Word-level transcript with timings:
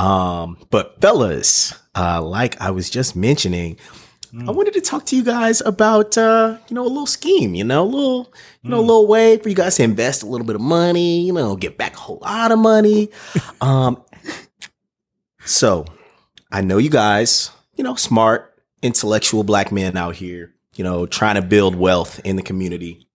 Um, 0.00 0.56
but 0.70 0.98
fellas, 1.00 1.78
uh, 1.94 2.22
like 2.22 2.58
I 2.58 2.70
was 2.70 2.88
just 2.88 3.14
mentioning, 3.14 3.76
I 4.46 4.50
wanted 4.52 4.72
to 4.74 4.80
talk 4.80 5.04
to 5.06 5.16
you 5.16 5.22
guys 5.22 5.60
about 5.60 6.16
uh, 6.16 6.56
you 6.68 6.74
know, 6.74 6.82
a 6.82 6.88
little 6.88 7.06
scheme, 7.06 7.54
you 7.54 7.64
know, 7.64 7.82
a 7.82 7.84
little, 7.84 8.32
you 8.62 8.70
know, 8.70 8.78
a 8.78 8.80
little 8.80 9.06
way 9.06 9.36
for 9.36 9.48
you 9.50 9.54
guys 9.54 9.76
to 9.76 9.82
invest 9.82 10.22
a 10.22 10.26
little 10.26 10.46
bit 10.46 10.54
of 10.54 10.62
money, 10.62 11.26
you 11.26 11.32
know, 11.34 11.54
get 11.54 11.76
back 11.76 11.94
a 11.94 11.98
whole 11.98 12.20
lot 12.22 12.50
of 12.50 12.58
money. 12.58 13.10
um 13.60 14.02
so 15.44 15.84
I 16.50 16.62
know 16.62 16.78
you 16.78 16.90
guys, 16.90 17.50
you 17.76 17.84
know, 17.84 17.94
smart, 17.96 18.54
intellectual 18.82 19.42
black 19.42 19.70
men 19.70 19.98
out 19.98 20.16
here, 20.16 20.54
you 20.76 20.84
know, 20.84 21.04
trying 21.04 21.34
to 21.34 21.42
build 21.42 21.74
wealth 21.74 22.20
in 22.24 22.36
the 22.36 22.42
community. 22.42 23.06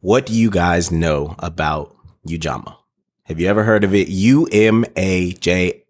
What 0.00 0.24
do 0.24 0.32
you 0.32 0.48
guys 0.50 0.90
know 0.90 1.34
about 1.40 1.94
Ujamaa? 2.26 2.77
Have 3.28 3.38
you 3.40 3.46
ever 3.48 3.62
heard 3.64 3.84
of 3.84 3.94
it? 3.94 4.08
U 4.08 4.46
M 4.50 4.84
A 4.96 5.32
J. 5.32 5.84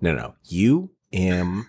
No, 0.00 0.14
no, 0.14 0.34
U 0.48 0.90
M. 1.12 1.66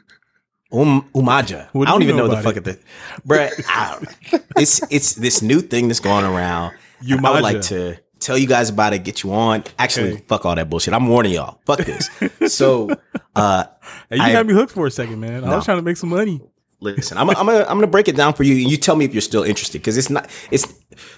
Um, 0.72 1.10
Umaja. 1.16 1.70
I 1.74 1.86
don't 1.86 2.04
even 2.04 2.18
know 2.18 2.28
know 2.28 2.36
the 2.36 2.42
fuck 2.42 2.58
of 2.58 2.66
the, 2.66 2.78
bruh. 3.26 3.50
I 3.70 3.92
don't 3.94 4.04
know. 4.34 4.40
It's 4.58 4.82
it's 4.92 5.14
this 5.16 5.42
new 5.42 5.62
thing 5.62 5.88
that's 5.88 6.00
going 6.02 6.26
around. 6.26 6.74
I 7.10 7.32
would 7.32 7.42
like 7.44 7.62
to 7.64 7.98
tell 8.20 8.38
you 8.38 8.48
guys 8.48 8.70
about 8.70 8.94
it, 8.94 9.04
get 9.04 9.24
you 9.24 9.32
on. 9.34 9.64
Actually, 9.80 10.14
Okay. 10.14 10.24
fuck 10.28 10.46
all 10.46 10.56
that 10.56 10.70
bullshit. 10.70 10.94
I'm 10.94 11.08
warning 11.08 11.34
y'all. 11.34 11.60
Fuck 11.66 11.80
this. 11.86 12.10
so, 12.54 12.90
uh, 13.36 13.66
Hey, 14.10 14.18
you 14.18 14.24
I- 14.24 14.34
got 14.34 14.46
me 14.46 14.54
hooked 14.54 14.72
for 14.74 14.88
a 14.88 14.92
second, 14.92 15.20
man. 15.20 15.44
I 15.46 15.56
was 15.56 15.64
trying 15.64 15.78
to 15.78 15.84
make 15.84 15.96
some 15.98 16.10
money. 16.10 16.42
Listen, 16.80 17.18
I'm, 17.18 17.30
I'm 17.30 17.46
gonna 17.46 17.60
I'm 17.62 17.78
gonna 17.78 17.88
break 17.88 18.08
it 18.08 18.16
down 18.16 18.34
for 18.34 18.44
you, 18.44 18.56
and 18.56 18.72
you 18.72 18.78
tell 18.78 18.96
me 18.96 19.06
if 19.06 19.14
you're 19.14 19.22
still 19.22 19.44
interested 19.44 19.82
because 19.82 19.98
it's 19.98 20.10
not. 20.10 20.30
It's 20.52 20.74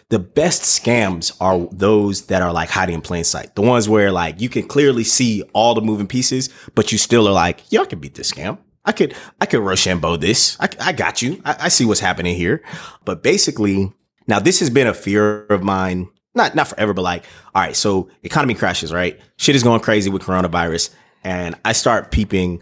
the 0.09 0.20
best 0.20 0.63
scams 0.63 1.35
are 1.40 1.68
those 1.72 2.27
that 2.27 2.41
are 2.41 2.54
like 2.54 2.70
hiding 2.70 2.95
in 2.95 3.02
plain 3.02 3.23
sight. 3.23 3.55
The 3.55 3.62
ones 3.62 3.90
where 3.90 4.12
like 4.12 4.41
you 4.41 4.49
can 4.49 4.68
clearly 4.68 5.04
see 5.04 5.44
all 5.54 5.73
the 5.73 5.82
moving 5.82 6.08
pieces, 6.08 6.49
but 6.76 6.91
you 6.91 6.98
still 6.98 7.27
are 7.27 7.34
like, 7.34 7.62
yeah, 7.70 7.82
I 7.82 7.85
could 7.85 8.02
beat 8.02 8.16
this 8.16 8.32
scam. 8.32 8.58
I 8.85 8.91
could 8.91 9.16
I 9.41 9.45
could 9.45 9.59
Rochambeau 9.59 10.18
this. 10.18 10.57
I, 10.60 10.70
I 10.80 10.93
got 10.93 11.21
you. 11.21 11.41
I, 11.46 11.55
I 11.62 11.68
see 11.70 11.85
what's 11.85 11.99
happening 11.99 12.35
here. 12.35 12.63
But 13.05 13.24
basically, 13.24 13.93
now 14.27 14.40
this 14.40 14.60
has 14.60 14.70
been 14.70 14.87
a 14.87 14.93
fear 14.93 15.46
of 15.48 15.63
mine. 15.63 16.10
Not 16.35 16.55
not 16.55 16.68
forever, 16.68 16.93
but 16.93 17.02
like, 17.02 17.26
all 17.54 17.62
right. 17.62 17.76
So 17.76 18.10
economy 18.24 18.54
crashes, 18.54 18.93
right? 18.93 19.20
Shit 19.37 19.55
is 19.55 19.63
going 19.63 19.82
crazy 19.82 20.10
with 20.10 20.21
coronavirus, 20.21 20.91
and 21.24 21.55
I 21.65 21.74
start 21.74 22.12
peeping 22.12 22.62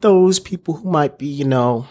those 0.00 0.38
people 0.38 0.74
who 0.74 0.90
might 0.90 1.18
be, 1.18 1.26
you 1.26 1.44
know, 1.44 1.86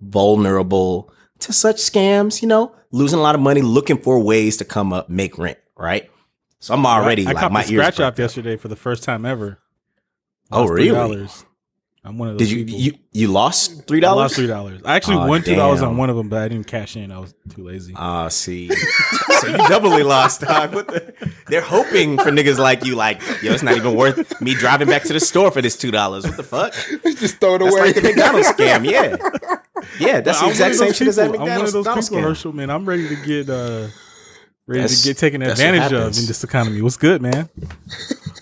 vulnerable 0.00 1.12
to 1.40 1.52
such 1.52 1.76
scams, 1.76 2.42
you 2.42 2.48
know, 2.48 2.74
losing 2.90 3.18
a 3.18 3.22
lot 3.22 3.34
of 3.34 3.40
money, 3.40 3.62
looking 3.62 3.98
for 3.98 4.18
ways 4.18 4.56
to 4.58 4.64
come 4.64 4.92
up, 4.92 5.08
make 5.08 5.38
rent, 5.38 5.58
right? 5.76 6.10
So 6.58 6.74
I'm 6.74 6.86
already 6.86 7.26
I, 7.26 7.30
I 7.30 7.32
like 7.32 7.40
caught 7.42 7.52
my 7.52 7.62
the 7.64 7.72
ears. 7.74 7.82
scratch 7.94 8.00
off 8.00 8.18
yesterday 8.18 8.56
for 8.56 8.68
the 8.68 8.76
first 8.76 9.02
time 9.02 9.26
ever. 9.26 9.58
Oh, 10.50 10.66
really? 10.66 10.88
$3. 10.90 11.44
I'm 12.04 12.18
one 12.18 12.28
of 12.28 12.38
those 12.38 12.48
Did 12.48 12.56
you 12.56 12.64
people. 12.64 12.80
you 12.80 12.92
you 13.10 13.28
lost 13.32 13.88
three 13.88 13.98
I 13.98 14.02
dollars? 14.02 14.22
lost 14.22 14.34
three 14.36 14.46
dollars. 14.46 14.80
I 14.84 14.94
actually 14.94 15.16
Aw, 15.16 15.26
won 15.26 15.42
two 15.42 15.56
dollars 15.56 15.82
on 15.82 15.96
one 15.96 16.08
of 16.08 16.14
them, 16.16 16.28
but 16.28 16.40
I 16.40 16.46
didn't 16.46 16.68
cash 16.68 16.94
in. 16.96 17.10
I 17.10 17.18
was 17.18 17.34
too 17.52 17.64
lazy. 17.64 17.94
Ah, 17.96 18.28
see, 18.28 18.68
so 19.40 19.48
you 19.48 19.56
doubly 19.68 20.04
lost, 20.04 20.42
dog. 20.42 20.72
What 20.72 20.86
the? 20.86 21.12
They're 21.48 21.60
hoping 21.60 22.16
for 22.18 22.30
niggas 22.30 22.58
like 22.58 22.84
you, 22.84 22.96
like 22.96 23.20
yo, 23.42 23.52
it's 23.52 23.62
not 23.62 23.76
even 23.76 23.94
worth 23.94 24.40
me 24.40 24.54
driving 24.54 24.88
back 24.88 25.02
to 25.04 25.12
the 25.12 25.20
store 25.20 25.50
for 25.50 25.62
this 25.62 25.76
two 25.76 25.90
dollars. 25.90 26.24
What 26.24 26.36
the 26.36 26.42
fuck? 26.42 26.72
Just 27.04 27.36
throw 27.38 27.54
it 27.54 27.58
That's 27.60 27.74
away. 27.74 27.86
like 27.86 27.94
the 27.94 28.02
McDonald's 28.02 28.48
scam. 28.48 28.84
Yeah, 28.90 29.16
yeah, 30.00 30.20
that's 30.20 30.40
the 30.40 30.48
exact 30.48 30.74
same 30.74 30.88
those 30.88 30.96
shit 30.96 31.08
as 31.08 31.16
that 31.16 31.30
people- 31.30 31.46
I'm 31.46 31.56
one 31.56 31.66
of 31.66 31.72
those 31.72 31.84
McDonald's 31.84 32.08
people, 32.08 32.22
scam. 32.22 32.28
Herschel, 32.28 32.52
man. 32.52 32.70
I'm 32.70 32.84
ready 32.84 33.08
to 33.08 33.16
get 33.24 33.48
uh 33.48 33.88
ready 34.66 34.80
That's- 34.80 35.02
to 35.02 35.08
get 35.08 35.18
taken 35.18 35.42
advantage 35.42 35.92
of 35.92 36.18
in 36.18 36.26
this 36.26 36.42
economy. 36.42 36.82
What's 36.82 36.96
good, 36.96 37.22
man? 37.22 37.48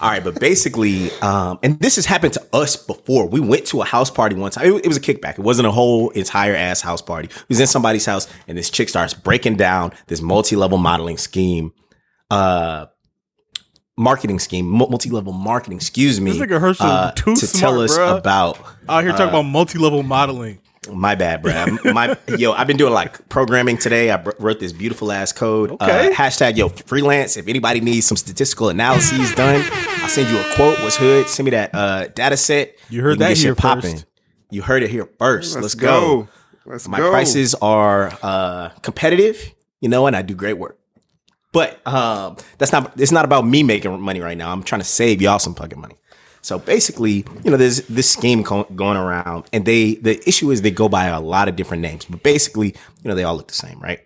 All 0.00 0.10
right, 0.10 0.24
but 0.24 0.40
basically, 0.40 1.10
um, 1.20 1.58
and 1.62 1.78
this 1.80 1.96
has 1.96 2.04
happened 2.06 2.32
to 2.34 2.42
us 2.52 2.76
before. 2.76 3.26
We 3.28 3.40
went 3.40 3.66
to 3.66 3.80
a 3.80 3.84
house 3.84 4.10
party 4.10 4.34
one 4.34 4.50
time. 4.50 4.66
It, 4.66 4.84
it 4.84 4.88
was 4.88 4.96
a 4.96 5.00
kickback. 5.00 5.32
It 5.34 5.40
wasn't 5.40 5.68
a 5.68 5.70
whole 5.70 6.10
entire 6.10 6.54
ass 6.54 6.80
house 6.80 7.00
party. 7.00 7.28
It 7.28 7.48
was 7.48 7.60
in 7.60 7.66
somebody's 7.66 8.04
house, 8.04 8.26
and 8.48 8.58
this 8.58 8.70
chick 8.70 8.88
starts 8.88 9.14
breaking 9.14 9.56
down 9.56 9.92
this 10.08 10.20
multi-level 10.20 10.78
modeling 10.78 11.16
scheme, 11.16 11.72
uh, 12.30 12.86
marketing 13.96 14.38
scheme, 14.38 14.66
multi-level 14.66 15.32
marketing. 15.32 15.76
Excuse 15.78 16.20
me, 16.20 16.32
This 16.32 16.42
nigga 16.42 16.60
Herschel 16.60 16.86
uh, 16.86 17.12
too 17.12 17.34
to 17.34 17.46
smart, 17.46 17.60
tell 17.60 17.80
us 17.80 17.96
bruh. 17.96 18.18
about. 18.18 18.58
Out 18.88 19.02
here 19.04 19.12
talking 19.12 19.28
about 19.28 19.42
multi-level 19.42 20.02
modeling. 20.02 20.58
My 20.92 21.14
bad, 21.14 21.42
bro. 21.42 21.78
My 21.94 22.14
yo, 22.36 22.52
I've 22.52 22.66
been 22.66 22.76
doing 22.76 22.92
like 22.92 23.26
programming 23.30 23.78
today. 23.78 24.10
I 24.10 24.22
wrote 24.38 24.60
this 24.60 24.72
beautiful 24.72 25.10
ass 25.12 25.32
code. 25.32 25.70
Okay. 25.70 26.08
Uh, 26.08 26.10
hashtag 26.12 26.56
yo 26.58 26.68
freelance. 26.68 27.38
If 27.38 27.48
anybody 27.48 27.80
needs 27.80 28.06
some 28.06 28.18
statistical 28.18 28.68
analyses 28.68 29.34
done, 29.34 29.64
I'll 29.72 30.08
send 30.10 30.28
you 30.28 30.38
a 30.38 30.54
quote. 30.54 30.78
What's 30.80 30.96
hood? 30.96 31.26
Send 31.28 31.46
me 31.46 31.52
that 31.52 31.74
uh, 31.74 32.08
data 32.08 32.36
set. 32.36 32.76
You 32.90 33.00
heard 33.00 33.18
can 33.18 33.28
that 33.28 33.36
shit 33.36 33.44
here 33.44 33.54
popping. 33.54 34.04
You 34.50 34.60
heard 34.60 34.82
it 34.82 34.90
here 34.90 35.06
1st 35.06 35.54
let 35.54 35.62
Let's 35.62 35.74
us 35.74 35.74
go. 35.74 36.28
Let's 36.66 36.86
go. 36.86 36.90
My 36.90 36.98
go. 36.98 37.10
prices 37.10 37.54
are 37.56 38.12
uh, 38.22 38.68
competitive, 38.82 39.54
you 39.80 39.88
know, 39.88 40.06
and 40.06 40.14
I 40.14 40.20
do 40.20 40.34
great 40.34 40.58
work. 40.58 40.78
But 41.54 41.80
um, 41.86 42.36
that's 42.58 42.72
not. 42.72 43.00
It's 43.00 43.12
not 43.12 43.24
about 43.24 43.46
me 43.46 43.62
making 43.62 43.98
money 44.00 44.20
right 44.20 44.36
now. 44.36 44.50
I'm 44.50 44.64
trying 44.64 44.80
to 44.80 44.86
save 44.86 45.22
y'all 45.22 45.38
some 45.38 45.54
fucking 45.54 45.80
money. 45.80 45.94
So 46.42 46.58
basically, 46.58 47.24
you 47.42 47.50
know, 47.50 47.56
there's 47.56 47.82
this 47.86 48.10
scheme 48.10 48.42
going 48.42 48.98
around, 48.98 49.44
and 49.52 49.64
they 49.64 49.94
the 49.94 50.20
issue 50.28 50.50
is 50.50 50.60
they 50.62 50.72
go 50.72 50.88
by 50.90 51.06
a 51.06 51.20
lot 51.20 51.48
of 51.48 51.56
different 51.56 51.80
names, 51.80 52.04
but 52.04 52.22
basically, 52.22 52.74
you 53.02 53.08
know, 53.08 53.14
they 53.14 53.22
all 53.22 53.36
look 53.36 53.48
the 53.48 53.54
same, 53.54 53.78
right? 53.80 54.00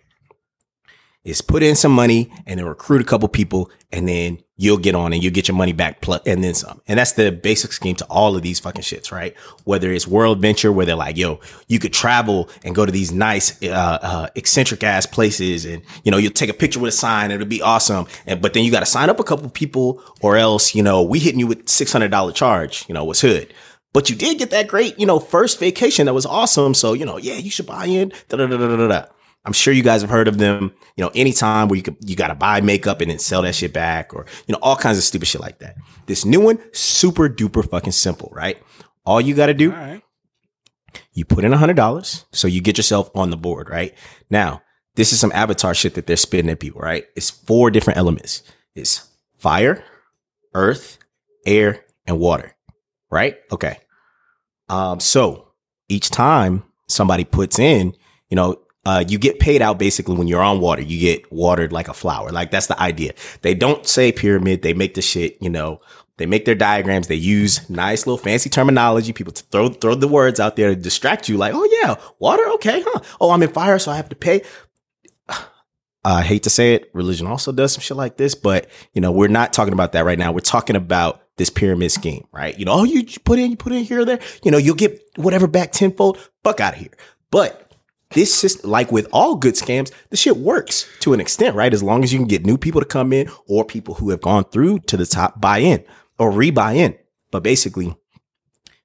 Is 1.25 1.41
put 1.41 1.63
in 1.63 1.75
some 1.75 1.91
money 1.91 2.31
and 2.47 2.59
then 2.59 2.65
recruit 2.65 3.01
a 3.01 3.03
couple 3.03 3.27
people, 3.27 3.69
and 3.91 4.07
then 4.07 4.39
you'll 4.55 4.77
get 4.77 4.95
on 4.95 5.11
and 5.11 5.21
you'll 5.21 5.33
get 5.33 5.49
your 5.49 5.57
money 5.57 5.73
back 5.73 5.99
plus 5.99 6.21
and 6.25 6.41
then 6.43 6.53
some. 6.53 6.81
And 6.87 6.97
that's 6.97 7.11
the 7.11 7.29
basic 7.31 7.73
scheme 7.73 7.95
to 7.97 8.05
all 8.05 8.35
of 8.37 8.41
these 8.41 8.59
fucking 8.59 8.83
shits, 8.83 9.11
right? 9.11 9.37
Whether 9.65 9.91
it's 9.91 10.07
World 10.07 10.41
Venture, 10.41 10.71
where 10.71 10.85
they're 10.85 10.95
like, 10.95 11.17
yo, 11.17 11.41
you 11.67 11.77
could 11.77 11.91
travel 11.91 12.49
and 12.63 12.73
go 12.73 12.85
to 12.85 12.91
these 12.91 13.11
nice, 13.11 13.61
uh, 13.61 13.99
uh, 14.01 14.27
eccentric 14.35 14.81
ass 14.81 15.05
places, 15.05 15.65
and 15.65 15.83
you 16.03 16.11
know, 16.11 16.17
you'll 16.17 16.31
take 16.31 16.49
a 16.49 16.53
picture 16.53 16.79
with 16.79 16.93
a 16.93 16.97
sign, 16.97 17.31
it'll 17.31 17.45
be 17.45 17.61
awesome. 17.61 18.07
And 18.25 18.41
but 18.41 18.53
then 18.53 18.63
you 18.63 18.71
got 18.71 18.79
to 18.79 18.85
sign 18.85 19.09
up 19.09 19.19
a 19.19 19.23
couple 19.25 19.49
people, 19.49 20.01
or 20.21 20.37
else, 20.37 20.73
you 20.73 20.81
know, 20.81 21.03
we 21.03 21.19
hitting 21.19 21.39
you 21.39 21.47
with 21.47 21.67
six 21.67 21.91
hundred 21.91 22.11
dollar 22.11 22.31
charge. 22.31 22.85
You 22.87 22.93
know, 22.93 23.03
what's 23.03 23.21
hood? 23.21 23.53
But 23.91 24.09
you 24.09 24.15
did 24.15 24.37
get 24.37 24.51
that 24.51 24.67
great, 24.67 24.97
you 24.99 25.05
know, 25.05 25.19
first 25.19 25.59
vacation 25.59 26.05
that 26.05 26.13
was 26.13 26.25
awesome. 26.25 26.73
So, 26.75 26.93
you 26.93 27.05
know, 27.05 27.17
yeah, 27.17 27.35
you 27.35 27.49
should 27.49 27.65
buy 27.65 27.85
in. 27.85 28.13
Da, 28.29 28.37
da, 28.37 28.47
da, 28.47 28.55
da, 28.55 28.75
da, 28.77 28.87
da. 28.87 29.05
I'm 29.45 29.53
sure 29.53 29.73
you 29.73 29.83
guys 29.83 30.01
have 30.01 30.09
heard 30.09 30.27
of 30.27 30.37
them. 30.37 30.73
You 30.95 31.03
know, 31.03 31.11
anytime 31.15 31.69
where 31.69 31.77
you 31.77 31.83
could, 31.83 31.97
you 32.01 32.15
got 32.15 32.27
to 32.27 32.35
buy 32.35 32.61
makeup 32.61 33.01
and 33.01 33.09
then 33.09 33.19
sell 33.19 33.41
that 33.43 33.55
shit 33.55 33.73
back 33.73 34.13
or, 34.13 34.25
you 34.47 34.53
know, 34.53 34.59
all 34.61 34.75
kinds 34.75 34.97
of 34.97 35.03
stupid 35.03 35.27
shit 35.27 35.41
like 35.41 35.59
that. 35.59 35.75
This 36.07 36.25
new 36.25 36.41
one, 36.41 36.59
super 36.73 37.29
duper 37.29 37.67
fucking 37.67 37.93
simple, 37.93 38.29
right? 38.33 38.61
All 39.05 39.21
you 39.21 39.33
got 39.33 39.47
to 39.47 39.53
do, 39.53 39.71
right. 39.71 40.03
you 41.13 41.25
put 41.25 41.45
in 41.45 41.53
a 41.53 41.57
hundred 41.57 41.77
dollars. 41.77 42.25
So 42.31 42.47
you 42.47 42.61
get 42.61 42.77
yourself 42.77 43.09
on 43.15 43.29
the 43.29 43.37
board, 43.37 43.69
right? 43.69 43.95
Now, 44.29 44.61
this 44.95 45.13
is 45.13 45.19
some 45.19 45.31
avatar 45.31 45.73
shit 45.73 45.93
that 45.95 46.05
they're 46.05 46.17
spitting 46.17 46.51
at 46.51 46.59
people, 46.59 46.81
right? 46.81 47.05
It's 47.15 47.29
four 47.29 47.71
different 47.71 47.97
elements. 47.97 48.43
It's 48.75 49.09
fire, 49.37 49.83
earth, 50.53 50.97
air, 51.45 51.85
and 52.05 52.19
water, 52.19 52.55
right? 53.09 53.37
Okay. 53.51 53.77
Um, 54.67 54.99
so 54.99 55.53
each 55.87 56.09
time 56.09 56.63
somebody 56.87 57.23
puts 57.23 57.57
in, 57.59 57.95
you 58.29 58.35
know, 58.35 58.57
uh, 58.85 59.03
you 59.07 59.17
get 59.17 59.39
paid 59.39 59.61
out 59.61 59.77
basically 59.77 60.15
when 60.15 60.27
you're 60.27 60.41
on 60.41 60.59
water. 60.61 60.81
You 60.81 60.99
get 60.99 61.31
watered 61.31 61.71
like 61.71 61.87
a 61.87 61.93
flower. 61.93 62.31
Like 62.31 62.51
that's 62.51 62.67
the 62.67 62.79
idea. 62.79 63.13
They 63.41 63.53
don't 63.53 63.85
say 63.85 64.11
pyramid. 64.11 64.61
They 64.61 64.73
make 64.73 64.93
the 64.93 65.01
shit, 65.01 65.37
you 65.41 65.49
know, 65.49 65.81
they 66.19 66.25
make 66.25 66.43
their 66.45 66.53
diagrams. 66.55 67.07
They 67.07 67.15
use 67.15 67.67
nice 67.69 68.05
little 68.05 68.17
fancy 68.17 68.49
terminology. 68.49 69.13
People 69.13 69.33
to 69.33 69.43
throw 69.43 69.69
throw 69.69 69.95
the 69.95 70.07
words 70.07 70.39
out 70.39 70.57
there 70.57 70.69
to 70.69 70.75
distract 70.75 71.29
you. 71.29 71.37
Like, 71.37 71.53
oh 71.55 71.67
yeah, 71.81 71.95
water. 72.19 72.45
Okay, 72.55 72.83
huh? 72.85 72.99
Oh, 73.21 73.31
I'm 73.31 73.41
in 73.41 73.49
fire, 73.49 73.79
so 73.79 73.91
I 73.91 73.95
have 73.95 74.09
to 74.09 74.15
pay. 74.15 74.41
I 76.03 76.21
hate 76.21 76.43
to 76.43 76.49
say 76.49 76.75
it, 76.75 76.89
religion 76.93 77.27
also 77.27 77.51
does 77.51 77.73
some 77.73 77.81
shit 77.81 77.97
like 77.97 78.17
this, 78.17 78.35
but 78.35 78.69
you 78.93 79.01
know, 79.01 79.11
we're 79.11 79.27
not 79.27 79.53
talking 79.53 79.73
about 79.73 79.93
that 79.93 80.05
right 80.05 80.19
now. 80.19 80.31
We're 80.31 80.39
talking 80.41 80.75
about 80.75 81.21
this 81.37 81.49
pyramid 81.49 81.91
scheme, 81.91 82.25
right? 82.33 82.57
You 82.59 82.65
know, 82.65 82.73
oh, 82.73 82.83
you 82.83 83.05
put 83.23 83.39
in, 83.39 83.51
you 83.51 83.57
put 83.57 83.71
in 83.71 83.83
here 83.83 84.01
or 84.01 84.05
there, 84.05 84.19
you 84.43 84.51
know, 84.51 84.57
you'll 84.57 84.75
get 84.75 85.01
whatever 85.15 85.47
back 85.47 85.71
tenfold. 85.71 86.17
Fuck 86.43 86.59
out 86.59 86.73
of 86.73 86.79
here. 86.79 86.91
But 87.31 87.68
this 88.11 88.33
system, 88.33 88.69
like 88.69 88.91
with 88.91 89.07
all 89.13 89.35
good 89.35 89.55
scams, 89.55 89.91
the 90.09 90.17
shit 90.17 90.37
works 90.37 90.87
to 91.01 91.13
an 91.13 91.19
extent, 91.19 91.55
right? 91.55 91.73
As 91.73 91.83
long 91.83 92.03
as 92.03 92.11
you 92.11 92.19
can 92.19 92.27
get 92.27 92.45
new 92.45 92.57
people 92.57 92.81
to 92.81 92.87
come 92.87 93.13
in 93.13 93.29
or 93.47 93.63
people 93.63 93.95
who 93.95 94.09
have 94.09 94.21
gone 94.21 94.45
through 94.45 94.79
to 94.79 94.97
the 94.97 95.05
top 95.05 95.39
buy 95.39 95.59
in 95.59 95.83
or 96.17 96.31
re-buy 96.31 96.73
in. 96.73 96.97
But 97.31 97.43
basically, 97.43 97.95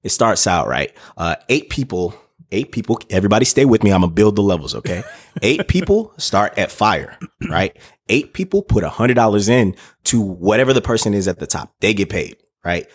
it 0.02 0.10
starts 0.10 0.46
out 0.46 0.68
right. 0.68 0.94
Uh, 1.16 1.36
eight 1.48 1.70
people, 1.70 2.14
eight 2.52 2.72
people. 2.72 2.98
Everybody, 3.08 3.46
stay 3.46 3.64
with 3.64 3.82
me. 3.82 3.90
I'm 3.90 4.02
gonna 4.02 4.12
build 4.12 4.36
the 4.36 4.42
levels. 4.42 4.74
Okay, 4.74 5.02
eight 5.42 5.66
people 5.68 6.12
start 6.18 6.58
at 6.58 6.70
fire. 6.70 7.18
Right, 7.48 7.74
eight 8.10 8.34
people 8.34 8.62
put 8.62 8.84
a 8.84 8.90
hundred 8.90 9.14
dollars 9.14 9.48
in 9.48 9.74
to 10.04 10.20
whatever 10.20 10.74
the 10.74 10.82
person 10.82 11.14
is 11.14 11.26
at 11.26 11.38
the 11.38 11.46
top. 11.46 11.74
They 11.80 11.94
get 11.94 12.10
paid. 12.10 12.36
Right. 12.62 12.86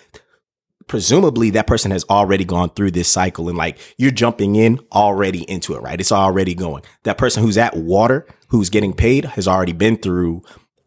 Presumably, 0.89 1.51
that 1.51 1.67
person 1.67 1.91
has 1.91 2.03
already 2.09 2.43
gone 2.43 2.71
through 2.71 2.91
this 2.91 3.07
cycle, 3.07 3.47
and 3.47 3.57
like 3.57 3.77
you're 3.97 4.11
jumping 4.11 4.55
in 4.55 4.79
already 4.91 5.43
into 5.43 5.75
it. 5.75 5.81
Right, 5.81 5.99
it's 5.99 6.11
already 6.11 6.55
going. 6.55 6.83
That 7.03 7.17
person 7.17 7.43
who's 7.43 7.57
at 7.57 7.77
water, 7.77 8.27
who's 8.49 8.69
getting 8.69 8.93
paid, 8.93 9.23
has 9.23 9.47
already 9.47 9.71
been 9.71 9.97
through 9.97 10.41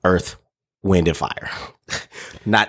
earth, 0.04 0.36
wind 0.82 1.08
and 1.08 1.16
fire. 1.16 1.48
Not, 2.44 2.68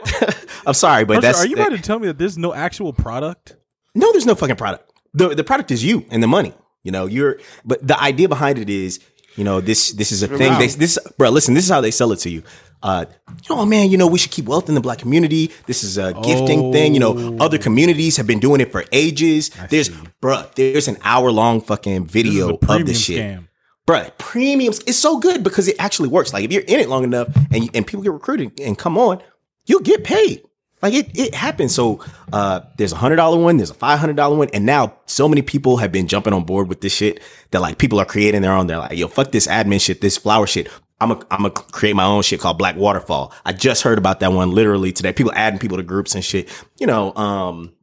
I'm 0.67 0.75
sorry, 0.75 1.05
but 1.05 1.21
that's 1.21 1.39
are 1.43 1.47
you 1.47 1.55
about 1.55 1.69
to 1.71 1.81
tell 1.81 1.97
me 1.99 2.07
that 2.07 2.17
there's 2.19 2.37
no 2.37 2.53
actual 2.53 2.93
product? 2.93 3.57
no. 3.95 4.11
There's 4.11 4.25
no 4.25 4.35
fucking 4.35 4.55
product. 4.55 4.91
the 5.13 5.29
The 5.35 5.43
product 5.43 5.71
is 5.71 5.83
you 5.83 6.05
and 6.11 6.21
the 6.21 6.27
money. 6.27 6.53
You 6.83 6.91
know, 6.91 7.07
you're. 7.07 7.39
But 7.65 7.85
the 7.85 7.99
idea 7.99 8.29
behind 8.29 8.59
it 8.59 8.69
is, 8.69 8.99
you 9.35 9.43
know, 9.43 9.59
this 9.59 9.91
this 9.91 10.11
is 10.11 10.21
a 10.21 10.27
thing. 10.27 10.59
They, 10.59 10.67
this, 10.67 10.99
bro, 11.17 11.29
listen. 11.29 11.55
This 11.55 11.63
is 11.63 11.71
how 11.71 11.81
they 11.81 11.91
sell 11.91 12.11
it 12.11 12.17
to 12.17 12.29
you. 12.29 12.43
Uh, 12.83 13.05
oh 13.49 13.65
man, 13.65 13.89
you 13.89 13.97
know, 13.97 14.05
we 14.07 14.19
should 14.19 14.31
keep 14.31 14.45
wealth 14.45 14.67
in 14.67 14.75
the 14.75 14.81
black 14.81 14.99
community. 14.99 15.49
This 15.65 15.83
is 15.83 15.97
a 15.97 16.13
gifting 16.13 16.73
thing. 16.73 16.93
You 16.93 16.99
know, 16.99 17.37
other 17.39 17.57
communities 17.57 18.17
have 18.17 18.27
been 18.27 18.39
doing 18.39 18.59
it 18.61 18.71
for 18.71 18.83
ages. 18.91 19.49
there's, 19.69 19.89
bruh, 20.21 20.53
there's 20.55 20.89
an 20.89 20.97
hour 21.01 21.31
long 21.31 21.61
fucking 21.61 22.05
video 22.05 22.49
a 22.61 22.75
of 22.75 22.85
this 22.85 23.01
shit. 23.01 23.19
scam. 23.19 23.47
Bruh, 23.87 24.11
premiums 24.17 24.79
is 24.81 24.99
so 24.99 25.17
good 25.17 25.43
because 25.43 25.67
it 25.67 25.75
actually 25.79 26.09
works. 26.09 26.33
Like 26.33 26.43
if 26.43 26.51
you're 26.51 26.63
in 26.63 26.79
it 26.79 26.89
long 26.89 27.03
enough 27.03 27.27
and 27.51 27.63
you, 27.63 27.69
and 27.73 27.87
people 27.87 28.03
get 28.03 28.11
recruited 28.11 28.59
and 28.59 28.77
come 28.77 28.97
on, 28.97 29.21
you'll 29.65 29.81
get 29.81 30.03
paid. 30.03 30.43
Like 30.81 30.93
it, 30.93 31.17
it 31.17 31.33
happens. 31.33 31.73
So 31.73 32.03
uh, 32.33 32.61
there's 32.77 32.91
a 32.91 32.97
hundred 32.97 33.15
dollar 33.15 33.39
one, 33.39 33.55
there's 33.57 33.69
a 33.69 33.73
five 33.73 33.99
hundred 33.99 34.17
dollar 34.17 34.35
one, 34.35 34.49
and 34.53 34.65
now 34.65 34.97
so 35.05 35.29
many 35.29 35.41
people 35.41 35.77
have 35.77 35.93
been 35.93 36.07
jumping 36.07 36.33
on 36.33 36.43
board 36.43 36.67
with 36.67 36.81
this 36.81 36.93
shit 36.93 37.21
that 37.51 37.61
like 37.61 37.77
people 37.77 37.99
are 37.99 38.05
creating 38.05 38.41
their 38.41 38.51
own. 38.51 38.67
They're 38.67 38.79
like, 38.79 38.97
yo, 38.97 39.07
fuck 39.07 39.31
this 39.31 39.47
admin 39.47 39.79
shit, 39.79 40.01
this 40.01 40.17
flower 40.17 40.45
shit. 40.45 40.67
I'm 41.03 41.09
gonna 41.09 41.25
I'm 41.29 41.37
gonna 41.39 41.51
create 41.51 41.95
my 41.95 42.05
own 42.05 42.23
shit 42.23 42.39
called 42.39 42.57
Black 42.57 42.75
Waterfall. 42.75 43.33
I 43.45 43.53
just 43.53 43.83
heard 43.83 43.97
about 43.97 44.21
that 44.21 44.31
one 44.31 44.51
literally 44.51 44.91
today. 44.91 45.13
People 45.13 45.33
adding 45.35 45.59
people 45.59 45.77
to 45.77 45.83
groups 45.83 46.15
and 46.15 46.23
shit. 46.23 46.49
You 46.79 46.87
know, 46.87 47.13
um, 47.15 47.73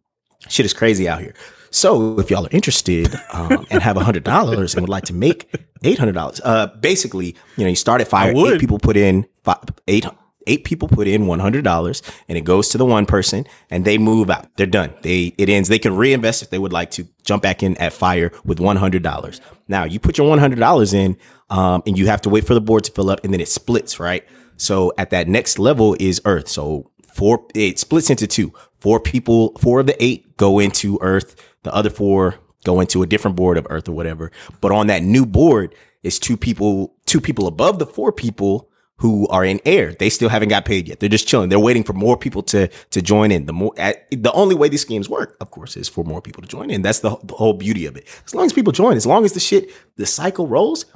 shit 0.48 0.66
is 0.66 0.72
crazy 0.72 1.08
out 1.08 1.20
here. 1.20 1.34
So 1.70 2.18
if 2.18 2.30
y'all 2.30 2.46
are 2.46 2.50
interested 2.50 3.14
um, 3.32 3.66
and 3.70 3.82
have 3.82 3.96
a 3.96 4.02
hundred 4.02 4.24
dollars 4.24 4.74
and 4.74 4.82
would 4.82 4.90
like 4.90 5.04
to 5.04 5.14
make 5.14 5.54
eight 5.84 5.98
hundred 5.98 6.14
dollars, 6.14 6.40
uh, 6.44 6.66
basically, 6.80 7.36
you 7.56 7.64
know, 7.64 7.68
you 7.68 7.76
start 7.76 8.00
at 8.00 8.08
fire. 8.08 8.34
would. 8.34 8.54
Eight 8.54 8.60
people 8.60 8.78
put 8.78 8.96
in 8.96 9.26
five, 9.44 9.58
eight. 9.86 10.06
Eight 10.46 10.64
people 10.64 10.88
put 10.88 11.06
in 11.06 11.26
one 11.26 11.38
hundred 11.38 11.64
dollars, 11.64 12.02
and 12.28 12.38
it 12.38 12.44
goes 12.44 12.68
to 12.70 12.78
the 12.78 12.86
one 12.86 13.04
person, 13.06 13.46
and 13.70 13.84
they 13.84 13.98
move 13.98 14.30
out. 14.30 14.48
They're 14.56 14.66
done. 14.66 14.94
They 15.02 15.34
it 15.36 15.48
ends. 15.48 15.68
They 15.68 15.78
can 15.78 15.94
reinvest 15.96 16.42
if 16.42 16.50
they 16.50 16.58
would 16.58 16.72
like 16.72 16.90
to 16.92 17.06
jump 17.24 17.42
back 17.42 17.62
in 17.62 17.76
at 17.76 17.92
fire 17.92 18.32
with 18.44 18.58
one 18.58 18.76
hundred 18.76 19.02
dollars. 19.02 19.40
Now 19.68 19.84
you 19.84 20.00
put 20.00 20.16
your 20.16 20.28
one 20.28 20.38
hundred 20.38 20.58
dollars 20.58 20.94
in, 20.94 21.18
um, 21.50 21.82
and 21.86 21.98
you 21.98 22.06
have 22.06 22.22
to 22.22 22.30
wait 22.30 22.46
for 22.46 22.54
the 22.54 22.60
board 22.60 22.84
to 22.84 22.92
fill 22.92 23.10
up, 23.10 23.22
and 23.22 23.32
then 23.32 23.40
it 23.40 23.48
splits, 23.48 24.00
right? 24.00 24.26
So 24.56 24.92
at 24.96 25.10
that 25.10 25.28
next 25.28 25.58
level 25.58 25.94
is 26.00 26.20
Earth. 26.24 26.48
So 26.48 26.90
four 27.12 27.46
it 27.54 27.78
splits 27.78 28.08
into 28.08 28.26
two. 28.26 28.52
Four 28.80 28.98
people, 28.98 29.52
four 29.58 29.80
of 29.80 29.86
the 29.86 30.02
eight 30.02 30.38
go 30.38 30.58
into 30.58 30.98
Earth. 31.02 31.36
The 31.64 31.74
other 31.74 31.90
four 31.90 32.36
go 32.64 32.80
into 32.80 33.02
a 33.02 33.06
different 33.06 33.36
board 33.36 33.58
of 33.58 33.66
Earth 33.68 33.88
or 33.88 33.92
whatever. 33.92 34.32
But 34.62 34.72
on 34.72 34.86
that 34.86 35.02
new 35.02 35.26
board 35.26 35.74
is 36.02 36.18
two 36.18 36.38
people, 36.38 36.94
two 37.04 37.20
people 37.20 37.46
above 37.46 37.78
the 37.78 37.84
four 37.84 38.10
people 38.10 38.69
who 39.00 39.26
are 39.28 39.44
in 39.44 39.60
air. 39.64 39.92
They 39.98 40.10
still 40.10 40.28
haven't 40.28 40.50
got 40.50 40.64
paid 40.64 40.86
yet. 40.86 41.00
They're 41.00 41.08
just 41.08 41.26
chilling. 41.26 41.48
They're 41.48 41.58
waiting 41.58 41.82
for 41.82 41.94
more 41.94 42.16
people 42.16 42.42
to 42.44 42.68
to 42.68 43.02
join 43.02 43.30
in. 43.30 43.46
The 43.46 43.52
more 43.52 43.74
at, 43.76 44.06
the 44.10 44.32
only 44.32 44.54
way 44.54 44.68
these 44.68 44.82
schemes 44.82 45.08
work, 45.08 45.36
of 45.40 45.50
course, 45.50 45.76
is 45.76 45.88
for 45.88 46.04
more 46.04 46.22
people 46.22 46.42
to 46.42 46.48
join 46.48 46.70
in. 46.70 46.82
That's 46.82 47.00
the, 47.00 47.16
the 47.24 47.34
whole 47.34 47.54
beauty 47.54 47.86
of 47.86 47.96
it. 47.96 48.06
As 48.26 48.34
long 48.34 48.46
as 48.46 48.52
people 48.52 48.72
join, 48.72 48.96
as 48.96 49.06
long 49.06 49.24
as 49.24 49.32
the 49.32 49.40
shit, 49.40 49.70
the 49.96 50.06
cycle 50.06 50.46
rolls, 50.46 50.86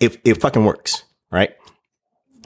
it 0.00 0.20
it 0.24 0.40
fucking 0.40 0.64
works, 0.64 1.04
right? 1.30 1.54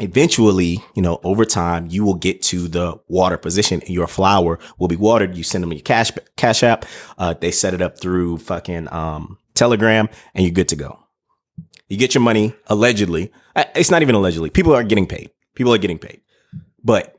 eventually, 0.01 0.83
you 0.95 1.03
know, 1.03 1.21
over 1.23 1.45
time, 1.45 1.87
you 1.89 2.05
will 2.05 2.15
get 2.15 2.43
to 2.43 2.69
the 2.69 2.97
water 3.09 3.37
position. 3.37 3.81
And 3.81 3.91
your 3.91 4.07
flower 4.07 4.59
will 4.79 4.89
be 4.89 4.97
watered. 4.97 5.37
You 5.37 5.43
send 5.43 5.63
them 5.63 5.73
your 5.73 5.83
cash 5.83 6.11
cash 6.37 6.63
app. 6.63 6.85
Uh, 7.19 7.35
they 7.35 7.51
set 7.51 7.75
it 7.75 7.83
up 7.83 7.99
through 7.99 8.39
fucking 8.39 8.93
um, 8.93 9.39
Telegram, 9.55 10.09
and 10.35 10.45
you're 10.45 10.53
good 10.53 10.69
to 10.71 10.77
go. 10.77 10.99
You 11.89 11.97
get 11.97 12.15
your 12.15 12.23
money 12.23 12.55
allegedly. 12.67 13.33
Uh, 13.57 13.65
It's 13.75 13.91
not 13.91 14.03
even 14.03 14.15
allegedly. 14.15 14.51
People 14.51 14.75
are 14.75 14.83
getting 14.83 15.07
paid. 15.07 15.31
People 15.55 15.73
are 15.75 15.79
getting 15.79 15.99
paid, 15.99 16.21
but 16.83 17.15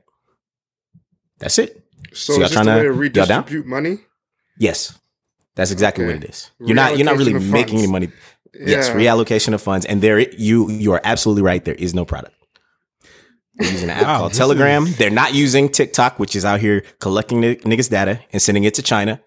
that's 1.40 1.58
it. 1.60 1.82
So, 2.14 2.34
So 2.34 2.34
y'all 2.34 2.44
is 2.44 2.50
this 2.52 2.60
the 2.66 2.72
way 2.72 2.84
to 2.84 2.92
redistribute 2.92 3.66
money? 3.66 4.00
Yes, 4.58 4.98
that's 5.56 5.72
exactly 5.72 6.04
Okay. 6.06 6.14
what 6.16 6.24
it 6.24 6.30
is. 6.30 6.52
You're 6.60 6.76
not. 6.76 6.98
You're 6.98 7.06
not 7.06 7.18
really 7.18 7.34
making 7.34 7.80
any 7.80 7.88
funds. 7.88 7.92
money. 7.92 8.10
Yes, 8.58 8.90
reallocation 8.90 9.54
of 9.54 9.62
funds, 9.62 9.86
and 9.86 10.02
there 10.02 10.20
you 10.20 10.70
you 10.72 10.94
are 10.94 11.02
absolutely 11.04 11.44
right. 11.44 11.64
There 11.64 11.76
is 11.76 11.94
no 11.94 12.06
product. 12.06 12.36
They're 13.56 13.72
using 13.72 13.90
an 13.90 13.98
app 13.98 14.04
Wow, 14.08 14.18
called 14.20 14.32
this 14.32 14.38
Telegram. 14.38 14.86
They're 14.98 15.10
not 15.10 15.34
using 15.34 15.70
TikTok, 15.70 16.20
which 16.20 16.36
is 16.36 16.44
out 16.46 16.60
here 16.60 16.84
collecting 17.00 17.42
the 17.42 17.56
niggas' 17.58 17.90
data 17.90 18.20
and 18.34 18.42
sending 18.42 18.64
it 18.66 18.74
to 18.76 18.82
China. 18.82 19.22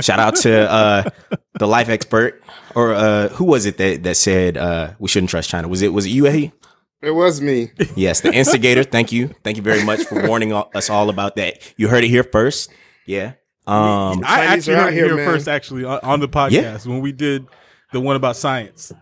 Shout 0.00 0.18
out 0.18 0.36
to 0.36 0.70
uh, 0.70 1.10
the 1.58 1.66
life 1.66 1.88
expert, 1.88 2.42
or 2.74 2.94
uh, 2.94 3.28
who 3.28 3.44
was 3.44 3.66
it 3.66 3.78
that 3.78 4.02
that 4.04 4.16
said 4.16 4.56
uh, 4.56 4.92
we 4.98 5.08
shouldn't 5.08 5.30
trust 5.30 5.50
China? 5.50 5.68
Was 5.68 5.82
it 5.82 5.92
was 5.92 6.06
it 6.06 6.10
you? 6.10 6.26
Ahi? 6.26 6.52
It 7.00 7.12
was 7.12 7.40
me. 7.40 7.70
Yes, 7.94 8.20
the 8.22 8.32
instigator. 8.32 8.82
Thank 8.82 9.12
you, 9.12 9.28
thank 9.44 9.56
you 9.56 9.62
very 9.62 9.84
much 9.84 10.00
for 10.04 10.26
warning 10.26 10.52
all, 10.52 10.70
us 10.74 10.90
all 10.90 11.10
about 11.10 11.36
that. 11.36 11.74
You 11.76 11.88
heard 11.88 12.04
it 12.04 12.08
here 12.08 12.24
first. 12.24 12.70
Yeah. 13.06 13.34
Um, 13.66 14.22
I 14.24 14.46
actually 14.46 14.74
are 14.74 14.78
out 14.78 14.84
heard 14.86 14.94
here, 14.94 15.16
here 15.16 15.24
first, 15.26 15.46
actually, 15.46 15.84
on, 15.84 16.00
on 16.02 16.20
the 16.20 16.28
podcast 16.28 16.86
when 16.86 17.00
we 17.00 17.12
did 17.12 17.46
the 17.92 18.00
one 18.00 18.16
about 18.16 18.36
science. 18.36 18.92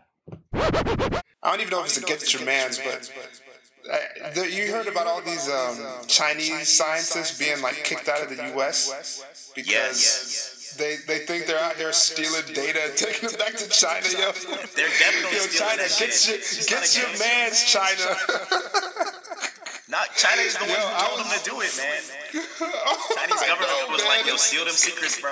I 0.52 1.20
don't 1.42 1.60
even 1.60 1.70
know 1.70 1.81
if 1.81 1.87
it's 1.87 1.99
against 1.99 2.34
your 2.34 2.44
man's, 2.44 2.78
but 2.78 3.10
uh, 3.90 4.31
the, 4.34 4.50
you 4.50 4.72
heard 4.72 4.88
about 4.88 5.06
all 5.06 5.22
these 5.22 5.49
um, 5.49 5.78
Chinese 6.08 6.69
scientists 6.69 7.38
being 7.38 7.62
like 7.62 7.76
kicked 7.84 8.08
out 8.08 8.22
of 8.22 8.37
the 8.37 8.42
U.S. 8.54 9.52
because 9.54 10.55
they 10.78 10.96
they 11.06 11.19
think 11.26 11.46
they're 11.46 11.58
out 11.62 11.76
here 11.76 11.93
stealing 11.93 12.43
data 12.52 12.81
and 12.84 12.96
taking 12.96 13.28
it 13.31 13.38
back 13.38 13.55
to 13.56 13.69
China. 13.69 14.06
Yo, 14.06 14.32
They're 14.75 14.88
definitely 14.88 15.37
yo, 15.38 15.44
stealing 15.46 15.58
China, 15.58 15.82
that 15.82 15.96
get 15.99 16.12
shit. 16.12 16.28
your 16.28 16.37
It's 16.38 16.67
get 16.69 16.96
your 16.96 17.06
against- 17.06 17.25
man's 17.25 17.64
China. 17.64 18.06
Not 19.88 20.08
China 20.17 20.43
is 20.43 20.55
the 20.58 20.64
one 20.67 20.70
Yo, 20.70 20.76
who 20.82 20.94
I 20.94 21.06
told 21.06 21.20
them 21.20 21.38
to 21.38 21.44
do 21.44 21.61
it, 21.61 21.73
man. 21.78 22.02
Chinese 23.14 23.43
government 23.46 23.70
know, 23.70 23.93
was 23.93 24.02
man. 24.02 24.08
like, 24.19 24.26
yo, 24.26 24.34
steal 24.37 24.64
them 24.64 24.75
secrets, 24.75 25.20
bro. 25.20 25.31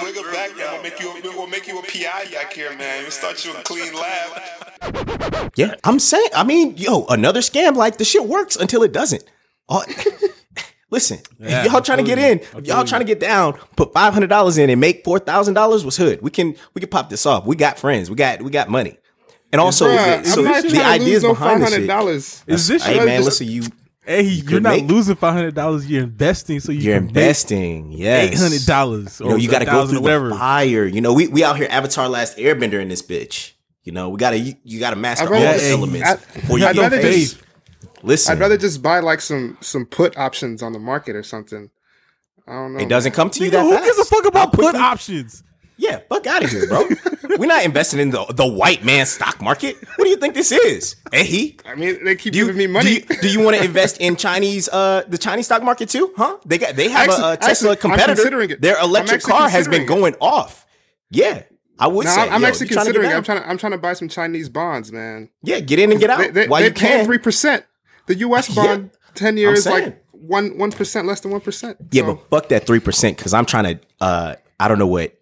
Bring 0.00 0.14
it 0.16 0.32
back, 0.32 0.56
man. 0.56 0.72
We'll 0.74 0.82
make 0.82 1.00
you 1.00 1.14
we'll 1.36 1.46
make 1.46 1.66
you 1.68 1.78
a 1.78 1.82
PI 1.82 2.30
back 2.32 2.52
here, 2.52 2.76
man. 2.76 3.02
We'll 3.02 3.10
start 3.10 3.44
you 3.44 3.52
a 3.56 3.62
clean 3.62 3.94
lab. 3.94 5.50
Yeah, 5.56 5.74
I'm 5.84 5.98
saying. 5.98 6.28
I 6.34 6.44
mean, 6.44 6.76
yo, 6.76 7.06
another 7.06 7.40
scam. 7.40 7.76
Like 7.76 7.96
the 7.98 8.04
shit 8.04 8.24
works 8.26 8.56
until 8.56 8.82
it 8.82 8.92
doesn't. 8.92 9.24
Uh, 9.68 9.82
All- 10.92 10.96
Listen, 10.96 11.18
Yeah, 11.38 11.64
if 11.64 11.72
y'all 11.72 11.80
trying 11.80 11.98
to 11.98 12.04
get 12.04 12.18
in, 12.18 12.38
if 12.56 12.66
y'all 12.66 12.84
trying 12.84 13.00
to 13.00 13.06
get 13.06 13.18
down, 13.20 13.54
put 13.76 13.92
five 13.92 14.12
hundred 14.12 14.28
dollars 14.28 14.58
in 14.58 14.68
and 14.70 14.80
make 14.80 15.04
four 15.04 15.18
thousand 15.18 15.54
dollars 15.54 15.84
was 15.84 15.96
hood. 15.96 16.20
We 16.22 16.30
can 16.30 16.54
we 16.74 16.80
can 16.80 16.90
pop 16.90 17.08
this 17.10 17.24
off. 17.26 17.46
We 17.46 17.56
got 17.56 17.78
friends. 17.78 18.10
We 18.10 18.16
got 18.16 18.42
we 18.42 18.50
got 18.50 18.68
money. 18.68 18.98
And 19.52 19.60
also, 19.60 19.86
Bruh, 19.86 20.22
the, 20.22 20.28
so 20.30 20.42
the 20.42 20.82
ideas 20.84 21.22
no 21.22 21.30
behind 21.30 21.62
five 21.62 21.70
this 21.70 21.78
shit. 21.80 22.44
Is 22.46 22.68
this 22.68 22.84
Hey 22.84 22.96
man, 23.04 23.22
just- 23.22 23.40
listen, 23.40 23.46
you 23.48 23.62
Hey, 24.04 24.22
you're 24.22 24.60
not 24.60 24.70
make- 24.80 24.88
losing 24.90 25.14
five 25.14 25.34
hundred 25.34 25.54
dollars. 25.54 25.86
You're 25.86 26.02
investing, 26.02 26.58
so 26.58 26.72
you 26.72 26.80
you're 26.80 26.98
can 26.98 27.08
investing. 27.08 27.92
Yes, 27.92 28.32
eight 28.32 28.38
hundred 28.38 28.66
dollars. 28.66 29.20
You 29.20 29.28
know, 29.28 29.36
you 29.36 29.48
got 29.48 29.60
to 29.60 29.64
go 29.64 29.86
through 29.86 30.00
the 30.00 30.30
fire. 30.36 30.86
You 30.86 31.00
know, 31.00 31.12
we 31.12 31.28
we 31.28 31.44
out 31.44 31.56
here 31.56 31.68
Avatar 31.70 32.08
Last 32.08 32.36
Airbender 32.36 32.80
in 32.80 32.88
this 32.88 33.00
bitch. 33.02 33.52
You 33.84 33.92
know, 33.92 34.08
we 34.08 34.18
gotta 34.18 34.38
you, 34.38 34.54
you 34.64 34.80
gotta 34.80 34.96
master 34.96 35.24
I'd 35.24 35.32
all 35.36 35.42
rather- 35.42 35.58
the 35.60 35.68
elements 35.70 36.08
I- 36.08 36.16
before 36.40 36.58
you 36.58 36.66
I'd 36.66 36.74
get 36.74 36.80
rather 36.82 37.00
paid. 37.00 37.20
just- 37.20 37.38
Listen, 38.02 38.32
I'd 38.36 38.40
rather 38.40 38.56
just 38.56 38.82
buy 38.82 39.00
like 39.00 39.20
some 39.20 39.56
some 39.60 39.86
put 39.86 40.16
options 40.16 40.62
on 40.62 40.72
the 40.72 40.78
market 40.78 41.16
or 41.16 41.22
something. 41.22 41.70
I 42.46 42.52
don't 42.52 42.74
know. 42.74 42.80
it 42.80 42.88
doesn't 42.88 43.12
come 43.12 43.30
to 43.30 43.44
you 43.44 43.50
Nigga, 43.50 43.52
that 43.52 43.62
who 43.62 43.72
fast. 43.72 43.84
gives 43.84 43.98
a 43.98 44.04
fuck 44.04 44.26
about 44.26 44.52
put 44.52 44.60
quickly- 44.62 44.80
options? 44.80 45.44
Yeah, 45.78 46.00
fuck 46.08 46.26
out 46.26 46.44
of 46.44 46.50
here, 46.50 46.68
bro. 46.68 46.86
We're 47.38 47.46
not 47.46 47.64
investing 47.64 47.98
in 47.98 48.10
the 48.10 48.24
the 48.26 48.46
white 48.46 48.84
man 48.84 49.06
stock 49.06 49.40
market. 49.40 49.76
What 49.96 50.04
do 50.04 50.10
you 50.10 50.16
think 50.16 50.34
this 50.34 50.52
is? 50.52 50.96
Eh, 51.12 51.22
he? 51.24 51.58
I 51.64 51.74
mean, 51.74 52.04
they 52.04 52.14
keep 52.14 52.34
you, 52.34 52.44
giving 52.44 52.58
me 52.58 52.66
money. 52.68 53.00
Do 53.00 53.28
you, 53.28 53.40
you 53.40 53.44
want 53.44 53.56
to 53.56 53.64
invest 53.64 53.98
in 54.00 54.14
Chinese 54.16 54.68
uh 54.68 55.02
the 55.08 55.18
Chinese 55.18 55.46
stock 55.46 55.62
market 55.62 55.88
too? 55.88 56.12
Huh? 56.16 56.36
They 56.44 56.58
got 56.58 56.76
they 56.76 56.88
have 56.90 57.08
Actually- 57.08 57.24
a, 57.24 57.32
a 57.32 57.36
Tesla 57.36 57.50
actually, 57.50 57.70
I'm 57.70 57.76
competitor. 57.80 58.14
considering 58.14 58.50
it. 58.50 58.60
Their 58.60 58.78
I'm 58.78 58.84
electric 58.84 59.22
car 59.22 59.48
has 59.48 59.66
been 59.66 59.86
considering 59.86 59.86
going 59.86 60.14
off. 60.20 60.66
Yeah, 61.10 61.42
I 61.78 61.86
would 61.88 62.04
no, 62.06 62.10
say. 62.14 62.28
I'm 62.28 62.42
yo, 62.42 62.48
actually 62.48 62.68
you 62.68 62.74
trying 62.74 62.84
considering. 62.86 63.10
it. 63.10 63.14
I'm 63.14 63.24
trying 63.24 63.42
to. 63.42 63.48
I'm 63.48 63.58
trying 63.58 63.72
to 63.72 63.78
buy 63.78 63.94
some 63.94 64.08
Chinese 64.08 64.48
bonds, 64.48 64.92
man. 64.92 65.30
Yeah, 65.42 65.60
get 65.60 65.78
in 65.78 65.90
and 65.90 65.98
get 66.00 66.10
out 66.10 66.18
They, 66.18 66.28
they, 66.30 66.48
while 66.48 66.60
they 66.60 66.68
you 66.68 66.74
can. 66.74 67.04
three 67.06 67.18
percent. 67.18 67.64
The 68.06 68.16
U.S. 68.16 68.48
Yeah, 68.56 68.64
bond 68.64 68.90
ten 69.14 69.36
years 69.36 69.66
like 69.66 70.02
one 70.12 70.56
one 70.58 70.70
percent 70.72 71.06
less 71.06 71.20
than 71.20 71.30
one 71.30 71.40
percent. 71.40 71.76
Yeah, 71.90 72.02
but 72.02 72.28
fuck 72.30 72.48
that 72.48 72.66
three 72.66 72.80
percent 72.80 73.16
because 73.16 73.34
I'm 73.34 73.46
trying 73.46 73.64
to. 73.78 73.80
uh 74.00 74.34
I 74.60 74.68
don't 74.68 74.78
know 74.78 74.86
what. 74.86 75.18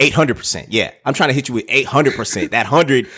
Eight 0.00 0.14
hundred 0.14 0.36
percent. 0.36 0.72
Yeah, 0.72 0.92
I'm 1.04 1.12
trying 1.14 1.30
to 1.30 1.34
hit 1.34 1.48
you 1.48 1.54
with 1.54 1.64
eight 1.68 1.86
hundred 1.86 2.14
percent. 2.14 2.52
That 2.52 2.66
hundred, 2.66 3.08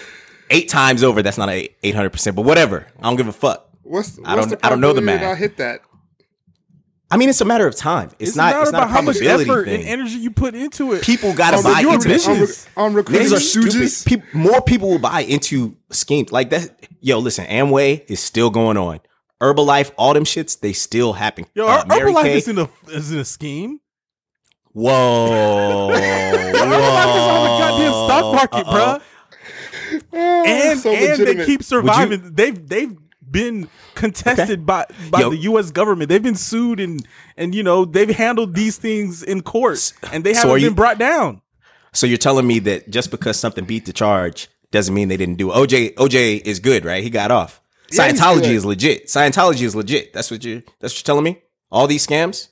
eight 0.49 0.69
times 0.71 1.03
over. 1.03 1.23
That's 1.23 1.37
not 1.37 1.51
a 1.51 1.69
eight 1.83 1.95
hundred 1.95 2.11
percent. 2.11 2.37
But 2.37 2.43
whatever. 2.47 2.87
I 2.99 3.03
don't 3.03 3.17
give 3.17 3.29
a 3.29 3.33
fuck. 3.33 3.69
what's, 3.83 4.17
what's 4.17 4.29
I 4.29 4.35
don't- 4.37 4.49
the 4.49 4.67
I 4.67 4.71
don't 4.71 4.81
know 4.81 4.93
the 4.95 5.03
math. 5.03 5.23
I'll 5.23 5.35
hit 5.35 5.59
that. 5.59 5.83
I 7.13 7.17
mean, 7.17 7.29
it's 7.29 7.41
a 7.41 7.45
matter 7.45 7.67
of 7.67 7.75
time. 7.75 8.11
It's, 8.21 8.37
not. 8.37 8.63
It's 8.63 8.71
not 8.71 8.85
a 8.85 8.87
how 8.87 9.03
much 9.03 9.21
effort 9.21 9.65
thing. 9.67 9.81
and 9.81 9.89
energy 9.89 10.19
you 10.19 10.31
put 10.31 10.55
into 10.55 10.93
it. 10.93 11.03
People 11.03 11.35
got 11.35 11.51
to 11.51 11.57
On, 11.57 11.63
buy 11.65 11.81
into 11.81 12.09
rich. 12.09 12.25
this. 12.27 12.69
on, 12.77 12.85
on 12.87 12.95
recruiting 12.95 13.27
Niggas 13.27 13.33
are 13.37 13.41
stupid. 13.41 13.73
stooges. 13.73 14.07
Peop 14.07 14.23
more 14.33 14.61
people 14.63 14.91
will 14.91 14.99
buy 15.01 15.23
into 15.23 15.77
schemes 15.91 16.31
like 16.31 16.51
that. 16.51 16.87
Yo, 17.01 17.19
listen, 17.19 17.47
Amway 17.47 18.05
is 18.09 18.21
still 18.21 18.51
going 18.51 18.77
on. 18.77 19.01
Herbalife, 19.41 19.91
all 19.97 20.15
them 20.15 20.25
shits, 20.25 20.61
they 20.61 20.73
still 20.73 21.15
happen. 21.15 21.47
Yo, 21.55 21.67
Uh, 21.67 21.83
Herbalife 21.85 22.23
Kay- 22.23 22.37
is 22.37 22.47
in 22.49 22.59
a 22.59 22.69
is 22.89 23.11
in 23.11 23.19
a 23.19 23.25
scheme. 23.25 23.81
Whoa, 24.73 25.91
Herbalife 25.93 26.55
is 26.55 26.61
on 26.61 27.45
the 27.45 27.59
goddamn 27.59 27.93
stock 27.93 28.35
market, 28.35 28.67
Uh-oh. 28.69 28.99
bruh. 28.99 29.03
And 30.13 30.79
so 30.79 30.91
and 30.93 31.21
they 31.27 31.45
keep 31.45 31.63
surviving. 31.65 32.35
They've 32.35 32.69
they've 32.69 32.97
been 33.31 33.69
contested 33.95 34.67
by 34.67 34.87
by 35.11 35.21
Yo. 35.21 35.31
the 35.31 35.37
U.S. 35.39 35.71
government. 35.71 36.09
They've 36.09 36.23
been 36.23 36.35
sued 36.35 36.81
and 36.81 37.07
and 37.37 37.55
you 37.55 37.63
know 37.63 37.85
they've 37.85 38.11
handled 38.11 38.55
these 38.55 38.77
things 38.79 39.23
in 39.23 39.43
court, 39.43 39.93
and 40.13 40.25
they 40.25 40.35
So 40.35 40.41
haven't 40.49 40.55
been 40.57 40.63
you- 40.65 40.75
brought 40.75 40.99
down. 40.99 41.43
So 41.93 42.07
you're 42.07 42.19
telling 42.19 42.47
me 42.47 42.61
that 42.61 42.91
just 42.91 43.11
because 43.11 43.39
something 43.39 43.65
beat 43.65 43.85
the 43.87 43.93
charge 43.93 44.49
doesn't 44.71 44.95
mean 44.95 45.09
they 45.09 45.17
didn't 45.17 45.37
do 45.39 45.51
it. 45.51 45.55
OJ 45.55 45.95
OJ 45.95 46.43
is 46.45 46.61
good, 46.61 46.85
right? 46.85 47.03
He 47.03 47.11
got 47.11 47.31
off. 47.33 47.61
Scientology 47.91 48.43
good. 48.43 48.53
is 48.53 48.65
legit. 48.65 49.07
Scientology 49.07 49.63
is 49.63 49.75
legit. 49.75 50.13
That's 50.13 50.31
what 50.31 50.45
you 50.45 50.63
that's 50.81 50.95
what 50.95 50.99
you're 51.01 51.05
telling 51.05 51.25
me? 51.25 51.43
All 51.73 51.87
these 51.89 52.07
scams? 52.07 52.49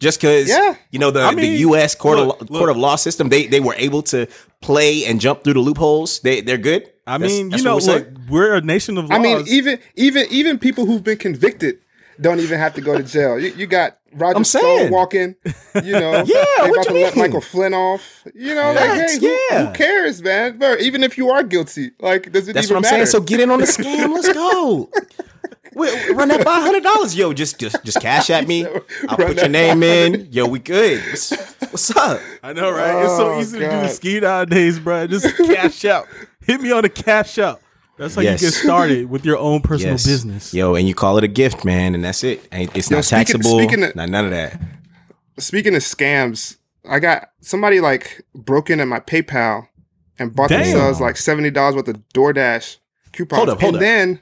Just 0.00 0.20
because 0.20 0.48
Yeah. 0.48 0.74
you 0.90 0.98
know 0.98 1.10
the, 1.10 1.22
I 1.22 1.30
mean, 1.34 1.52
the 1.52 1.58
US 1.70 1.94
court 1.94 2.18
look, 2.18 2.42
of 2.42 2.50
look. 2.50 2.58
court 2.58 2.68
of 2.70 2.76
law 2.76 2.96
system, 2.96 3.30
they 3.30 3.46
they 3.46 3.60
were 3.60 3.74
able 3.78 4.02
to 4.02 4.26
play 4.60 5.06
and 5.06 5.18
jump 5.20 5.44
through 5.44 5.54
the 5.54 5.60
loopholes. 5.60 6.20
They 6.20 6.42
they're 6.42 6.58
good. 6.58 6.90
I 7.06 7.18
That's- 7.18 7.30
mean, 7.36 7.48
that's 7.50 7.62
you 7.62 7.68
know, 7.68 7.74
what 7.76 7.84
we're 7.86 7.94
look, 7.94 8.08
we're 8.30 8.54
a 8.54 8.60
nation 8.60 8.96
of 8.98 9.04
laws. 9.10 9.18
I 9.18 9.22
mean, 9.22 9.44
even 9.46 9.78
even 9.96 10.26
even 10.30 10.58
people 10.58 10.86
who've 10.86 11.04
been 11.04 11.18
convicted 11.18 11.78
don't 12.20 12.40
even 12.40 12.58
have 12.58 12.74
to 12.74 12.80
go 12.80 12.96
to 12.96 13.02
jail. 13.02 13.38
You, 13.38 13.52
you 13.56 13.66
got 13.66 13.98
Roger 14.12 14.36
I'm 14.36 14.44
Stone 14.44 14.62
saying. 14.62 14.92
walking. 14.92 15.34
You 15.82 15.92
know, 15.92 16.12
Yeah, 16.26 16.44
they 16.62 16.70
what 16.70 16.70
about 16.70 16.86
to 16.86 16.94
you 16.94 17.04
let? 17.04 17.16
Michael 17.16 17.40
Flynn 17.40 17.74
off. 17.74 18.24
You 18.34 18.54
know, 18.54 18.72
like 18.72 19.10
hey, 19.10 19.18
who, 19.18 19.26
yeah. 19.50 19.66
who 19.66 19.72
cares, 19.74 20.22
man? 20.22 20.56
But 20.58 20.80
even 20.80 21.02
if 21.02 21.18
you 21.18 21.30
are 21.30 21.42
guilty, 21.42 21.90
like, 22.00 22.30
does 22.32 22.48
it 22.48 22.52
That's 22.54 22.66
even 22.68 22.76
what 22.76 22.78
I'm 22.86 22.90
matter? 22.92 23.06
saying. 23.06 23.06
So 23.06 23.20
get 23.20 23.40
in 23.40 23.50
on 23.50 23.58
the 23.60 23.66
scam. 23.66 24.14
Let's 24.14 24.32
go. 24.32 24.90
We- 25.74 25.92
we 25.92 26.10
Run 26.14 26.28
that 26.28 26.44
by 26.44 26.60
hundred 26.60 26.82
dollars, 26.82 27.16
yo. 27.16 27.32
Just, 27.32 27.58
just, 27.58 27.82
just 27.84 28.00
cash 28.00 28.30
at 28.30 28.46
me. 28.46 28.64
I'll 29.08 29.16
Run 29.16 29.28
put 29.28 29.36
your 29.38 29.48
name 29.48 29.82
in. 29.82 30.28
Yo, 30.30 30.46
we 30.46 30.58
good. 30.58 31.02
What's, 31.10 31.30
what's 31.70 31.96
up? 31.96 32.20
I 32.42 32.52
know, 32.52 32.70
right? 32.70 33.04
it's 33.04 33.16
so 33.16 33.32
Oh, 33.34 33.40
easy 33.40 33.58
to 33.58 33.64
do 33.64 33.70
the 33.70 33.82
God. 33.82 33.90
ski 33.90 34.20
nowadays, 34.20 34.78
bro. 34.78 35.06
Just 35.06 35.36
cash 35.46 35.84
out. 35.84 36.06
Hit 36.46 36.60
me 36.60 36.70
on 36.72 36.82
the 36.82 36.88
cash 36.88 37.38
out. 37.38 37.60
That's 37.96 38.14
how 38.16 38.22
Yes. 38.22 38.42
you 38.42 38.48
get 38.48 38.54
started 38.54 39.08
with 39.08 39.24
your 39.24 39.38
own 39.38 39.60
personal 39.60 39.94
Yes. 39.94 40.06
business. 40.06 40.52
Yo, 40.54 40.74
and 40.74 40.86
you 40.88 40.94
call 40.94 41.16
it 41.18 41.24
a 41.24 41.28
gift, 41.28 41.64
man, 41.64 41.94
and 41.94 42.04
that's 42.04 42.24
it. 42.24 42.46
Ain't 42.52 42.76
it's 42.76 42.90
Yo, 42.90 42.96
not 42.98 43.04
speaking- 43.04 43.24
taxable. 43.26 43.58
speaking 43.58 43.82
of- 43.84 43.94
not 43.96 44.08
none 44.08 44.24
of 44.24 44.30
that. 44.32 44.60
Speaking 45.38 45.74
of 45.74 45.82
scams, 45.82 46.56
I 46.88 46.98
got 47.00 47.30
somebody 47.40 47.80
like 47.80 48.24
broke 48.34 48.70
in 48.70 48.80
at 48.80 48.86
my 48.88 49.00
PayPal 49.00 49.68
and 50.18 50.34
bought 50.34 50.48
Damn. 50.50 50.62
themselves 50.62 51.00
like 51.00 51.16
seventy 51.16 51.50
dollars 51.50 51.74
worth 51.76 51.88
of 51.88 51.96
DoorDash 52.14 52.76
coupons. 53.12 53.36
Hold 53.38 53.48
up, 53.50 53.60
hold 53.60 53.74
and 53.74 53.76
up. 53.76 53.80
then 53.80 54.20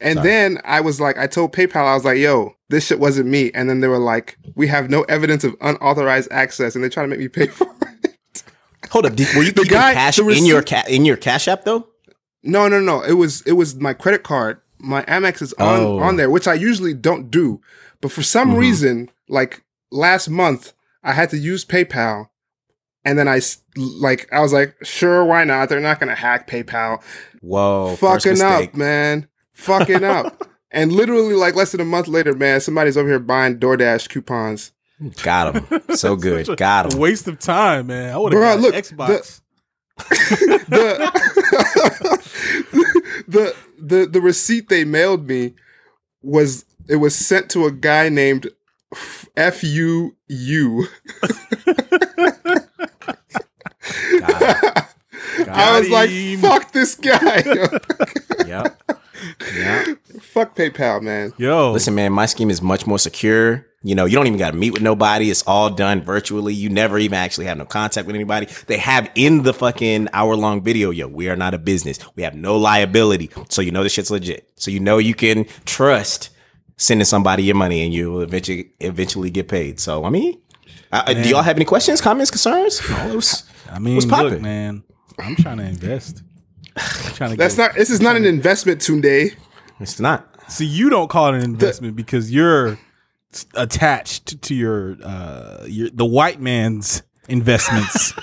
and 0.00 0.16
Sorry. 0.18 0.28
then 0.28 0.58
I 0.64 0.80
was 0.80 1.00
like, 1.00 1.18
I 1.18 1.26
told 1.26 1.52
PayPal, 1.54 1.86
I 1.86 1.94
was 1.94 2.04
like, 2.04 2.18
yo, 2.18 2.56
this 2.68 2.86
shit 2.86 2.98
wasn't 3.00 3.28
me. 3.28 3.50
And 3.52 3.68
then 3.68 3.80
they 3.80 3.88
were 3.88 3.98
like, 3.98 4.38
we 4.54 4.66
have 4.68 4.88
no 4.90 5.02
evidence 5.02 5.44
of 5.44 5.56
unauthorized 5.60 6.28
access, 6.30 6.74
and 6.74 6.82
they're 6.82 6.90
trying 6.90 7.06
to 7.06 7.10
make 7.10 7.20
me 7.20 7.28
pay 7.28 7.46
for 7.48 7.66
it. 8.02 8.42
Hold 8.90 9.06
up. 9.06 9.14
Did, 9.16 9.28
were 9.36 9.42
you 9.42 9.52
The 9.52 9.62
keeping 9.62 9.78
guy- 9.78 9.94
cash 9.94 10.16
the 10.16 10.28
in 10.28 10.44
your 10.46 10.62
ca- 10.62 10.84
in 10.88 11.04
your 11.04 11.16
cash 11.16 11.46
app 11.48 11.64
though? 11.64 11.86
No, 12.42 12.68
no, 12.68 12.80
no. 12.80 13.02
It 13.02 13.12
was 13.14 13.42
it 13.42 13.52
was 13.52 13.74
my 13.76 13.92
credit 13.92 14.22
card. 14.22 14.60
My 14.78 15.02
Amex 15.02 15.42
is 15.42 15.52
on 15.54 15.80
Oh. 15.80 15.98
on 15.98 16.16
there, 16.16 16.30
which 16.30 16.48
I 16.48 16.54
usually 16.54 16.94
don't 16.94 17.30
do. 17.30 17.60
But 18.00 18.10
for 18.10 18.22
some 18.22 18.52
Mhm. 18.52 18.58
reason, 18.58 19.10
like 19.28 19.62
last 19.92 20.28
month, 20.30 20.72
I 21.04 21.12
had 21.12 21.28
to 21.30 21.36
use 21.38 21.64
PayPal. 21.64 22.28
And 23.04 23.18
then 23.18 23.28
I 23.28 23.40
like 23.76 24.26
I 24.32 24.40
was 24.40 24.52
like, 24.52 24.74
sure, 24.82 25.24
why 25.24 25.44
not? 25.44 25.68
They're 25.68 25.80
not 25.80 26.00
gonna 26.00 26.14
hack 26.14 26.48
PayPal. 26.48 27.02
Whoa, 27.42 27.96
Fucking 27.96 28.40
up, 28.40 28.74
man. 28.74 29.28
Fucking 29.60 30.04
up. 30.04 30.46
And 30.72 30.92
literally, 30.92 31.34
like 31.34 31.56
less 31.56 31.72
than 31.72 31.80
a 31.80 31.84
month 31.84 32.06
later, 32.06 32.32
man, 32.32 32.60
somebody's 32.60 32.96
over 32.96 33.08
here 33.08 33.18
buying 33.18 33.58
DoorDash 33.58 34.08
coupons. 34.08 34.70
Got 35.24 35.56
him. 35.56 35.96
So 35.96 36.14
good. 36.28 36.46
Such 36.46 36.52
a 36.52 36.56
Got 36.56 36.92
him. 36.94 37.00
waste 37.00 37.26
of 37.26 37.40
time, 37.40 37.88
man. 37.88 38.14
I 38.14 38.16
would 38.16 38.32
have 38.32 38.40
Bruh, 38.40 38.54
got 38.54 38.60
look, 38.60 38.74
an 38.76 38.80
Xbox. 38.80 39.40
the 40.68 41.10
the 43.26 43.56
the 43.80 44.06
the 44.06 44.20
receipt 44.20 44.68
they 44.68 44.84
mailed 44.84 45.26
me 45.26 45.54
was 46.22 46.64
it 46.88 46.96
was 46.96 47.16
sent 47.16 47.50
to 47.50 47.66
a 47.66 47.72
guy 47.72 48.08
named 48.08 48.46
F 49.36 49.64
U 49.64 50.14
U. 50.28 50.86
I 55.52 55.80
was 55.80 55.88
like, 55.90 56.10
fuck 56.38 56.72
this 56.72 56.94
guy. 56.94 57.42
it. 57.44 58.46
Yep. 58.46 58.99
Yep. 59.56 59.98
fuck 60.22 60.56
PayPal, 60.56 61.02
man. 61.02 61.32
Yo, 61.38 61.72
Listen, 61.72 61.94
man, 61.94 62.12
my 62.12 62.26
scheme 62.26 62.50
is 62.50 62.62
much 62.62 62.86
more 62.86 62.98
secure. 62.98 63.66
You 63.82 63.94
know, 63.94 64.04
you 64.04 64.14
don't 64.16 64.26
even 64.26 64.38
got 64.38 64.50
to 64.50 64.56
meet 64.56 64.72
with 64.72 64.82
nobody. 64.82 65.30
It's 65.30 65.42
all 65.46 65.70
done 65.70 66.02
virtually. 66.02 66.52
You 66.52 66.68
never 66.68 66.98
even 66.98 67.16
actually 67.16 67.46
have 67.46 67.56
no 67.56 67.64
contact 67.64 68.06
with 68.06 68.14
anybody. 68.14 68.46
They 68.66 68.76
have 68.76 69.10
in 69.14 69.42
the 69.42 69.54
fucking 69.54 70.08
hour 70.12 70.36
long 70.36 70.62
video, 70.62 70.90
yo, 70.90 71.08
we 71.08 71.30
are 71.30 71.36
not 71.36 71.54
a 71.54 71.58
business. 71.58 71.98
We 72.14 72.22
have 72.22 72.34
no 72.34 72.56
liability. 72.58 73.30
So 73.48 73.62
you 73.62 73.70
know 73.70 73.82
this 73.82 73.92
shit's 73.92 74.10
legit. 74.10 74.50
So 74.56 74.70
you 74.70 74.80
know 74.80 74.98
you 74.98 75.14
can 75.14 75.46
trust 75.64 76.28
sending 76.76 77.06
somebody 77.06 77.44
your 77.44 77.56
money 77.56 77.82
and 77.82 77.92
you 77.94 78.10
will 78.12 78.20
eventually 78.22 78.70
eventually 78.80 79.30
get 79.30 79.48
paid. 79.48 79.80
So 79.80 80.04
I 80.04 80.10
mean, 80.10 80.38
uh, 80.92 81.02
uh, 81.06 81.14
do 81.14 81.28
y'all 81.28 81.42
have 81.42 81.56
any 81.56 81.64
questions, 81.64 82.00
comments, 82.02 82.30
concerns? 82.30 82.82
No, 82.90 83.08
it 83.08 83.16
was- 83.16 83.44
I 83.72 83.78
mean, 83.78 83.94
what's 83.94 84.06
look, 84.06 84.40
man. 84.42 84.82
I'm 85.18 85.36
trying 85.36 85.58
to 85.58 85.64
invest. 85.64 86.22
I'm 86.76 87.12
trying 87.14 87.30
to. 87.30 87.36
That's 87.36 87.56
get- 87.56 87.68
not. 87.68 87.74
This 87.76 87.90
is 87.90 88.00
not 88.00 88.16
an 88.16 88.24
investment, 88.24 88.80
Tunde. 88.80 89.34
it's 89.80 90.00
not. 90.00 90.26
See, 90.48 90.66
you 90.66 90.90
don't 90.90 91.08
call 91.08 91.28
it 91.28 91.36
an 91.36 91.42
investment 91.42 91.94
because 91.96 92.32
you're 92.32 92.78
attached 93.54 94.42
to 94.42 94.54
your 94.54 94.96
uh 95.04 95.64
your 95.66 95.88
the 95.90 96.04
white 96.06 96.40
man's 96.40 97.02
investments. 97.28 98.12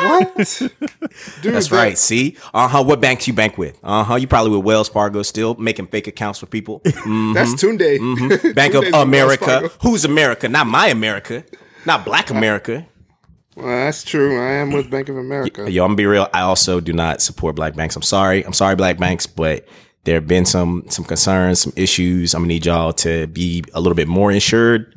What, 0.00 0.34
dude? 0.36 1.54
That's 1.54 1.68
the- 1.68 1.76
right. 1.76 1.96
See, 1.96 2.36
uh 2.52 2.66
huh. 2.66 2.82
What 2.82 3.00
banks 3.00 3.28
you 3.28 3.32
bank 3.32 3.58
with? 3.58 3.78
Uh 3.82 4.02
huh. 4.02 4.14
You 4.16 4.26
probably 4.26 4.56
with 4.56 4.64
Wells 4.64 4.88
Fargo 4.88 5.22
still 5.22 5.54
making 5.54 5.86
fake 5.86 6.08
accounts 6.08 6.38
for 6.40 6.46
people. 6.46 6.80
Mhm. 6.80 7.32
That's 7.34 7.54
Tunde. 7.54 7.98
Mm-hmm. 7.98 8.52
Bank 8.54 8.74
of 8.74 8.82
Tunde's 8.84 8.86
with 8.86 8.92
Wells 8.92 9.02
America. 9.04 9.70
Who's 9.82 10.04
America? 10.04 10.48
Not 10.48 10.66
my 10.66 10.88
America. 10.88 11.44
Not 11.86 12.04
Black 12.04 12.30
America. 12.30 12.86
Well, 13.58 13.66
that's 13.66 14.04
true. 14.04 14.40
I 14.40 14.52
am 14.52 14.70
with 14.70 14.88
Bank 14.88 15.08
of 15.08 15.16
America. 15.16 15.70
Yo, 15.70 15.82
I'm 15.82 15.88
gonna 15.88 15.96
be 15.96 16.06
real. 16.06 16.28
I 16.32 16.42
also 16.42 16.80
do 16.80 16.92
not 16.92 17.20
support 17.20 17.56
black 17.56 17.74
banks. 17.74 17.96
I'm 17.96 18.02
sorry. 18.02 18.44
I'm 18.44 18.52
sorry, 18.52 18.76
black 18.76 18.98
banks, 18.98 19.26
but 19.26 19.66
there 20.04 20.14
have 20.14 20.28
been 20.28 20.44
some 20.44 20.84
some 20.88 21.04
concerns, 21.04 21.60
some 21.60 21.72
issues. 21.74 22.34
I'm 22.34 22.42
gonna 22.42 22.48
need 22.48 22.66
y'all 22.66 22.92
to 22.94 23.26
be 23.26 23.64
a 23.74 23.80
little 23.80 23.96
bit 23.96 24.06
more 24.06 24.30
insured. 24.30 24.94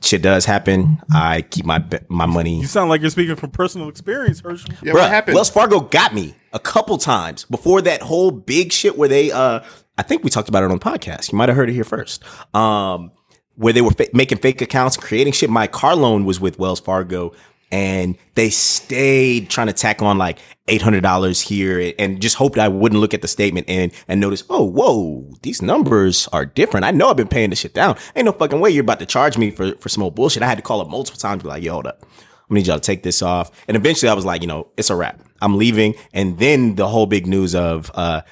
Shit 0.00 0.22
does 0.22 0.46
happen. 0.46 1.00
I 1.12 1.42
keep 1.42 1.66
my 1.66 1.84
my 2.08 2.24
money. 2.26 2.60
you 2.60 2.66
sound 2.66 2.88
like 2.88 3.02
you're 3.02 3.10
speaking 3.10 3.36
from 3.36 3.50
personal 3.50 3.88
experience, 3.88 4.40
Herschel. 4.40 4.74
Yeah, 4.82 4.92
Bruh, 4.92 5.00
what 5.00 5.10
happened? 5.10 5.34
Wells 5.34 5.50
Fargo 5.50 5.80
got 5.80 6.14
me 6.14 6.34
a 6.52 6.58
couple 6.58 6.96
times 6.98 7.44
before 7.44 7.82
that 7.82 8.00
whole 8.00 8.30
big 8.30 8.72
shit 8.72 8.96
where 8.96 9.08
they 9.08 9.30
uh 9.32 9.60
I 9.98 10.02
think 10.02 10.24
we 10.24 10.30
talked 10.30 10.48
about 10.48 10.62
it 10.62 10.70
on 10.70 10.78
the 10.78 10.84
podcast. 10.84 11.30
You 11.30 11.36
might 11.36 11.48
have 11.48 11.56
heard 11.56 11.68
it 11.68 11.74
here 11.74 11.84
first. 11.84 12.22
Um 12.54 13.10
where 13.56 13.72
they 13.72 13.82
were 13.82 13.90
fa- 13.90 14.06
making 14.14 14.38
fake 14.38 14.62
accounts, 14.62 14.96
creating 14.96 15.32
shit. 15.32 15.50
My 15.50 15.66
car 15.66 15.96
loan 15.96 16.24
was 16.24 16.40
with 16.40 16.58
Wells 16.60 16.80
Fargo 16.80 17.32
and 17.70 18.16
they 18.34 18.50
stayed 18.50 19.50
trying 19.50 19.66
to 19.66 19.72
tack 19.72 20.02
on 20.02 20.18
like 20.18 20.38
$800 20.68 21.42
here 21.42 21.92
and 21.98 22.20
just 22.20 22.36
hoped 22.36 22.58
I 22.58 22.68
wouldn't 22.68 23.00
look 23.00 23.14
at 23.14 23.22
the 23.22 23.28
statement 23.28 23.68
and 23.68 23.92
and 24.06 24.20
notice, 24.20 24.44
"Oh, 24.50 24.64
whoa, 24.64 25.30
these 25.42 25.62
numbers 25.62 26.28
are 26.32 26.46
different. 26.46 26.84
I 26.84 26.90
know 26.90 27.08
I've 27.08 27.16
been 27.16 27.28
paying 27.28 27.50
this 27.50 27.60
shit 27.60 27.74
down. 27.74 27.96
Ain't 28.14 28.26
no 28.26 28.32
fucking 28.32 28.60
way 28.60 28.70
you're 28.70 28.82
about 28.82 29.00
to 29.00 29.06
charge 29.06 29.38
me 29.38 29.50
for 29.50 29.74
for 29.76 29.88
some 29.88 30.02
old 30.02 30.14
bullshit." 30.14 30.42
I 30.42 30.46
had 30.46 30.58
to 30.58 30.62
call 30.62 30.80
up 30.80 30.88
multiple 30.88 31.18
times 31.18 31.42
be 31.42 31.48
like, 31.48 31.62
"Yo, 31.62 31.72
hold 31.72 31.86
up. 31.86 32.04
I 32.50 32.54
need 32.54 32.66
y'all 32.66 32.78
to 32.78 32.82
take 32.82 33.02
this 33.02 33.22
off. 33.22 33.50
And 33.68 33.76
eventually 33.76 34.08
I 34.08 34.14
was 34.14 34.24
like, 34.24 34.40
you 34.40 34.48
know, 34.48 34.68
it's 34.76 34.90
a 34.90 34.96
wrap. 34.96 35.20
I'm 35.40 35.56
leaving. 35.56 35.94
And 36.12 36.38
then 36.38 36.76
the 36.76 36.88
whole 36.88 37.06
big 37.06 37.26
news 37.26 37.54
of 37.54 37.90
uh 37.94 38.22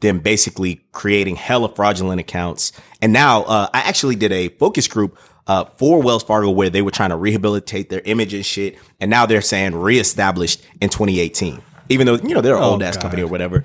them 0.00 0.18
basically 0.20 0.84
creating 0.92 1.36
hella 1.36 1.74
fraudulent 1.74 2.20
accounts. 2.20 2.72
And 3.02 3.12
now 3.12 3.42
uh 3.44 3.68
I 3.74 3.80
actually 3.80 4.16
did 4.16 4.32
a 4.32 4.48
focus 4.50 4.88
group 4.88 5.18
uh 5.46 5.64
for 5.76 6.02
Wells 6.02 6.22
Fargo 6.22 6.50
where 6.50 6.70
they 6.70 6.82
were 6.82 6.90
trying 6.90 7.10
to 7.10 7.16
rehabilitate 7.16 7.90
their 7.90 8.02
image 8.04 8.34
and 8.34 8.44
shit. 8.44 8.78
And 9.00 9.10
now 9.10 9.26
they're 9.26 9.42
saying 9.42 9.74
reestablished 9.74 10.62
in 10.80 10.88
2018. 10.88 11.62
Even 11.90 12.06
though, 12.06 12.14
you 12.14 12.34
know, 12.34 12.40
they're 12.40 12.56
an 12.56 12.62
Oh, 12.62 12.70
old 12.70 12.82
ass 12.82 12.96
company 12.96 13.22
or 13.22 13.26
whatever. 13.28 13.64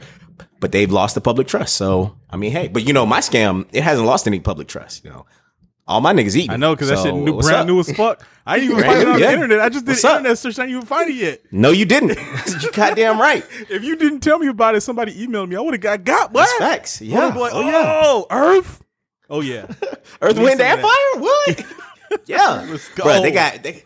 But 0.59 0.73
they've 0.73 0.91
lost 0.91 1.15
the 1.15 1.21
public 1.21 1.47
trust. 1.47 1.75
So 1.75 2.17
I 2.29 2.37
mean, 2.37 2.51
hey, 2.51 2.67
but 2.67 2.85
you 2.85 2.93
know, 2.93 3.05
my 3.05 3.19
scam, 3.19 3.67
it 3.71 3.83
hasn't 3.83 4.05
lost 4.05 4.27
any 4.27 4.39
public 4.39 4.67
trust, 4.67 5.03
you 5.03 5.09
know. 5.09 5.25
All 5.89 6.01
my 6.01 6.13
niggas 6.13 6.35
eat. 6.35 6.51
I 6.51 6.55
know 6.55 6.75
because 6.75 6.89
that 6.89 6.99
shit 6.99 7.15
new, 7.15 7.39
brand 7.39 7.55
up? 7.61 7.67
new 7.67 7.79
as 7.79 7.91
fuck. 7.93 8.23
I 8.45 8.59
didn't 8.59 8.73
even 8.77 8.83
find 8.85 9.01
it 9.01 9.07
on 9.07 9.19
yeah. 9.19 9.27
the 9.27 9.33
internet. 9.33 9.59
I 9.59 9.69
just 9.69 9.85
did 9.85 9.93
What's 9.93 10.05
up? 10.05 10.17
internet 10.17 10.37
search. 10.37 10.59
I 10.59 10.63
didn't 10.63 10.75
even 10.75 10.85
find 10.87 11.09
it 11.09 11.15
yet. 11.15 11.41
No, 11.51 11.71
you 11.71 11.85
didn't. 11.85 12.09
you 12.61 12.71
goddamn 12.71 13.19
right. 13.19 13.43
If 13.71 13.83
you 13.83 13.95
didn't 13.95 14.19
tell 14.19 14.37
me 14.37 14.47
about 14.47 14.75
it, 14.75 14.81
somebody 14.81 15.13
emailed 15.25 15.49
me. 15.49 15.55
I 15.55 15.61
would 15.61 15.73
have 15.73 15.81
got 15.81 16.03
got. 16.03 16.31
What? 16.31 16.47
Facts. 16.59 17.01
Yeah. 17.01 17.25
like, 17.27 17.53
oh, 17.55 17.61
yeah. 17.61 18.01
oh, 18.03 18.27
Earth. 18.29 18.83
Oh 19.29 19.41
yeah. 19.41 19.67
Earth, 20.21 20.37
Wind, 20.37 20.59
and 20.59 20.81
Fire? 20.81 21.21
What? 21.21 21.65
yeah. 22.25 22.65
Let's 22.69 22.89
go. 22.89 23.03
Bro, 23.03 23.21
they 23.21 23.31
got 23.31 23.61
they, 23.63 23.83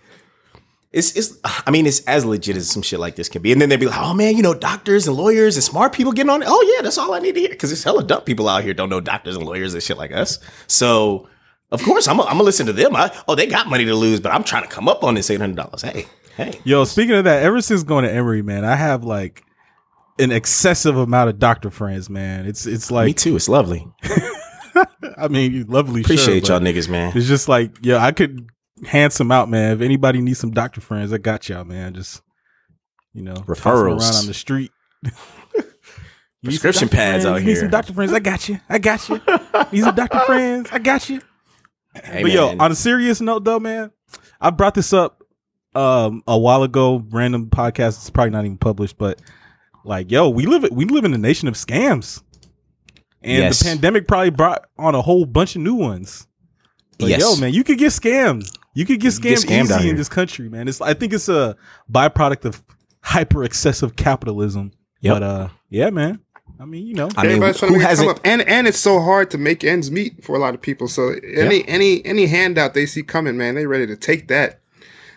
it's 0.91 1.15
it's 1.15 1.37
I 1.43 1.71
mean 1.71 1.85
it's 1.85 1.99
as 2.01 2.23
legit 2.25 2.55
as 2.55 2.69
some 2.69 2.81
shit 2.81 2.99
like 2.99 3.15
this 3.15 3.29
can 3.29 3.41
be. 3.41 3.51
And 3.51 3.61
then 3.61 3.69
they'd 3.69 3.79
be 3.79 3.87
like, 3.87 3.99
oh 3.99 4.13
man, 4.13 4.35
you 4.35 4.43
know, 4.43 4.53
doctors 4.53 5.07
and 5.07 5.17
lawyers 5.17 5.55
and 5.55 5.63
smart 5.63 5.93
people 5.93 6.13
getting 6.13 6.29
on 6.29 6.41
it. 6.41 6.47
Oh 6.49 6.73
yeah, 6.75 6.81
that's 6.81 6.97
all 6.97 7.13
I 7.13 7.19
need 7.19 7.35
to 7.35 7.41
hear. 7.41 7.55
Cause 7.55 7.71
it's 7.71 7.83
hella 7.83 8.03
dumb 8.03 8.21
people 8.21 8.47
out 8.47 8.63
here 8.63 8.73
don't 8.73 8.89
know 8.89 9.01
doctors 9.01 9.35
and 9.35 9.45
lawyers 9.45 9.73
and 9.73 9.83
shit 9.83 9.97
like 9.97 10.13
us. 10.13 10.39
So 10.67 11.27
of 11.71 11.81
course 11.83 12.07
I'm 12.07 12.17
gonna 12.17 12.43
listen 12.43 12.67
to 12.67 12.73
them. 12.73 12.95
I, 12.95 13.11
oh, 13.27 13.35
they 13.35 13.47
got 13.47 13.67
money 13.67 13.85
to 13.85 13.95
lose, 13.95 14.19
but 14.19 14.31
I'm 14.31 14.43
trying 14.43 14.63
to 14.63 14.69
come 14.69 14.87
up 14.87 15.03
on 15.03 15.15
this 15.15 15.29
eight 15.29 15.41
hundred 15.41 15.57
dollars. 15.57 15.81
Hey, 15.81 16.05
hey. 16.37 16.59
Yo, 16.63 16.85
speaking 16.85 17.15
of 17.15 17.23
that, 17.25 17.43
ever 17.43 17.59
since 17.61 17.83
going 17.83 18.05
to 18.05 18.11
Emory, 18.11 18.43
man, 18.43 18.63
I 18.63 18.75
have 18.75 19.03
like 19.03 19.43
an 20.19 20.31
excessive 20.31 20.95
amount 20.95 21.29
of 21.29 21.39
doctor 21.39 21.71
friends, 21.71 22.09
man. 22.09 22.45
It's 22.45 22.67
it's 22.67 22.91
like 22.91 23.07
Me 23.07 23.13
too. 23.13 23.35
It's 23.35 23.49
lovely. 23.49 23.87
I 25.17 25.27
mean, 25.27 25.53
you 25.53 25.63
lovely. 25.65 26.01
Appreciate 26.01 26.45
sure, 26.47 26.57
y'all 26.57 26.65
niggas, 26.65 26.89
man. 26.89 27.11
It's 27.15 27.27
just 27.27 27.47
like, 27.47 27.77
yeah, 27.81 27.97
I 28.03 28.11
could 28.11 28.47
hand 28.85 29.13
some 29.13 29.31
out, 29.31 29.49
man. 29.49 29.73
If 29.73 29.81
anybody 29.81 30.21
needs 30.21 30.39
some 30.39 30.51
doctor 30.51 30.81
friends, 30.81 31.13
I 31.13 31.17
got 31.17 31.47
y'all, 31.49 31.63
man. 31.63 31.93
Just 31.93 32.21
you 33.13 33.21
know, 33.23 33.33
Referrals. 33.33 34.01
around 34.01 34.15
on 34.15 34.25
the 34.27 34.33
street. 34.33 34.71
You 36.43 36.49
need 36.49 36.55
some 36.57 36.61
Prescription 36.71 36.89
pads 36.89 37.23
friends? 37.23 37.25
out 37.25 37.41
here. 37.41 37.47
Need 37.53 37.57
some 37.57 37.69
doctor 37.69 37.93
friends? 37.93 38.11
I 38.11 38.19
got 38.19 38.49
you. 38.49 38.59
I 38.67 38.77
got 38.77 39.07
you. 39.07 39.21
Need 39.71 39.83
some 39.85 39.95
doctor 39.95 40.19
friends? 40.25 40.67
I 40.73 40.79
got 40.79 41.09
you. 41.09 41.21
Hey, 42.03 42.21
but 42.21 42.31
yo, 42.33 42.57
on 42.59 42.69
a 42.69 42.75
serious 42.75 43.21
note, 43.21 43.45
though, 43.45 43.61
man, 43.61 43.91
I 44.41 44.49
brought 44.49 44.73
this 44.75 44.91
up 44.91 45.23
um 45.73 46.21
a 46.27 46.37
while 46.37 46.63
ago. 46.63 47.01
Random 47.11 47.49
podcast. 47.49 47.91
It's 47.99 48.09
probably 48.09 48.31
not 48.31 48.43
even 48.43 48.57
published, 48.57 48.97
but 48.97 49.21
like, 49.85 50.11
yo, 50.11 50.27
we 50.27 50.45
live 50.45 50.67
we 50.69 50.83
live 50.83 51.05
in 51.05 51.13
a 51.13 51.17
nation 51.17 51.47
of 51.47 51.53
scams, 51.53 52.21
and 53.23 53.43
Yes. 53.43 53.59
the 53.59 53.65
pandemic 53.65 54.07
probably 54.07 54.29
brought 54.29 54.65
on 54.77 54.95
a 54.95 55.01
whole 55.01 55.25
bunch 55.25 55.55
of 55.55 55.61
new 55.61 55.75
ones. 55.75 56.27
But 56.99 57.09
Yes. 57.09 57.21
yo, 57.21 57.35
man, 57.37 57.53
you 57.53 57.63
could 57.63 57.77
get 57.77 57.91
scammed. 57.91 58.49
You 58.75 58.85
could 58.85 58.99
get 58.99 59.13
You 59.13 59.19
can 59.19 59.29
get 59.29 59.39
scammed, 59.39 59.45
scammed 59.45 59.63
easy 59.65 59.73
in 59.75 59.81
here. 59.81 59.93
this 59.95 60.09
country, 60.09 60.49
man. 60.49 60.67
It's 60.67 60.81
I 60.81 60.93
think 60.93 61.13
it's 61.13 61.29
a 61.29 61.55
byproduct 61.91 62.45
of 62.45 62.63
hyper 63.01 63.43
excessive 63.43 63.95
capitalism. 63.95 64.71
Yep. 65.01 65.15
But 65.15 65.23
uh, 65.23 65.47
yeah, 65.69 65.89
man. 65.89 66.19
I 66.59 66.65
mean, 66.65 66.85
you 66.85 66.93
know, 66.93 67.09
I 67.17 67.23
mean, 67.23 67.31
Everybody's 67.31 67.57
trying 67.59 67.73
who 67.73 67.79
to 67.79 67.83
make 67.83 67.91
it 67.93 67.97
come 67.97 68.07
hasn't? 68.07 68.09
up, 68.11 68.19
and 68.23 68.41
and 68.43 68.67
it's 68.67 68.79
so 68.79 68.99
hard 69.01 69.31
to 69.31 69.37
make 69.37 69.63
ends 69.63 69.91
meet 69.91 70.23
for 70.23 70.35
a 70.35 70.39
lot 70.39 70.53
of 70.53 70.61
people. 70.61 70.87
So 70.87 71.13
any 71.35 71.67
any 71.67 72.05
any 72.05 72.27
handout 72.27 72.73
they 72.73 72.85
see 72.85 73.03
coming, 73.03 73.37
man, 73.37 73.55
they 73.55 73.65
ready 73.65 73.87
to 73.87 73.95
take 73.97 74.27
that. 74.29 74.59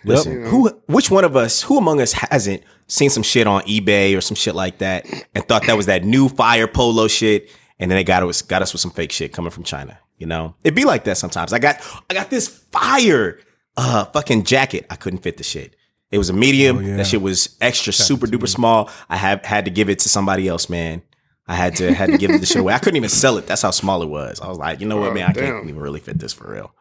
Listen, 0.05 0.41
Yep. 0.43 0.51
who, 0.51 0.69
which 0.87 1.11
one 1.11 1.25
of 1.25 1.35
us, 1.37 1.63
who 1.63 1.79
among 1.79 2.01
us 2.01 2.13
hasn't 2.13 2.63
seen 2.87 3.11
some 3.11 3.25
shit 3.25 3.47
on 3.49 3.63
eBay 3.63 4.17
or 4.17 4.21
some 4.21 4.37
shit 4.37 4.55
like 4.55 4.79
that 4.79 5.05
and 5.35 5.47
thought 5.49 5.67
that 5.67 5.77
was 5.77 5.87
that 5.87 6.05
new 6.05 6.29
fire 6.29 6.69
polo 6.69 7.09
shit, 7.09 7.51
and 7.79 7.91
then 7.91 7.97
they 7.97 8.05
got 8.05 8.23
us 8.23 8.43
got 8.43 8.63
us 8.63 8.73
with 8.73 8.81
some 8.81 8.91
fake 8.91 9.13
shit 9.13 9.33
coming 9.33 9.51
from 9.51 9.65
China? 9.65 9.99
You 10.19 10.27
know, 10.27 10.55
it'd 10.65 10.75
be 10.75 10.85
like 10.85 11.05
that 11.05 11.17
sometimes. 11.19 11.53
I 11.53 11.59
got 11.59 11.81
I 12.11 12.15
got 12.15 12.31
this 12.31 12.49
fire 12.73 13.39
uh 13.77 14.05
fucking 14.07 14.45
jacket. 14.45 14.87
I 14.91 14.97
couldn't 14.97 15.21
fit 15.21 15.37
the 15.37 15.45
shit. 15.45 15.77
It 16.11 16.19
was 16.19 16.31
a 16.31 16.33
medium. 16.33 16.79
Oh, 16.79 16.81
yeah. 16.81 16.97
That 16.99 17.07
shit 17.07 17.21
was 17.21 17.57
extra 17.61 17.93
super 17.93 18.27
duper 18.27 18.49
small. 18.49 18.89
I 19.09 19.17
have 19.17 19.45
had 19.45 19.65
to 19.65 19.71
give 19.71 19.91
it 19.91 19.99
to 20.01 20.09
somebody 20.09 20.47
else, 20.49 20.71
man. 20.71 21.03
I 21.49 21.55
had 21.55 21.77
to 21.77 21.93
had 21.93 22.11
to 22.11 22.19
give 22.19 22.31
the 22.41 22.47
shit 22.47 22.59
away. 22.61 22.73
I 22.75 22.79
couldn't 22.79 22.97
even 22.97 23.09
sell 23.11 23.39
it. 23.39 23.47
That's 23.47 23.63
how 23.63 23.71
small 23.73 24.03
it 24.03 24.09
was. 24.09 24.41
I 24.41 24.49
was 24.49 24.57
like, 24.59 24.81
you 24.81 24.87
know 24.87 24.97
what, 24.99 25.11
Oh, 25.11 25.15
man, 25.15 25.29
I 25.31 25.33
damn. 25.33 25.45
can't 25.45 25.65
even 25.69 25.81
really 25.81 26.01
fit 26.01 26.19
this 26.19 26.33
for 26.33 26.51
real. 26.51 26.73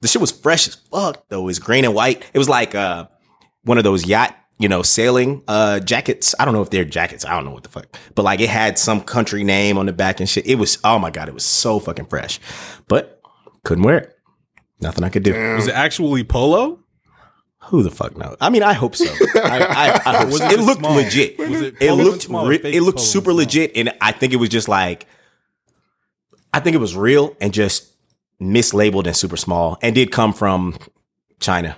The 0.00 0.08
shit 0.08 0.20
was 0.20 0.30
fresh 0.30 0.68
as 0.68 0.74
fuck 0.76 1.28
though. 1.28 1.48
It's 1.48 1.58
green 1.58 1.84
and 1.84 1.94
white. 1.94 2.24
It 2.32 2.38
was 2.38 2.48
like 2.48 2.74
uh 2.74 3.08
one 3.64 3.78
of 3.78 3.84
those 3.84 4.06
yacht, 4.06 4.36
you 4.58 4.68
know, 4.68 4.82
sailing 4.82 5.42
uh 5.48 5.80
jackets. 5.80 6.34
I 6.38 6.44
don't 6.44 6.54
know 6.54 6.62
if 6.62 6.70
they're 6.70 6.84
jackets. 6.84 7.24
I 7.24 7.30
don't 7.30 7.44
know 7.44 7.52
what 7.52 7.62
the 7.62 7.68
fuck. 7.68 7.86
But 8.14 8.24
like 8.24 8.40
it 8.40 8.48
had 8.50 8.78
some 8.78 9.00
country 9.00 9.44
name 9.44 9.78
on 9.78 9.86
the 9.86 9.92
back 9.92 10.20
and 10.20 10.28
shit. 10.28 10.46
It 10.46 10.56
was 10.56 10.78
oh 10.84 10.98
my 10.98 11.10
god, 11.10 11.28
it 11.28 11.34
was 11.34 11.44
so 11.44 11.78
fucking 11.80 12.06
fresh. 12.06 12.40
But 12.88 13.20
couldn't 13.64 13.84
wear 13.84 13.98
it. 13.98 14.14
Nothing 14.80 15.04
I 15.04 15.08
could 15.08 15.22
do. 15.24 15.32
Damn. 15.32 15.56
was 15.56 15.66
it 15.66 15.74
actually 15.74 16.24
polo? 16.24 16.80
Who 17.64 17.82
the 17.82 17.90
fuck 17.90 18.16
knows? 18.16 18.36
I 18.40 18.48
mean, 18.48 18.62
I 18.62 18.72
hope 18.72 18.96
so. 18.96 19.04
I, 19.34 19.58
I, 20.06 20.10
I 20.12 20.16
hope 20.18 20.26
Was 20.32 20.38
so. 20.38 20.46
it 20.46 20.52
It 20.52 20.60
looked 20.60 20.78
small? 20.80 20.94
legit. 20.94 21.38
Was 21.38 21.60
it 21.60 21.74
It 21.80 21.92
looked 21.92 22.22
small 22.22 22.46
re- 22.46 22.56
it 22.64 22.80
looked 22.82 23.00
super 23.00 23.26
small? 23.30 23.36
legit, 23.36 23.72
and 23.76 23.92
I 24.00 24.12
think 24.12 24.32
it 24.32 24.36
was 24.36 24.48
just 24.48 24.68
like 24.68 25.06
I 26.54 26.60
think 26.60 26.74
it 26.74 26.78
was 26.78 26.96
real 26.96 27.36
and 27.40 27.52
just 27.52 27.92
mislabeled 28.40 29.06
and 29.06 29.14
super 29.16 29.36
small, 29.36 29.76
and 29.82 29.94
did 29.94 30.10
come 30.12 30.32
from 30.32 30.78
China. 31.40 31.76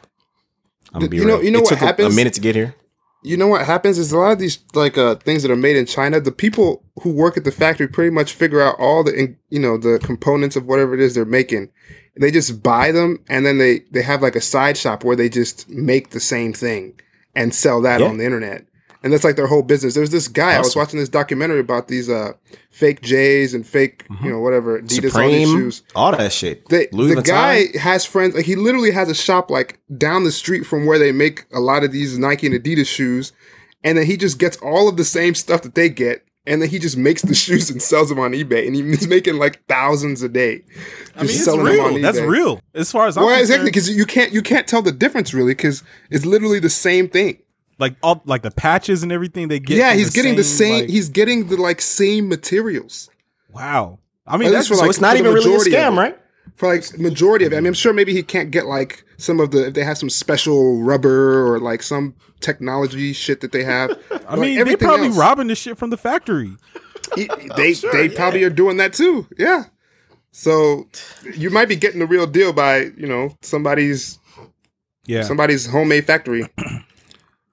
I'm 0.92 1.00
gonna 1.00 1.10
be 1.10 1.16
You 1.18 1.24
know- 1.24 1.34
real. 1.36 1.44
you 1.44 1.50
know 1.50 1.58
it 1.60 1.62
what 1.62 1.78
took 1.78 1.98
a- 1.98 2.06
a, 2.06 2.10
minute 2.10 2.34
to 2.34 2.40
get 2.40 2.54
here. 2.54 2.74
You 3.22 3.36
know 3.36 3.48
what 3.48 3.66
happens 3.66 3.98
is 3.98 4.12
a 4.12 4.18
lot 4.18 4.32
of 4.32 4.38
these 4.38 4.58
like 4.74 4.96
uh 4.96 5.16
things 5.16 5.42
that 5.42 5.50
are 5.50 5.56
made 5.56 5.76
in 5.76 5.84
China. 5.86 6.20
The 6.20 6.32
people 6.32 6.82
who 7.02 7.10
work 7.10 7.36
at 7.36 7.44
the 7.44 7.52
factory 7.52 7.86
pretty 7.86 8.10
much 8.10 8.32
figure 8.32 8.60
out 8.62 8.76
all 8.78 9.04
the 9.04 9.34
you 9.50 9.58
know 9.60 9.76
the 9.76 9.98
components 10.02 10.56
of 10.56 10.66
whatever 10.66 10.94
it 10.94 11.00
is 11.00 11.14
they're 11.14 11.24
making. 11.26 11.68
They 12.18 12.30
just 12.30 12.62
buy 12.62 12.92
them 12.92 13.18
and 13.28 13.44
then 13.46 13.58
they 13.58 13.80
they 13.90 14.02
have 14.02 14.22
like 14.22 14.36
a 14.36 14.40
side 14.40 14.76
shop 14.76 15.04
where 15.04 15.16
they 15.16 15.28
just 15.28 15.68
make 15.68 16.10
the 16.10 16.20
same 16.20 16.52
thing 16.52 16.94
and 17.34 17.54
sell 17.54 17.80
that 17.82 18.00
Yeah. 18.00 18.06
on 18.08 18.16
the 18.18 18.24
internet. 18.24 18.64
And 19.02 19.12
that's 19.12 19.24
like 19.24 19.36
their 19.36 19.46
whole 19.46 19.62
business. 19.62 19.94
There's 19.94 20.10
this 20.10 20.28
guy 20.28 20.54
I 20.54 20.58
was 20.58 20.76
watching 20.76 21.00
this 21.00 21.08
documentary 21.08 21.60
about 21.60 21.88
these 21.88 22.10
uh 22.10 22.32
fake 22.70 23.00
J's 23.00 23.54
and 23.54 23.66
fake 23.66 24.04
you 24.22 24.30
know 24.30 24.40
whatever 24.40 24.80
Adidas 24.80 25.14
all 25.14 25.28
these 25.30 25.48
shoes. 25.48 25.82
all 25.94 26.12
that 26.12 26.32
shit. 26.32 26.68
The, 26.68 26.86
the 26.92 27.22
guy 27.22 27.66
has 27.78 28.04
friends. 28.04 28.34
Like 28.34 28.44
he 28.44 28.56
literally 28.56 28.90
has 28.90 29.08
a 29.08 29.14
shop 29.14 29.50
like 29.50 29.80
down 29.96 30.24
the 30.24 30.32
street 30.32 30.64
from 30.66 30.84
where 30.84 30.98
they 30.98 31.12
make 31.12 31.46
a 31.52 31.60
lot 31.60 31.82
of 31.82 31.92
these 31.92 32.18
Nike 32.18 32.46
and 32.46 32.54
Adidas 32.54 32.86
shoes, 32.88 33.32
and 33.82 33.96
then 33.96 34.04
he 34.06 34.16
just 34.18 34.38
gets 34.38 34.56
all 34.58 34.86
of 34.88 34.96
the 34.98 35.04
same 35.04 35.34
stuff 35.34 35.62
that 35.62 35.74
they 35.74 35.88
get, 35.88 36.22
and 36.46 36.60
then 36.60 36.68
he 36.68 36.78
just 36.78 36.98
makes 36.98 37.22
the 37.22 37.34
shoes 37.44 37.70
and 37.70 37.80
sells 37.80 38.10
them 38.10 38.18
on 38.18 38.32
eBay, 38.32 38.66
and 38.66 38.76
he's 38.76 39.08
making 39.08 39.36
like 39.36 39.64
thousands 39.66 40.22
a 40.22 40.28
day. 40.28 40.62
I 41.16 41.20
mean, 41.22 41.30
it's 41.30 41.42
selling 41.44 41.64
them 41.64 41.80
on 41.80 41.94
real. 41.94 42.02
That's 42.02 42.20
real. 42.20 42.60
As 42.74 42.92
far 42.92 43.06
as 43.06 43.16
I'm 43.16 43.24
Well, 43.24 43.30
concerned, 43.38 43.42
exactly, 43.42 43.70
because 43.70 43.88
you 43.96 44.04
can't 44.04 44.32
you 44.32 44.42
can't 44.42 44.66
tell 44.66 44.82
the 44.82 44.92
difference 44.92 45.32
really, 45.32 45.52
because 45.54 45.82
it's 46.10 46.26
literally 46.26 46.58
the 46.60 46.68
same 46.70 47.08
thing. 47.08 47.38
Like 47.80 47.96
all 48.02 48.22
like 48.26 48.42
the 48.42 48.50
patches 48.50 49.02
and 49.02 49.10
everything 49.10 49.48
they 49.48 49.58
get. 49.58 49.78
yeah, 49.78 49.94
he's 49.94 50.10
getting 50.10 50.36
the 50.36 50.44
same. 50.44 50.82
like- 50.82 50.90
he's 50.90 51.08
getting 51.08 51.48
the 51.48 51.56
like 51.56 51.80
same 51.80 52.28
materials. 52.28 53.10
wow. 53.52 53.98
I 54.26 54.36
mean, 54.36 54.48
At 54.48 54.52
that's 54.52 54.68
for, 54.68 54.74
so 54.76 54.82
like, 54.82 54.90
it's 54.90 55.00
not 55.00 55.16
even 55.16 55.32
really 55.34 55.52
a 55.52 55.58
scam, 55.58 55.96
right? 55.96 56.16
for 56.54 56.72
like 56.72 56.98
majority 56.98 57.46
of 57.46 57.52
it. 57.52 57.56
I 57.56 57.60
mean, 57.60 57.68
I'm 57.68 57.74
sure 57.74 57.92
maybe 57.92 58.12
he 58.12 58.22
can't 58.22 58.50
get 58.52 58.66
like 58.66 59.04
some 59.16 59.40
of 59.40 59.50
the 59.50 59.68
if 59.68 59.74
they 59.74 59.82
have 59.82 59.98
some 59.98 60.10
special 60.10 60.80
rubber 60.82 61.46
or 61.52 61.58
like 61.58 61.82
some 61.82 62.14
technology 62.40 63.12
shit 63.12 63.40
that 63.40 63.50
they 63.50 63.64
have. 63.64 63.98
I 64.28 64.36
mean, 64.36 64.64
they're 64.64 64.76
probably 64.76 65.08
robbing 65.08 65.48
the 65.48 65.56
shit 65.56 65.78
from 65.78 65.90
the 65.90 65.96
factory. 65.96 66.52
they 67.56 67.72
they 67.72 68.08
probably 68.08 68.44
are 68.44 68.50
doing 68.50 68.76
that 68.76 68.92
too. 68.92 69.26
Yeah. 69.36 69.64
So 70.32 70.86
you 71.34 71.50
might 71.50 71.68
be 71.68 71.76
getting 71.76 71.98
the 71.98 72.06
real 72.06 72.26
deal 72.26 72.52
by 72.52 72.82
you 72.96 73.06
know 73.08 73.36
somebody's 73.42 74.18
Yeah, 75.06 75.22
somebody's 75.22 75.66
homemade 75.66 76.06
factory. 76.06 76.46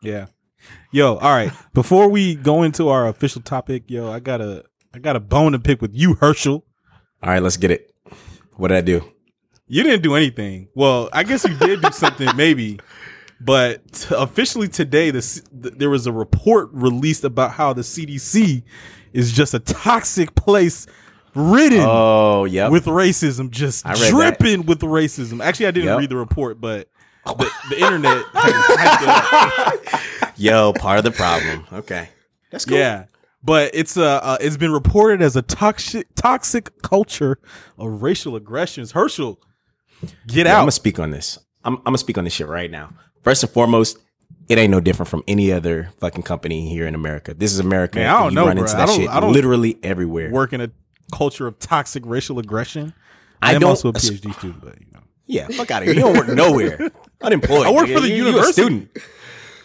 yeah. 0.07 0.25
Yo, 0.91 1.15
all 1.17 1.31
right. 1.31 1.51
Before 1.73 2.07
we 2.09 2.35
go 2.35 2.63
into 2.63 2.89
our 2.89 3.07
official 3.07 3.41
topic, 3.41 3.83
yo, 3.87 4.11
I 4.11 4.19
got 4.19 4.41
a 4.41 4.63
I 4.93 4.99
got 4.99 5.15
a 5.15 5.19
bone 5.19 5.51
to 5.51 5.59
pick 5.59 5.81
with 5.81 5.93
you, 5.93 6.15
Herschel. 6.15 6.65
All 7.23 7.29
right, 7.29 7.41
let's 7.41 7.57
get 7.57 7.71
it. 7.71 7.93
What 8.55 8.69
did 8.69 8.77
I 8.77 8.81
do? 8.81 9.01
You 9.67 9.83
didn't 9.83 10.01
do 10.01 10.15
anything. 10.15 10.69
Well, 10.75 11.09
I 11.13 11.23
guess 11.23 11.43
you 11.43 11.55
did 11.57 11.81
do 11.81 11.91
something, 11.91 12.29
maybe. 12.35 12.79
But 13.39 13.91
t- 13.91 14.15
officially 14.17 14.67
today, 14.67 15.11
the, 15.11 15.21
C- 15.21 15.41
th- 15.61 15.75
there 15.77 15.89
was 15.91 16.07
a 16.07 16.11
report 16.11 16.69
released 16.71 17.23
about 17.23 17.51
how 17.51 17.73
the 17.73 17.81
CDC 17.83 18.63
is 19.13 19.31
just 19.31 19.53
a 19.53 19.59
toxic 19.59 20.33
place, 20.35 20.87
ridden 21.35 21.81
Oh, 21.83 22.45
yep. 22.45 22.71
with 22.71 22.85
racism, 22.85 23.51
just 23.51 23.85
I 23.85 23.91
read 23.91 23.99
that. 24.01 24.09
dripping 24.39 24.65
with 24.65 24.79
racism. 24.79 25.43
Actually, 25.43 25.67
I 25.67 25.71
didn't 25.71 25.89
Yep. 25.89 25.99
read 25.99 26.09
the 26.09 26.15
report, 26.17 26.59
but 26.59 26.89
the, 27.35 27.51
the 27.69 27.79
internet 27.83 28.23
has 28.33 28.53
hyped 28.77 29.03
it 29.03 29.93
up. 30.23 30.33
Yo, 30.37 30.73
part 30.73 30.97
of 30.99 31.03
the 31.03 31.11
problem. 31.11 31.65
Okay, 31.71 32.09
that's 32.51 32.65
cool. 32.65 32.77
Yeah. 32.77 33.05
But 33.43 33.71
it's 33.73 33.95
uh, 33.97 34.19
uh 34.23 34.37
it's 34.41 34.57
been 34.57 34.71
reported 34.73 35.21
as 35.21 35.35
a 35.35 35.41
toxic 35.41 36.07
toxic 36.15 36.81
culture 36.81 37.39
of 37.77 38.01
racial 38.01 38.35
aggressions. 38.35 38.91
Herschel, 38.91 39.39
get 40.27 40.45
Yeah, 40.47 40.55
I'm 40.55 40.61
gonna 40.61 40.71
speak 40.71 40.99
on 40.99 41.11
this. 41.11 41.37
I'm, 41.63 41.75
I'm 41.77 41.83
gonna 41.85 41.97
speak 41.97 42.17
on 42.17 42.23
this 42.23 42.33
shit 42.33 42.47
right 42.47 42.69
now. 42.69 42.93
First 43.23 43.43
and 43.43 43.51
foremost, 43.51 43.99
it 44.49 44.57
ain't 44.57 44.71
no 44.71 44.79
different 44.79 45.09
from 45.09 45.23
any 45.27 45.51
other 45.51 45.89
fucking 45.99 46.23
company 46.23 46.67
here 46.69 46.87
in 46.87 46.95
America. 46.95 47.33
This 47.33 47.53
is 47.53 47.59
America. 47.59 47.99
Man, 47.99 48.09
I 48.09 48.19
don't 48.19 48.29
you 48.31 48.35
know, 48.35 48.45
run 48.47 48.55
bro. 48.57 48.63
into 48.65 48.75
I 48.75 48.79
that 48.79 48.85
don't- 48.87 48.99
shit 48.99 49.09
I 49.09 49.19
don't 49.19 49.33
literally 49.33 49.77
everywhere. 49.83 50.31
work 50.31 50.53
in 50.53 50.61
a 50.61 50.69
culture 51.13 51.47
of 51.47 51.57
toxic 51.59 52.03
racial 52.05 52.39
aggression. 52.39 52.93
I 53.41 53.51
I 53.51 53.53
am 53.53 53.61
don't- 53.61 53.69
also 53.69 53.89
a 53.89 53.93
PhD 53.93 54.33
student, 54.33 54.61
but 54.61 54.79
you 54.81 54.87
know. 54.93 55.01
Yeah, 55.25 55.47
fuck 55.49 55.71
out 55.71 55.81
of 55.83 55.87
here. 55.87 55.95
You 55.95 56.01
don't 56.01 56.17
work 56.17 56.27
nowhere. 56.29 56.89
Unemployed. 57.21 57.67
I 57.67 57.71
work 57.71 57.87
for 57.89 57.99
the 57.99 58.09
You- 58.09 58.15
you 58.15 58.23
a 58.23 58.27
university. 58.27 58.53
student. 58.61 58.97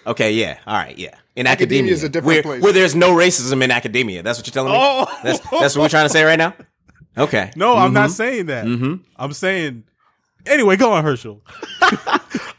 Okay, 0.06 0.32
yeah. 0.32 0.58
All 0.66 0.74
right, 0.74 0.96
yeah. 0.98 1.14
In 1.36 1.46
Academia 1.46 1.78
academia, 1.78 1.92
is 1.92 2.02
a 2.02 2.08
different 2.08 2.26
where, 2.26 2.42
place. 2.42 2.62
where 2.62 2.72
there's 2.72 2.94
no 2.94 3.12
racism 3.12 3.62
in 3.62 3.70
academia. 3.70 4.22
That's 4.22 4.38
what 4.38 4.46
you're 4.46 4.52
telling 4.52 4.72
me. 4.72 4.78
Oh. 4.80 5.06
That's 5.22 5.38
that's 5.50 5.76
what 5.76 5.82
we're 5.82 5.88
trying 5.88 6.06
to 6.06 6.12
say 6.12 6.24
right 6.24 6.36
now. 6.38 6.54
Okay. 7.16 7.50
No, 7.56 7.76
I'm 7.76 7.92
not 7.92 8.10
saying 8.10 8.46
that. 8.46 8.64
Mhm. 8.66 9.00
I'm 9.16 9.32
saying 9.32 9.84
anyway, 10.46 10.76
go 10.76 10.92
on, 10.92 11.04
Herschel. 11.04 11.40
All 11.82 11.90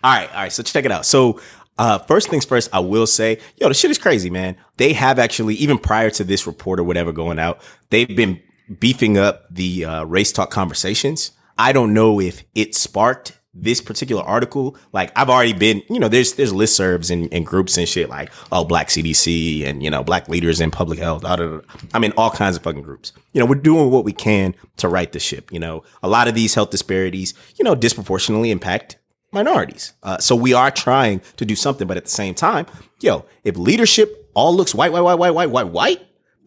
right, 0.03 0.29
all 0.29 0.35
right. 0.41 0.51
So 0.51 0.63
check 0.63 0.85
it 0.85 0.91
out. 0.91 1.05
So 1.05 1.39
uh, 1.77 1.97
first 1.99 2.29
things 2.29 2.45
first, 2.45 2.69
I 2.73 2.79
will 2.79 3.07
say, 3.07 3.39
yo, 3.57 3.67
the 3.69 3.73
shit 3.73 3.89
is 3.89 3.97
crazy, 3.97 4.29
man. 4.29 4.55
They 4.77 4.93
have 4.93 5.17
actually, 5.17 5.55
even 5.55 5.77
prior 5.77 6.09
to 6.11 6.23
this 6.25 6.45
report 6.45 6.79
or 6.79 6.83
whatever 6.83 7.11
going 7.13 7.39
out, 7.39 7.61
they've 7.89 8.07
been 8.15 8.41
beefing 8.79 9.17
up 9.17 9.45
the 9.49 9.85
uh, 9.85 10.03
race 10.03 10.31
talk 10.33 10.51
conversations. 10.51 11.31
I 11.57 11.71
don't 11.71 11.93
know 11.93 12.19
if 12.19 12.43
it 12.53 12.75
sparked 12.75 13.39
this 13.53 13.81
particular 13.81 14.23
article. 14.23 14.75
Like 14.91 15.11
I've 15.15 15.29
already 15.29 15.53
been, 15.53 15.83
you 15.89 15.99
know, 15.99 16.07
there's 16.07 16.33
there's 16.33 16.53
listservs 16.53 17.11
and, 17.11 17.31
and 17.33 17.45
groups 17.45 17.77
and 17.77 17.87
shit 17.87 18.09
like 18.09 18.31
oh 18.51 18.63
Black 18.63 18.87
CDC 18.87 19.65
and 19.65 19.83
you 19.83 19.89
know 19.89 20.03
Black 20.03 20.27
leaders 20.27 20.59
in 20.59 20.71
public 20.71 20.99
health. 20.99 21.21
Da, 21.23 21.35
da, 21.35 21.57
da. 21.57 21.59
I 21.93 21.99
mean 21.99 22.13
all 22.17 22.31
kinds 22.31 22.55
of 22.55 22.63
fucking 22.63 22.81
groups. 22.81 23.13
You 23.33 23.39
know, 23.39 23.45
we're 23.45 23.55
doing 23.55 23.91
what 23.91 24.05
we 24.05 24.13
can 24.13 24.55
to 24.77 24.87
right 24.87 25.11
the 25.11 25.19
ship. 25.19 25.51
You 25.51 25.59
know, 25.59 25.83
a 26.01 26.07
lot 26.07 26.27
of 26.27 26.35
these 26.35 26.55
health 26.55 26.71
disparities, 26.71 27.33
you 27.57 27.63
know, 27.63 27.75
disproportionately 27.75 28.51
impact 28.51 28.97
minorities. 29.31 29.93
Uh, 30.03 30.17
so 30.19 30.35
we 30.35 30.53
are 30.53 30.71
trying 30.71 31.21
to 31.37 31.45
do 31.45 31.55
something, 31.55 31.87
but 31.87 31.97
at 31.97 32.05
the 32.05 32.11
same 32.11 32.33
time, 32.35 32.65
yo, 33.01 33.25
if 33.43 33.57
leadership 33.57 34.29
all 34.33 34.55
looks 34.55 34.73
white, 34.73 34.91
white, 34.91 35.01
white, 35.01 35.15
white, 35.15 35.31
white, 35.31 35.49
white, 35.49 35.67
white, 35.67 36.01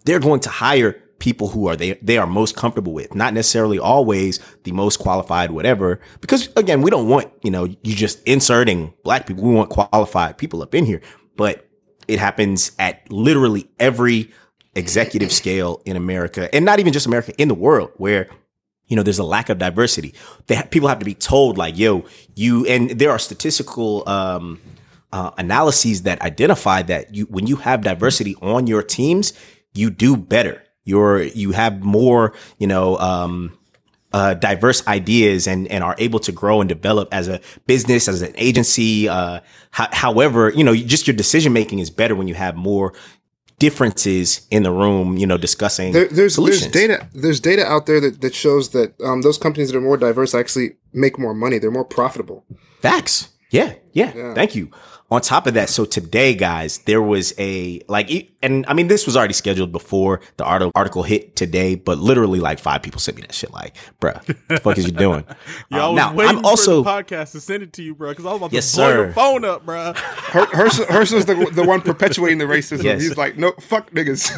they're 0.05 0.21
going 0.21 0.41
to 0.41 0.49
hire 0.49 1.03
people 1.19 1.49
who 1.49 1.67
are 1.67 1.77
they 1.77 1.95
they 1.95 2.19
are 2.19 2.27
most 2.27 2.57
comfortable 2.57 2.93
with, 2.93 3.15
not 3.15 3.35
necessarily 3.35 3.79
always 3.79 4.41
the 4.65 4.73
most 4.73 4.99
qualified, 4.99 5.51
whatever. 5.51 6.01
Because 6.21 6.49
again, 6.57 6.83
we 6.83 6.91
don't 6.91 7.09
want 7.09 7.31
you 7.43 7.51
know 7.51 7.65
you 7.65 7.95
just 7.95 8.23
inserting 8.25 8.93
black 9.05 9.27
people. 9.27 9.45
We 9.45 9.55
want 9.55 9.71
qualified 9.71 10.39
people 10.39 10.63
up 10.63 10.75
in 10.75 10.85
here, 10.85 11.01
but 11.37 11.69
it 12.09 12.19
happens 12.19 12.73
at 12.79 13.11
literally 13.11 13.69
every 13.81 14.33
executive 14.75 15.33
scale 15.33 15.81
in 15.85 15.97
America, 15.97 16.55
and 16.55 16.65
not 16.65 16.81
even 16.81 16.93
just 16.93 17.07
America, 17.07 17.33
in 17.39 17.49
the 17.49 17.55
world, 17.55 17.91
where 17.97 18.29
you 18.87 18.97
know 18.97 19.03
there's 19.03 19.19
a 19.19 19.25
lack 19.25 19.49
of 19.49 19.59
diversity. 19.59 20.15
Ha- 20.51 20.69
people 20.71 20.89
have 20.89 20.99
to 20.99 21.05
be 21.05 21.15
told 21.15 21.57
like, 21.59 21.79
yo, 21.79 22.05
you, 22.35 22.67
and 22.67 22.91
there 22.91 23.11
are 23.11 23.19
statistical. 23.19 24.09
um 24.09 24.61
uh, 25.13 25.31
analyses 25.39 26.03
that 26.03 26.21
identify 26.21 26.83
that 26.83 27.15
you 27.15 27.25
when 27.27 27.47
you 27.47 27.57
have 27.57 27.83
diversity 27.83 28.35
on 28.43 28.67
your 28.67 28.83
teams, 28.83 29.33
you 29.73 29.89
do 29.89 30.17
better. 30.17 30.63
You're 30.87 31.23
you 31.23 31.53
have 31.53 31.83
more, 31.83 32.33
you 32.59 32.67
know, 32.67 32.97
um, 32.97 33.59
uh, 34.13 34.33
diverse 34.35 34.87
ideas 34.87 35.47
and 35.47 35.69
and 35.69 35.85
are 35.85 35.97
able 35.99 36.21
to 36.21 36.33
grow 36.33 36.61
and 36.63 36.69
develop 36.69 37.09
as 37.13 37.29
a 37.29 37.41
business, 37.67 38.09
as 38.09 38.23
an 38.23 38.33
agency. 38.37 39.09
Uh, 39.09 39.41
ho- 39.73 39.89
however, 39.93 40.51
you 40.51 40.65
know, 40.65 40.75
just 40.75 41.07
your 41.07 41.15
decision 41.17 41.53
making 41.53 41.81
is 41.81 41.91
better 41.91 42.15
when 42.15 42.29
you 42.29 42.35
have 42.35 42.57
more 42.57 42.95
differences 43.59 44.47
in 44.51 44.63
the 44.63 44.71
room. 44.71 45.17
You 45.17 45.27
know, 45.27 45.37
discussing 45.39 45.93
There, 45.93 46.09
there's 46.09 46.35
solutions. 46.35 46.73
there's 46.73 46.89
data 46.89 47.09
there's 47.15 47.41
data 47.41 47.67
out 47.67 47.87
there 47.87 48.01
that, 48.01 48.21
that 48.21 48.35
shows 48.35 48.71
that 48.71 48.95
um, 49.03 49.23
those 49.23 49.39
companies 49.39 49.71
that 49.73 49.77
are 49.79 49.83
more 49.83 49.97
diverse 49.97 50.35
actually 50.35 50.77
make 50.93 51.19
more 51.19 51.35
money. 51.35 51.59
They're 51.59 51.71
more 51.71 51.85
profitable. 51.85 52.45
Facts. 52.81 53.29
Yeah, 53.51 53.75
yeah, 53.93 54.13
Yeah. 54.15 54.35
Thank 54.35 54.55
you. 54.55 54.71
On 55.09 55.21
top 55.21 55.47
of 55.47 55.55
that, 55.55 55.69
so 55.69 55.85
today, 55.85 56.35
guys, 56.35 56.79
there 56.79 57.01
was 57.01 57.33
a 57.39 57.81
like, 57.87 58.11
e- 58.11 58.35
and 58.43 58.65
I 58.67 58.75
mean, 58.75 58.89
this 58.89 59.07
was 59.07 59.17
already 59.17 59.35
scheduled 59.35 59.71
before 59.71 60.21
the 60.37 60.43
article 60.45 60.73
article 60.75 61.05
hit 61.05 61.37
today, 61.37 61.77
but 61.77 61.99
literally 61.99 62.41
like 62.41 62.59
five 62.59 62.83
people 62.83 62.99
sent 62.99 63.17
me 63.17 63.23
that 63.23 63.33
shit. 63.33 63.53
Like, 63.53 63.77
bruh, 64.01 64.21
the 64.49 64.59
fuck 64.59 64.77
is 64.79 64.87
you 64.87 64.91
doing? 65.07 65.25
Yo, 65.71 65.79
I 65.79 65.81
Um, 65.81 65.95
was 65.95 65.97
now, 65.97 66.13
waiting 66.15 66.39
I'm 66.39 66.45
also 66.45 66.83
for 66.83 66.91
the 67.03 67.05
podcast 67.05 67.31
to 67.33 67.41
send 67.41 67.63
it 67.63 67.73
to 67.75 67.85
you, 67.85 67.95
bro, 67.95 68.11
because 68.11 68.27
I 68.27 68.31
was 68.33 68.39
about 68.39 68.53
Yes, 68.53 68.69
to 68.73 68.77
blow 68.79 68.89
sir. 68.91 69.05
your 69.05 69.13
phone 69.13 69.45
up, 69.45 69.65
bro. 69.65 69.93
Her, 69.97 70.47
Herschel, 70.47 70.87
Herschel's 70.87 71.25
the, 71.27 71.51
the 71.55 71.63
one 71.63 71.83
perpetuating 71.83 72.39
the 72.39 72.45
racism. 72.47 72.83
Yes. 72.83 73.01
He's 73.03 73.17
like, 73.17 73.39
no, 73.39 73.53
fuck 73.61 73.93
niggas. 73.93 74.29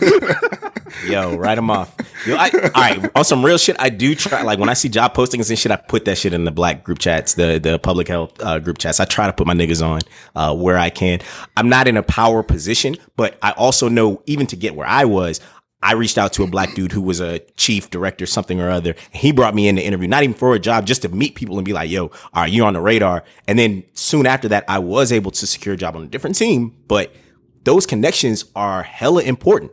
yo, 1.08 1.34
write 1.36 1.54
them 1.54 1.70
off. 1.70 1.94
Yo, 2.26 2.36
I, 2.36 2.50
all 2.50 2.82
right, 2.82 3.10
on 3.14 3.24
some 3.24 3.44
real 3.44 3.58
shit, 3.58 3.76
I 3.78 3.88
do 3.90 4.14
try. 4.14 4.42
Like 4.42 4.58
when 4.58 4.68
I 4.68 4.74
see 4.74 4.88
job 4.88 5.14
postings 5.14 5.50
and 5.50 5.58
shit, 5.58 5.70
I 5.70 5.76
put 5.76 6.04
that 6.06 6.18
shit 6.18 6.32
in 6.32 6.44
the 6.44 6.50
black 6.50 6.84
group 6.84 6.98
chats, 6.98 7.34
the 7.34 7.58
the 7.58 7.78
public 7.78 8.08
health 8.08 8.32
uh, 8.42 8.58
group 8.58 8.78
chats. 8.78 9.00
I 9.00 9.04
try 9.04 9.26
to 9.26 9.32
put 9.32 9.46
my 9.46 9.54
niggas 9.54 9.86
on 9.86 10.00
uh, 10.34 10.54
where 10.54 10.78
I 10.78 10.90
can. 10.90 11.20
I'm 11.56 11.68
not 11.68 11.86
in 11.86 11.96
a 11.96 12.02
power 12.02 12.42
position, 12.42 12.96
but 13.16 13.38
I 13.42 13.52
also 13.52 13.88
know 13.88 14.22
even 14.26 14.46
to 14.48 14.56
get 14.56 14.74
where 14.74 14.86
I 14.86 15.04
was. 15.04 15.40
I 15.80 15.92
reached 15.92 16.18
out 16.18 16.32
to 16.32 16.42
a 16.42 16.46
black 16.48 16.74
dude 16.74 16.90
who 16.90 17.00
was 17.00 17.20
a 17.20 17.38
chief 17.56 17.88
director, 17.88 18.26
something 18.26 18.60
or 18.60 18.68
other. 18.68 18.96
He 19.12 19.30
brought 19.30 19.54
me 19.54 19.68
in 19.68 19.76
to 19.76 19.82
interview, 19.82 20.08
not 20.08 20.24
even 20.24 20.34
for 20.34 20.54
a 20.54 20.58
job, 20.58 20.86
just 20.86 21.02
to 21.02 21.08
meet 21.08 21.36
people 21.36 21.56
and 21.56 21.64
be 21.64 21.72
like, 21.72 21.88
yo, 21.88 22.06
all 22.06 22.10
right, 22.34 22.52
you're 22.52 22.66
on 22.66 22.72
the 22.72 22.80
radar. 22.80 23.22
And 23.46 23.56
then 23.56 23.84
soon 23.92 24.26
after 24.26 24.48
that, 24.48 24.64
I 24.66 24.80
was 24.80 25.12
able 25.12 25.30
to 25.30 25.46
secure 25.46 25.76
a 25.76 25.78
job 25.78 25.94
on 25.94 26.02
a 26.02 26.06
different 26.06 26.34
team. 26.34 26.74
But 26.88 27.14
those 27.62 27.86
connections 27.86 28.44
are 28.56 28.82
hella 28.82 29.22
important. 29.22 29.70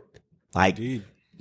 Like, 0.54 0.78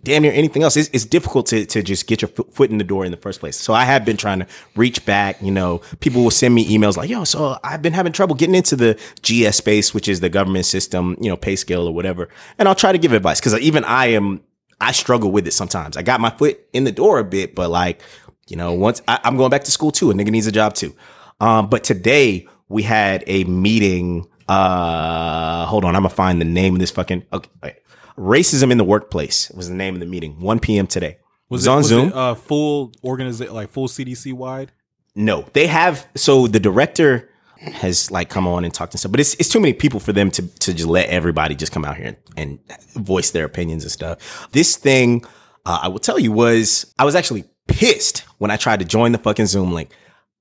damn 0.05 0.21
near 0.21 0.31
anything 0.31 0.63
else. 0.63 0.77
It's, 0.77 0.89
it's 0.93 1.03
difficult 1.03 1.47
to, 1.47 1.65
to 1.65 1.83
just 1.83 2.07
get 2.07 2.21
your 2.21 2.29
foot 2.29 2.69
in 2.69 2.77
the 2.77 2.83
door 2.83 3.03
in 3.03 3.11
the 3.11 3.17
first 3.17 3.41
place. 3.41 3.57
So 3.57 3.73
I 3.73 3.83
have 3.83 4.05
been 4.05 4.15
trying 4.15 4.39
to 4.39 4.47
reach 4.75 5.05
back. 5.05 5.41
You 5.41 5.51
know, 5.51 5.81
people 5.99 6.23
will 6.23 6.31
send 6.31 6.55
me 6.55 6.65
emails 6.65 6.95
like, 6.95 7.09
yo, 7.09 7.25
so 7.25 7.57
I've 7.63 7.81
been 7.81 7.93
having 7.93 8.13
trouble 8.13 8.35
getting 8.35 8.55
into 8.55 8.75
the 8.77 8.93
GS 9.21 9.57
space, 9.57 9.93
which 9.93 10.07
is 10.07 10.21
the 10.21 10.29
government 10.29 10.65
system, 10.65 11.17
you 11.19 11.29
know, 11.29 11.35
pay 11.35 11.57
scale 11.57 11.87
or 11.87 11.93
whatever. 11.93 12.29
And 12.57 12.69
I'll 12.69 12.75
try 12.75 12.93
to 12.93 12.97
give 12.97 13.11
advice 13.11 13.39
because 13.39 13.59
even 13.59 13.83
I 13.83 14.07
am, 14.07 14.41
I 14.79 14.93
struggle 14.93 15.31
with 15.31 15.47
it 15.47 15.51
sometimes. 15.51 15.97
I 15.97 16.03
got 16.03 16.21
my 16.21 16.29
foot 16.29 16.59
in 16.71 16.85
the 16.85 16.91
door 16.91 17.19
a 17.19 17.23
bit, 17.23 17.55
but 17.55 17.69
like, 17.69 18.01
you 18.47 18.55
know, 18.55 18.73
once 18.73 19.01
I, 19.07 19.19
I'm 19.23 19.35
going 19.35 19.49
back 19.49 19.63
to 19.65 19.71
school 19.71 19.91
too, 19.91 20.11
a 20.11 20.13
nigga 20.13 20.29
needs 20.29 20.47
a 20.47 20.51
job 20.51 20.75
too. 20.75 20.95
Um, 21.39 21.69
but 21.69 21.83
today 21.83 22.47
we 22.69 22.83
had 22.83 23.23
a 23.27 23.43
meeting. 23.45 24.27
Uh, 24.47 25.65
hold 25.65 25.83
on, 25.83 25.95
I'm 25.95 26.03
gonna 26.03 26.13
find 26.13 26.39
the 26.39 26.45
name 26.45 26.75
of 26.75 26.79
this 26.79 26.91
fucking 26.91 27.25
okay. 27.33 27.77
Racism 28.17 28.71
in 28.71 28.77
the 28.77 28.83
workplace 28.83 29.49
was 29.51 29.69
the 29.69 29.75
name 29.75 29.93
of 29.93 29.99
the 29.99 30.05
meeting. 30.05 30.39
1 30.39 30.59
p.m. 30.59 30.87
today. 30.87 31.17
Was, 31.49 31.67
it 31.67 31.69
on 31.69 31.77
was 31.77 31.87
Zoom. 31.87 32.07
It, 32.09 32.15
uh, 32.15 32.35
full 32.35 32.91
organization, 33.03 33.53
like 33.53 33.69
full 33.69 33.87
CDC 33.87 34.33
wide. 34.33 34.71
No, 35.15 35.45
they 35.53 35.67
have. 35.67 36.07
So 36.15 36.47
the 36.47 36.59
director 36.59 37.29
has 37.59 38.11
like 38.11 38.29
come 38.29 38.47
on 38.47 38.65
and 38.65 38.73
talked 38.73 38.93
and 38.93 38.99
stuff, 38.99 39.11
but 39.11 39.19
it's 39.19 39.33
it's 39.35 39.49
too 39.49 39.59
many 39.59 39.73
people 39.73 39.99
for 39.99 40.11
them 40.11 40.29
to 40.31 40.47
to 40.47 40.73
just 40.73 40.87
let 40.87 41.09
everybody 41.09 41.55
just 41.55 41.71
come 41.71 41.85
out 41.85 41.97
here 41.97 42.07
and, 42.07 42.17
and 42.35 42.59
voice 42.93 43.31
their 43.31 43.45
opinions 43.45 43.83
and 43.83 43.91
stuff. 43.91 44.49
This 44.51 44.75
thing, 44.75 45.23
uh, 45.65 45.79
I 45.83 45.87
will 45.87 45.99
tell 45.99 46.19
you, 46.19 46.31
was 46.31 46.93
I 46.99 47.05
was 47.05 47.15
actually 47.15 47.45
pissed 47.67 48.19
when 48.39 48.51
I 48.51 48.57
tried 48.57 48.79
to 48.79 48.85
join 48.85 49.11
the 49.11 49.17
fucking 49.17 49.45
Zoom 49.45 49.73
link. 49.73 49.91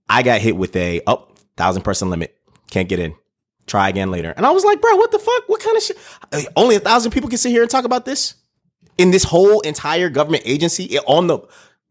I 0.08 0.22
got 0.22 0.40
hit 0.40 0.56
with 0.56 0.74
a 0.76 1.02
oh 1.06 1.28
thousand 1.56 1.82
person 1.82 2.10
limit, 2.10 2.36
can't 2.70 2.88
get 2.88 2.98
in. 2.98 3.14
Try 3.66 3.88
again 3.88 4.10
later, 4.10 4.34
and 4.36 4.44
I 4.44 4.50
was 4.50 4.64
like, 4.64 4.80
bro, 4.80 4.96
what 4.96 5.10
the 5.10 5.18
fuck? 5.18 5.48
What 5.48 5.60
kind 5.60 5.76
of 5.76 5.82
shit? 5.82 5.96
Uh, 6.32 6.42
Only 6.54 6.76
a 6.76 6.80
thousand 6.80 7.12
people 7.12 7.28
can 7.28 7.38
sit 7.38 7.50
here 7.50 7.62
and 7.62 7.70
talk 7.70 7.84
about 7.84 8.04
this 8.04 8.34
in 8.98 9.10
this 9.10 9.24
whole 9.24 9.60
entire 9.60 10.10
government 10.10 10.42
agency 10.46 10.98
on 11.00 11.26
the 11.26 11.40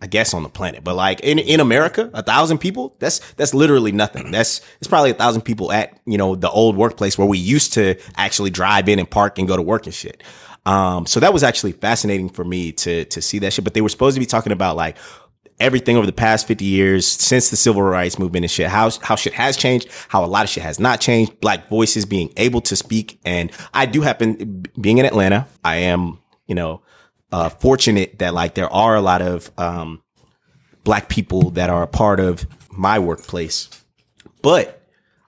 I 0.04 0.06
guess 0.06 0.34
on 0.34 0.44
the 0.44 0.50
planet, 0.50 0.84
but 0.84 0.96
like 0.98 1.22
in, 1.22 1.40
in 1.40 1.62
America, 1.62 2.12
a 2.14 2.22
thousand 2.22 2.58
people, 2.58 2.94
that's 3.00 3.20
that's 3.36 3.54
literally 3.54 3.94
nothing. 3.94 4.32
That's 4.32 4.60
it's 4.80 4.88
probably 4.88 5.12
a 5.12 5.14
thousand 5.14 5.44
people 5.44 5.72
at, 5.72 5.98
you 6.06 6.18
know, 6.18 6.36
the 6.36 6.50
old 6.50 6.76
workplace 6.76 7.18
where 7.18 7.26
we 7.26 7.38
used 7.38 7.72
to 7.74 7.96
actually 8.18 8.50
drive 8.50 8.90
in 8.90 9.00
and 9.00 9.10
park 9.10 9.40
and 9.40 9.48
go 9.48 9.56
to 9.56 9.62
work 9.62 9.86
and 9.86 9.96
shit. 9.96 10.22
Um, 10.66 11.06
so 11.06 11.22
that 11.22 11.32
was 11.32 11.42
actually 11.42 11.72
fascinating 11.72 12.28
for 12.28 12.44
me 12.44 12.74
to 12.74 13.06
to 13.06 13.22
see 13.22 13.40
that 13.40 13.54
shit. 13.54 13.64
But 13.64 13.76
they 13.76 13.82
were 13.82 13.88
supposed 13.88 14.16
to 14.16 14.20
be 14.20 14.26
talking 14.26 14.52
about 14.52 14.76
like 14.76 14.98
everything 15.60 15.98
over 15.98 16.06
the 16.06 16.14
past 16.14 16.48
50 16.48 16.66
years 16.66 17.08
since 17.08 17.50
the 17.50 17.56
civil 17.56 17.82
rights 17.82 18.20
movement 18.20 18.46
and 18.46 18.52
shit, 18.52 18.68
how, 18.68 18.90
how 19.02 19.16
shit 19.16 19.34
has 19.34 19.58
changed, 19.58 19.90
how 20.10 20.24
a 20.24 20.28
lot 20.28 20.44
of 20.44 20.50
shit 20.50 20.64
has 20.64 20.80
not 20.80 21.00
changed, 21.02 21.40
black 21.40 21.70
voices 21.70 22.06
being 22.06 22.32
able 22.38 22.62
to 22.62 22.76
speak. 22.76 23.20
And 23.26 23.52
I 23.74 23.86
do 23.86 24.02
happen, 24.02 24.66
being 24.80 24.98
in 24.98 25.06
Atlanta, 25.06 25.48
I 25.64 25.78
am, 25.78 26.20
you 26.48 26.56
know, 26.56 26.82
uh, 27.32 27.50
fortunate 27.50 28.20
that 28.20 28.34
like 28.34 28.54
there 28.54 28.72
are 28.72 28.96
a 28.96 29.02
lot 29.02 29.22
of, 29.22 29.52
um, 29.58 30.04
black 30.84 31.10
people 31.10 31.52
that 31.52 31.70
are 31.70 31.84
a 31.84 31.88
part 31.88 32.20
of 32.20 32.46
my 32.70 33.00
workplace. 33.00 33.70
But 34.42 34.83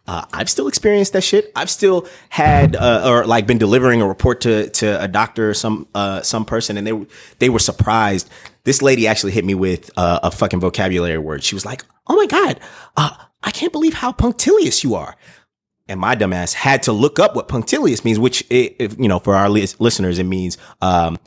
uh, 0.07 0.25
I've 0.31 0.49
still 0.49 0.67
experienced 0.67 1.13
that 1.13 1.23
shit. 1.23 1.51
I've 1.55 1.69
still 1.69 2.07
had 2.29 2.75
uh, 2.75 3.09
or 3.09 3.25
like 3.25 3.47
been 3.47 3.57
delivering 3.57 4.01
a 4.01 4.07
report 4.07 4.41
to 4.41 4.69
to 4.69 5.01
a 5.01 5.07
doctor 5.07 5.49
or 5.49 5.53
some 5.53 5.87
uh, 5.95 6.21
some 6.21 6.45
person, 6.45 6.77
and 6.77 6.85
they 6.85 7.05
they 7.39 7.49
were 7.49 7.59
surprised. 7.59 8.29
This 8.63 8.81
lady 8.81 9.07
actually 9.07 9.31
hit 9.31 9.45
me 9.45 9.55
with 9.55 9.91
uh, 9.97 10.19
a 10.23 10.31
fucking 10.31 10.59
vocabulary 10.59 11.17
word. 11.17 11.43
She 11.43 11.55
was 11.55 11.65
like, 11.65 11.83
"Oh 12.07 12.15
my 12.15 12.27
god, 12.27 12.59
uh, 12.97 13.15
I 13.43 13.51
can't 13.51 13.71
believe 13.71 13.95
how 13.95 14.11
punctilious 14.11 14.83
you 14.83 14.95
are." 14.95 15.15
And 15.87 15.99
my 15.99 16.15
dumbass 16.15 16.53
had 16.53 16.83
to 16.83 16.91
look 16.91 17.19
up 17.19 17.35
what 17.35 17.47
punctilious 17.47 18.03
means, 18.03 18.17
which 18.17 18.43
it, 18.49 18.75
if, 18.79 18.99
you 18.99 19.07
know 19.07 19.19
for 19.19 19.35
our 19.35 19.49
lis- 19.49 19.79
listeners 19.79 20.19
it 20.19 20.23
means 20.23 20.57
um, 20.81 21.17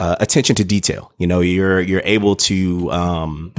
uh, 0.00 0.16
attention 0.18 0.56
to 0.56 0.64
detail. 0.64 1.12
You 1.18 1.26
know, 1.26 1.40
you're 1.40 1.80
you're 1.80 2.02
able 2.04 2.36
to 2.36 2.90
um, 2.90 3.54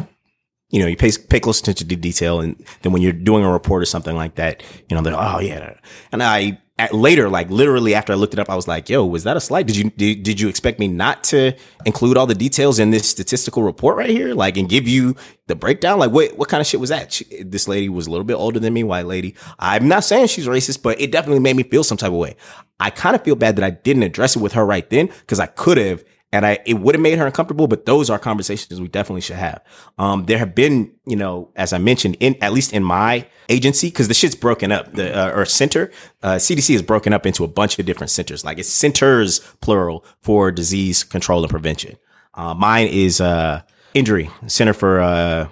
you 0.70 0.80
know, 0.80 0.88
you 0.88 0.98
pay 0.98 1.12
pay 1.30 1.40
close 1.40 1.60
attention 1.60 1.88
to 1.88 1.96
detail, 1.96 2.40
and 2.40 2.64
then 2.82 2.92
when 2.92 3.02
you're 3.02 3.14
doing 3.14 3.44
a 3.44 3.52
report 3.52 3.82
or 3.82 3.86
something 3.86 4.16
like 4.16 4.36
that, 4.36 4.64
you 4.90 4.96
know, 4.96 5.02
they're 5.02 5.16
oh 5.16 5.40
yeah. 5.40 5.76
And 6.12 6.24
I 6.24 6.60
at 6.78 6.94
later, 6.94 7.30
like 7.30 7.50
literally 7.50 7.96
after 7.96 8.12
I 8.12 8.18
looked 8.18 8.34
it 8.34 8.40
up, 8.40 8.50
I 8.50 8.56
was 8.56 8.68
like, 8.68 8.90
yo, 8.90 9.06
was 9.06 9.24
that 9.24 9.38
a 9.38 9.40
slide? 9.40 9.68
Did 9.68 9.78
you 9.78 9.90
did, 9.92 10.24
did 10.24 10.42
you 10.42 10.50
expect 10.50 10.80
me 10.80 10.88
not 10.88 11.24
to 11.26 11.54
include 11.86 12.18
all 12.18 12.26
the 12.26 12.36
details 12.36 12.80
in 12.80 12.92
this 12.92 13.08
statistical 13.08 13.64
report 13.64 13.96
right 13.96 14.10
here, 14.10 14.34
like 14.34 14.58
and 14.58 14.68
give 14.68 14.88
you 14.88 15.16
the 15.48 15.56
breakdown? 15.56 16.00
Like 16.00 16.12
what 16.12 16.38
what 16.38 16.50
kind 16.50 16.60
of 16.60 16.68
shit 16.68 16.80
was 16.80 16.90
that? 16.90 17.14
She, 17.14 17.26
this 17.44 17.68
lady 17.68 17.88
was 17.88 18.08
a 18.08 18.12
little 18.12 18.26
bit 18.26 18.34
older 18.34 18.60
than 18.60 18.74
me, 18.74 18.84
white 18.84 19.06
lady. 19.06 19.36
I'm 19.60 19.88
not 19.88 20.04
saying 20.04 20.28
she's 20.28 20.48
racist, 20.48 20.82
but 20.82 21.00
it 21.00 21.12
definitely 21.12 21.40
made 21.40 21.56
me 21.56 21.64
feel 21.64 21.84
some 21.84 21.98
type 21.98 22.12
of 22.12 22.18
way. 22.18 22.36
I 22.80 22.90
kind 22.90 23.16
of 23.16 23.24
feel 23.24 23.36
bad 23.36 23.56
that 23.56 23.64
I 23.64 23.70
didn't 23.70 24.04
address 24.04 24.36
it 24.36 24.40
with 24.40 24.54
her 24.54 24.66
right 24.66 24.90
then 24.90 25.08
because 25.08 25.40
I 25.40 25.46
could 25.46 25.78
have 25.78 26.04
and 26.36 26.46
I 26.46 26.60
it 26.66 26.76
would 26.76 26.96
have 26.96 27.02
made 27.02 27.18
her 27.18 27.26
uncomfortable. 27.26 27.68
But 27.68 27.86
those 27.86 28.10
are 28.10 28.20
conversations 28.20 28.82
we 28.82 28.88
definitely 28.88 29.22
should 29.22 29.38
have. 29.38 29.64
Um, 29.98 30.26
there 30.26 30.38
have 30.38 30.54
been, 30.54 30.92
you 31.06 31.16
know, 31.16 31.52
as 31.56 31.74
I 31.74 31.78
mentioned, 31.78 32.18
in 32.20 32.36
at 32.42 32.54
least 32.54 32.74
in 32.74 32.84
my 32.84 33.26
agency, 33.50 33.88
because 33.88 34.08
the 34.08 34.14
shit's 34.14 34.36
broken 34.36 34.72
up. 34.72 34.92
The 34.92 35.18
uh, 35.18 35.32
or 35.32 35.46
center 35.46 35.92
uh, 36.22 36.36
CDC 36.36 36.76
is 36.76 36.82
broken 36.82 37.14
up 37.14 37.26
into 37.26 37.44
a 37.44 37.48
bunch 37.48 37.80
of 37.80 37.86
different 37.86 38.12
centers. 38.12 38.44
Like 38.44 38.60
it's 38.60 38.70
centers 38.70 39.40
plural 39.62 40.06
for 40.22 40.52
disease 40.52 41.04
control 41.04 41.42
and 41.44 41.50
prevention. 41.50 41.96
Uh, 42.34 42.54
mine 42.54 42.88
is 42.88 43.22
uh, 43.22 43.62
injury 43.94 44.30
center 44.48 44.74
for 44.74 45.00
uh, 45.00 45.48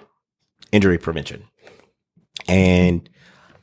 injury 0.72 0.98
prevention, 0.98 1.48
and 2.48 3.10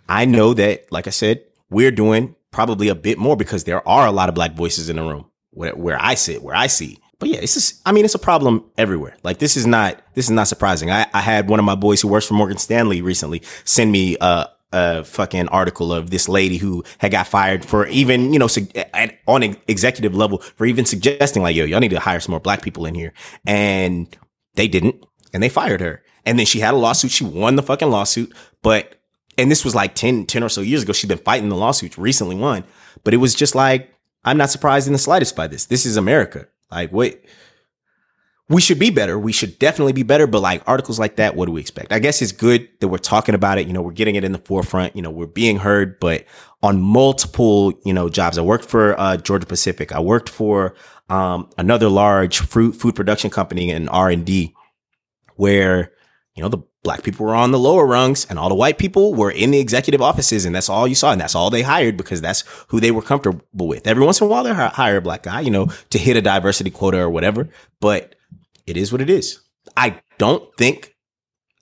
I 0.09 0.25
know 0.25 0.55
that, 0.55 0.91
like 0.91 1.07
I 1.07 1.11
said, 1.11 1.45
we're 1.69 1.93
doing 1.93 2.35
probably 2.51 2.89
a 2.89 2.95
bit 2.95 3.19
more 3.19 3.37
because 3.37 3.65
there 3.65 3.87
are 3.87 4.07
a 4.07 4.11
lot 4.11 4.29
of 4.29 4.35
black 4.35 4.55
voices 4.55 4.89
in 4.89 4.97
the 4.97 5.03
room 5.03 5.31
where, 5.51 5.75
where 5.75 6.01
I 6.01 6.15
sit, 6.15 6.43
where 6.43 6.55
I 6.55 6.67
see. 6.67 6.99
But 7.21 7.29
yeah, 7.29 7.39
it's 7.39 7.55
just, 7.55 7.81
I 7.87 7.93
mean, 7.93 8.05
it's 8.05 8.15
a 8.15 8.19
problem 8.19 8.65
everywhere. 8.77 9.15
Like 9.23 9.39
this 9.39 9.57
is 9.57 9.67
not, 9.67 10.03
this 10.15 10.25
is 10.25 10.31
not 10.31 10.49
surprising. 10.49 10.91
I, 10.91 11.07
I 11.13 11.21
had 11.21 11.49
one 11.49 11.61
of 11.61 11.65
my 11.67 11.75
boys 11.77 12.01
who 12.01 12.09
works 12.09 12.27
for 12.27 12.35
Morgan 12.35 12.57
Stanley 12.57 13.03
recently 13.03 13.43
send 13.65 13.93
me 13.93 14.17
uh, 14.17 14.47
a 14.73 15.05
fucking 15.05 15.49
article 15.49 15.93
of 15.93 16.11
this 16.11 16.29
lady 16.29 16.57
who 16.57 16.83
had 16.99 17.13
got 17.13 17.27
fired 17.27 17.65
for 17.65 17.87
even, 17.89 18.33
you 18.33 18.39
know, 18.39 18.49
at, 18.95 19.19
on 19.27 19.43
executive 19.69 20.15
level 20.15 20.39
for 20.39 20.65
even 20.65 20.87
suggesting 20.87 21.43
like, 21.43 21.55
yo, 21.55 21.65
y'all 21.65 21.81
need 21.81 21.91
to 21.91 22.01
hire 22.01 22.21
some 22.21 22.33
more 22.33 22.41
black 22.41 22.63
people 22.63 22.87
in 22.87 22.95
here. 22.95 23.13
And 23.47 24.17
they 24.55 24.67
didn't. 24.67 25.05
And 25.35 25.43
they 25.43 25.51
fired 25.51 25.83
her. 25.83 26.03
And 26.25 26.39
then 26.39 26.47
she 26.47 26.61
had 26.61 26.75
a 26.75 26.79
lawsuit. 26.79 27.11
She 27.11 27.25
won 27.25 27.57
the 27.57 27.63
fucking 27.63 27.91
lawsuit. 27.91 28.33
But, 28.63 29.01
and 29.37 29.51
this 29.51 29.65
was 29.65 29.75
like 29.75 29.95
10, 29.95 30.27
10 30.27 30.43
or 30.43 30.49
so 30.49 30.63
years 30.63 30.85
ago. 30.85 30.95
She'd 30.95 31.09
been 31.09 31.19
fighting 31.19 31.51
the 31.51 31.57
lawsuit, 31.57 31.99
recently 31.99 32.37
won. 32.37 32.65
But 33.05 33.13
it 33.13 33.19
was 33.19 33.35
just 33.35 33.55
like, 33.55 33.93
I'm 34.25 34.39
not 34.39 34.51
surprised 34.51 34.87
in 34.87 34.93
the 34.95 34.99
slightest 34.99 35.37
by 35.37 35.49
this. 35.49 35.67
This 35.67 35.85
is 35.85 35.97
America. 35.97 36.47
Like, 36.71 36.93
wait, 36.93 37.25
we 38.51 38.61
should 38.61 38.81
be 38.81 38.91
better. 38.91 39.17
We 39.17 39.31
should 39.31 39.59
definitely 39.61 39.93
be 39.93 40.03
better. 40.03 40.27
But 40.27 40.41
like 40.41 40.63
articles 40.67 40.99
like 40.99 41.17
that, 41.17 41.37
what 41.37 41.47
do 41.47 41.53
we 41.53 41.61
expect? 41.61 41.93
I 41.93 42.01
guess 42.01 42.21
it's 42.21 42.33
good 42.33 42.69
that 42.81 42.89
we're 42.89 42.99
talking 42.99 43.37
about 43.37 43.59
it. 43.59 43.69
You 43.69 43.73
know, 43.73 43.81
we're 43.81 43.93
getting 43.93 44.17
it 44.17 44.25
in 44.25 44.33
the 44.33 44.39
forefront. 44.39 44.97
You 44.97 45.03
know, 45.03 45.11
we're 45.11 45.27
being 45.27 45.59
heard. 45.59 46.01
But 46.01 46.25
on 46.63 46.81
multiple, 46.81 47.73
you 47.85 47.93
know, 47.93 48.09
jobs, 48.09 48.39
I 48.39 48.43
worked 48.43 48.65
for 48.65 48.99
uh, 48.99 49.17
Georgia 49.19 49.47
Pacific. 49.47 49.93
I 49.93 50.01
worked 50.01 50.29
for 50.29 50.75
um, 51.09 51.49
another 51.59 51.89
large 51.89 52.41
fruit 52.41 52.73
food 52.73 52.97
production 52.97 53.31
company 53.31 53.71
in 53.71 53.89
R 53.89 54.11
and 54.11 54.25
D, 54.25 54.55
where 55.37 55.93
you 56.35 56.43
know 56.43 56.49
the 56.49 56.59
black 56.83 57.03
people 57.03 57.27
were 57.27 57.35
on 57.35 57.51
the 57.51 57.59
lower 57.59 57.87
rungs 57.87 58.27
and 58.31 58.39
all 58.39 58.49
the 58.49 58.55
white 58.55 58.79
people 58.79 59.15
were 59.15 59.31
in 59.31 59.51
the 59.51 59.59
executive 59.59 60.01
offices 60.01 60.45
and 60.45 60.55
that's 60.55 60.69
all 60.69 60.89
you 60.89 60.95
saw 60.95 61.13
and 61.13 61.21
that's 61.21 61.35
all 61.35 61.51
they 61.51 61.63
hired 61.63 61.97
because 61.97 62.21
that's 62.21 62.45
who 62.69 62.81
they 62.81 62.91
were 62.91 63.03
comfortable 63.03 63.69
with. 63.69 63.87
Every 63.87 64.05
once 64.05 64.21
in 64.21 64.27
a 64.27 64.31
while 64.31 64.45
they 64.45 64.53
hire 64.53 64.97
a 64.97 65.03
black 65.03 65.23
guy 65.23 65.41
you 65.41 65.51
know 65.51 65.67
to 65.91 65.99
hit 65.99 66.17
a 66.17 66.23
diversity 66.23 66.71
quota 66.71 66.99
or 66.99 67.11
whatever 67.11 67.49
but 67.81 68.15
it 68.67 68.77
is 68.77 68.93
what 68.93 69.01
it 69.01 69.11
is. 69.11 69.41
I 69.77 70.01
don't 70.19 70.55
think 70.57 70.95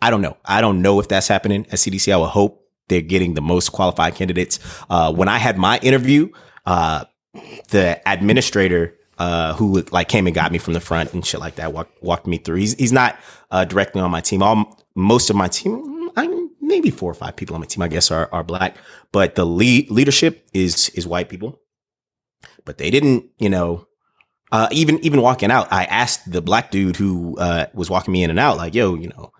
i 0.00 0.10
don't 0.10 0.22
know. 0.22 0.36
I 0.44 0.60
don't 0.60 0.82
know 0.82 1.00
if 1.00 1.08
that's 1.08 1.28
happening 1.28 1.66
at 1.66 1.78
cdc 1.78 2.12
i 2.12 2.16
would 2.16 2.28
hope 2.28 2.64
they're 2.88 3.00
getting 3.00 3.34
the 3.34 3.42
most 3.42 3.70
qualified 3.70 4.14
candidates. 4.14 4.60
Uh, 4.88 5.12
when 5.12 5.28
i 5.28 5.38
had 5.38 5.58
my 5.58 5.78
interview 5.78 6.28
uh, 6.64 7.04
the 7.70 8.00
administrator 8.06 8.97
uh, 9.18 9.54
who 9.54 9.82
like 9.90 10.08
came 10.08 10.26
and 10.26 10.34
got 10.34 10.52
me 10.52 10.58
from 10.58 10.74
the 10.74 10.80
front 10.80 11.12
and 11.12 11.26
shit 11.26 11.40
like 11.40 11.56
that 11.56 11.72
walked 11.72 12.02
walked 12.02 12.26
me 12.26 12.38
through. 12.38 12.56
He's 12.56 12.74
he's 12.74 12.92
not 12.92 13.18
uh, 13.50 13.64
directly 13.64 14.00
on 14.00 14.10
my 14.10 14.20
team. 14.20 14.42
All 14.42 14.84
most 14.94 15.28
of 15.30 15.36
my 15.36 15.48
team, 15.48 16.10
I, 16.16 16.48
maybe 16.60 16.90
four 16.90 17.10
or 17.10 17.14
five 17.14 17.36
people 17.36 17.54
on 17.54 17.60
my 17.60 17.66
team, 17.66 17.82
I 17.82 17.88
guess, 17.88 18.10
are 18.10 18.28
are 18.32 18.44
black. 18.44 18.76
But 19.12 19.34
the 19.34 19.44
lead 19.44 19.90
leadership 19.90 20.48
is 20.54 20.88
is 20.90 21.06
white 21.06 21.28
people. 21.28 21.60
But 22.64 22.78
they 22.78 22.90
didn't, 22.90 23.24
you 23.38 23.48
know, 23.48 23.86
uh, 24.52 24.68
even 24.70 24.98
even 25.00 25.20
walking 25.20 25.50
out, 25.50 25.72
I 25.72 25.84
asked 25.84 26.30
the 26.30 26.40
black 26.40 26.70
dude 26.70 26.96
who 26.96 27.36
uh, 27.38 27.66
was 27.74 27.90
walking 27.90 28.12
me 28.12 28.22
in 28.22 28.30
and 28.30 28.38
out, 28.38 28.56
like, 28.56 28.74
"Yo, 28.74 28.94
you 28.94 29.08
know, 29.08 29.32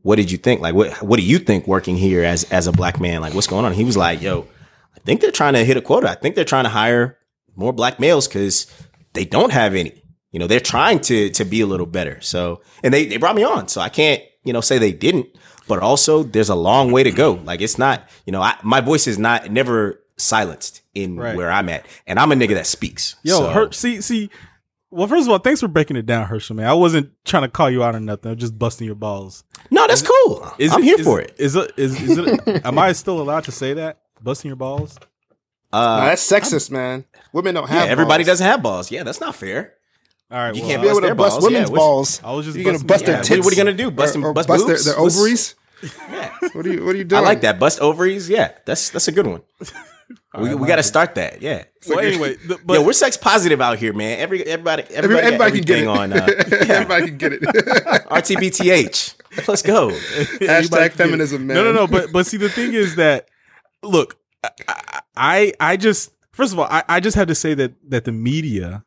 what 0.00 0.16
did 0.16 0.30
you 0.30 0.38
think? 0.38 0.60
Like, 0.60 0.74
what 0.74 1.02
what 1.02 1.18
do 1.18 1.22
you 1.22 1.38
think 1.38 1.66
working 1.66 1.96
here 1.96 2.24
as 2.24 2.44
as 2.44 2.66
a 2.66 2.72
black 2.72 3.00
man? 3.00 3.20
Like, 3.20 3.34
what's 3.34 3.46
going 3.46 3.64
on?" 3.64 3.74
He 3.74 3.84
was 3.84 3.96
like, 3.96 4.22
"Yo, 4.22 4.46
I 4.94 5.00
think 5.00 5.20
they're 5.20 5.30
trying 5.30 5.54
to 5.54 5.64
hit 5.64 5.76
a 5.76 5.82
quota. 5.82 6.08
I 6.08 6.14
think 6.14 6.34
they're 6.34 6.44
trying 6.44 6.64
to 6.64 6.70
hire 6.70 7.18
more 7.54 7.72
black 7.72 7.98
males 7.98 8.28
because 8.28 8.66
they 9.16 9.24
don't 9.24 9.52
have 9.52 9.74
any. 9.74 10.02
You 10.30 10.38
know, 10.38 10.46
they're 10.46 10.60
trying 10.60 11.00
to 11.00 11.30
to 11.30 11.44
be 11.44 11.60
a 11.62 11.66
little 11.66 11.86
better. 11.86 12.20
So, 12.20 12.60
and 12.84 12.92
they 12.94 13.06
they 13.06 13.16
brought 13.16 13.34
me 13.36 13.42
on. 13.44 13.68
So 13.68 13.80
I 13.80 13.88
can't 13.88 14.22
you 14.44 14.52
know 14.52 14.60
say 14.60 14.78
they 14.78 14.92
didn't. 14.92 15.26
But 15.68 15.80
also, 15.80 16.22
there's 16.22 16.48
a 16.50 16.54
long 16.54 16.92
way 16.92 17.02
to 17.02 17.10
go. 17.10 17.32
Like 17.44 17.60
it's 17.60 17.78
not 17.78 18.08
you 18.26 18.32
know 18.32 18.42
I, 18.42 18.56
my 18.62 18.80
voice 18.80 19.06
is 19.08 19.18
not 19.18 19.50
never 19.50 20.00
silenced 20.18 20.82
in 20.94 21.16
Right. 21.16 21.36
where 21.36 21.50
I'm 21.50 21.68
at, 21.68 21.86
and 22.06 22.18
I'm 22.18 22.30
a 22.32 22.34
nigga 22.36 22.54
that 22.54 22.66
speaks. 22.66 23.16
Yo, 23.22 23.38
So- 23.38 23.48
Her, 23.50 23.72
see, 23.72 24.00
see. 24.00 24.30
Well, 24.90 25.08
first 25.08 25.26
of 25.26 25.32
all, 25.32 25.38
thanks 25.38 25.60
for 25.60 25.68
breaking 25.68 25.96
it 25.96 26.06
down, 26.06 26.26
Herschel. 26.26 26.56
Man, 26.56 26.66
I 26.68 26.72
wasn't 26.72 27.10
trying 27.24 27.42
to 27.42 27.48
call 27.48 27.68
you 27.68 27.82
out 27.82 27.94
or 27.96 28.00
nothing. 28.00 28.30
I'm 28.30 28.38
just 28.38 28.56
busting 28.58 28.86
your 28.86 28.94
balls. 28.94 29.42
no, 29.70 29.86
that's 29.86 30.00
cool. 30.02 30.48
Is 30.58 30.72
I'm 30.72 30.80
it- 30.80 30.84
here 30.84 31.00
is- 31.00 31.04
for 31.06 31.20
it. 31.20 31.34
Is 31.38 31.56
it? 31.56 31.72
Is, 31.76 32.00
is 32.00 32.18
it? 32.18 32.64
am 32.64 32.78
I 32.78 32.92
still 32.92 33.20
allowed 33.20 33.44
to 33.44 33.52
say 33.52 33.74
that? 33.74 33.98
Busting 34.22 34.48
your 34.48 34.56
balls? 34.56 34.96
Nah, 35.72 35.78
Uh, 35.78 36.04
that's 36.06 36.22
sexist, 36.30 36.70
man. 36.70 37.04
Women 37.36 37.54
don't 37.54 37.68
yeah, 37.68 37.80
have. 37.80 37.88
everybody 37.90 38.24
balls. 38.24 38.28
doesn't 38.28 38.46
have 38.46 38.62
balls. 38.62 38.90
Yeah, 38.90 39.02
that's 39.02 39.20
not 39.20 39.34
fair. 39.34 39.74
All 40.30 40.38
right. 40.38 40.54
You 40.54 40.62
well, 40.62 40.70
can't 40.70 40.82
Be 40.82 40.88
able 40.88 40.94
Bust 40.94 41.02
to 41.02 41.06
their 41.06 41.14
bust 41.14 41.34
balls, 41.34 41.44
women's 41.44 41.70
yeah, 41.70 41.76
balls. 41.76 42.20
I 42.24 42.32
was 42.32 42.46
just 42.46 42.56
You're 42.56 42.64
gonna 42.64 42.78
busting- 42.78 42.86
bust 42.88 43.02
yeah, 43.02 43.06
their 43.06 43.16
what- 43.18 43.24
tits. 43.26 43.44
what 43.44 43.52
are 43.52 43.56
you 43.56 43.62
gonna 43.64 43.76
do? 43.76 43.90
Bust 43.90 44.12
them- 44.14 44.24
or, 44.24 44.28
or 44.30 44.32
bust 44.32 44.48
bust 44.48 44.66
their, 44.66 44.78
their 44.78 44.98
ovaries? 44.98 45.54
Yeah. 46.10 46.32
What 46.54 46.66
are 46.66 46.72
you 46.72 46.84
What 46.86 46.94
are 46.94 46.98
you 46.98 47.04
doing? 47.04 47.22
I 47.22 47.24
like 47.24 47.42
that. 47.42 47.58
Bust 47.58 47.78
ovaries. 47.80 48.28
Yeah, 48.30 48.52
that's 48.64 48.88
that's 48.88 49.06
a 49.08 49.12
good 49.12 49.26
one. 49.26 49.42
we 50.40 50.54
we 50.54 50.66
got 50.66 50.76
to 50.76 50.82
start 50.82 51.14
that. 51.16 51.42
Yeah. 51.42 51.64
Well, 51.86 51.98
anyway, 52.00 52.36
the, 52.48 52.58
but 52.64 52.74
Yo, 52.74 52.82
we're 52.82 52.94
sex 52.94 53.18
positive 53.18 53.60
out 53.60 53.76
here, 53.78 53.92
man. 53.92 54.18
Every 54.18 54.42
everybody 54.46 54.84
Every- 54.84 55.18
everybody, 55.18 55.26
everybody, 55.26 55.52
can 55.58 55.64
get 55.66 55.78
it. 55.80 55.86
on 55.88 56.12
uh, 56.14 56.26
everybody 56.70 57.06
can 57.08 57.18
get 57.18 57.32
it. 57.34 57.42
RTBTH. 57.42 59.14
Let's 59.46 59.62
go. 59.62 59.88
Everybody 59.90 60.46
Hashtag 60.46 60.70
can 60.70 60.70
get 60.70 60.84
it. 60.86 60.92
feminism, 60.96 61.46
man. 61.46 61.56
No, 61.56 61.64
no, 61.64 61.72
no. 61.72 61.86
But 61.86 62.12
but 62.12 62.26
see, 62.26 62.38
the 62.38 62.48
thing 62.48 62.72
is 62.72 62.96
that 62.96 63.28
look, 63.82 64.16
I 64.66 65.00
I, 65.16 65.52
I 65.60 65.76
just 65.76 66.10
first 66.36 66.52
of 66.52 66.58
all, 66.58 66.66
I, 66.70 66.84
I 66.88 67.00
just 67.00 67.16
have 67.16 67.28
to 67.28 67.34
say 67.34 67.54
that 67.54 67.72
that 67.90 68.04
the 68.04 68.12
media 68.12 68.84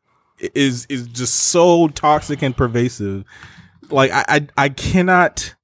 is 0.54 0.86
is 0.86 1.06
just 1.08 1.34
so 1.34 1.88
toxic 1.88 2.42
and 2.42 2.56
pervasive. 2.56 3.24
Like 3.90 4.10
I 4.12 4.24
I, 4.28 4.46
I 4.56 4.68
cannot 4.70 5.54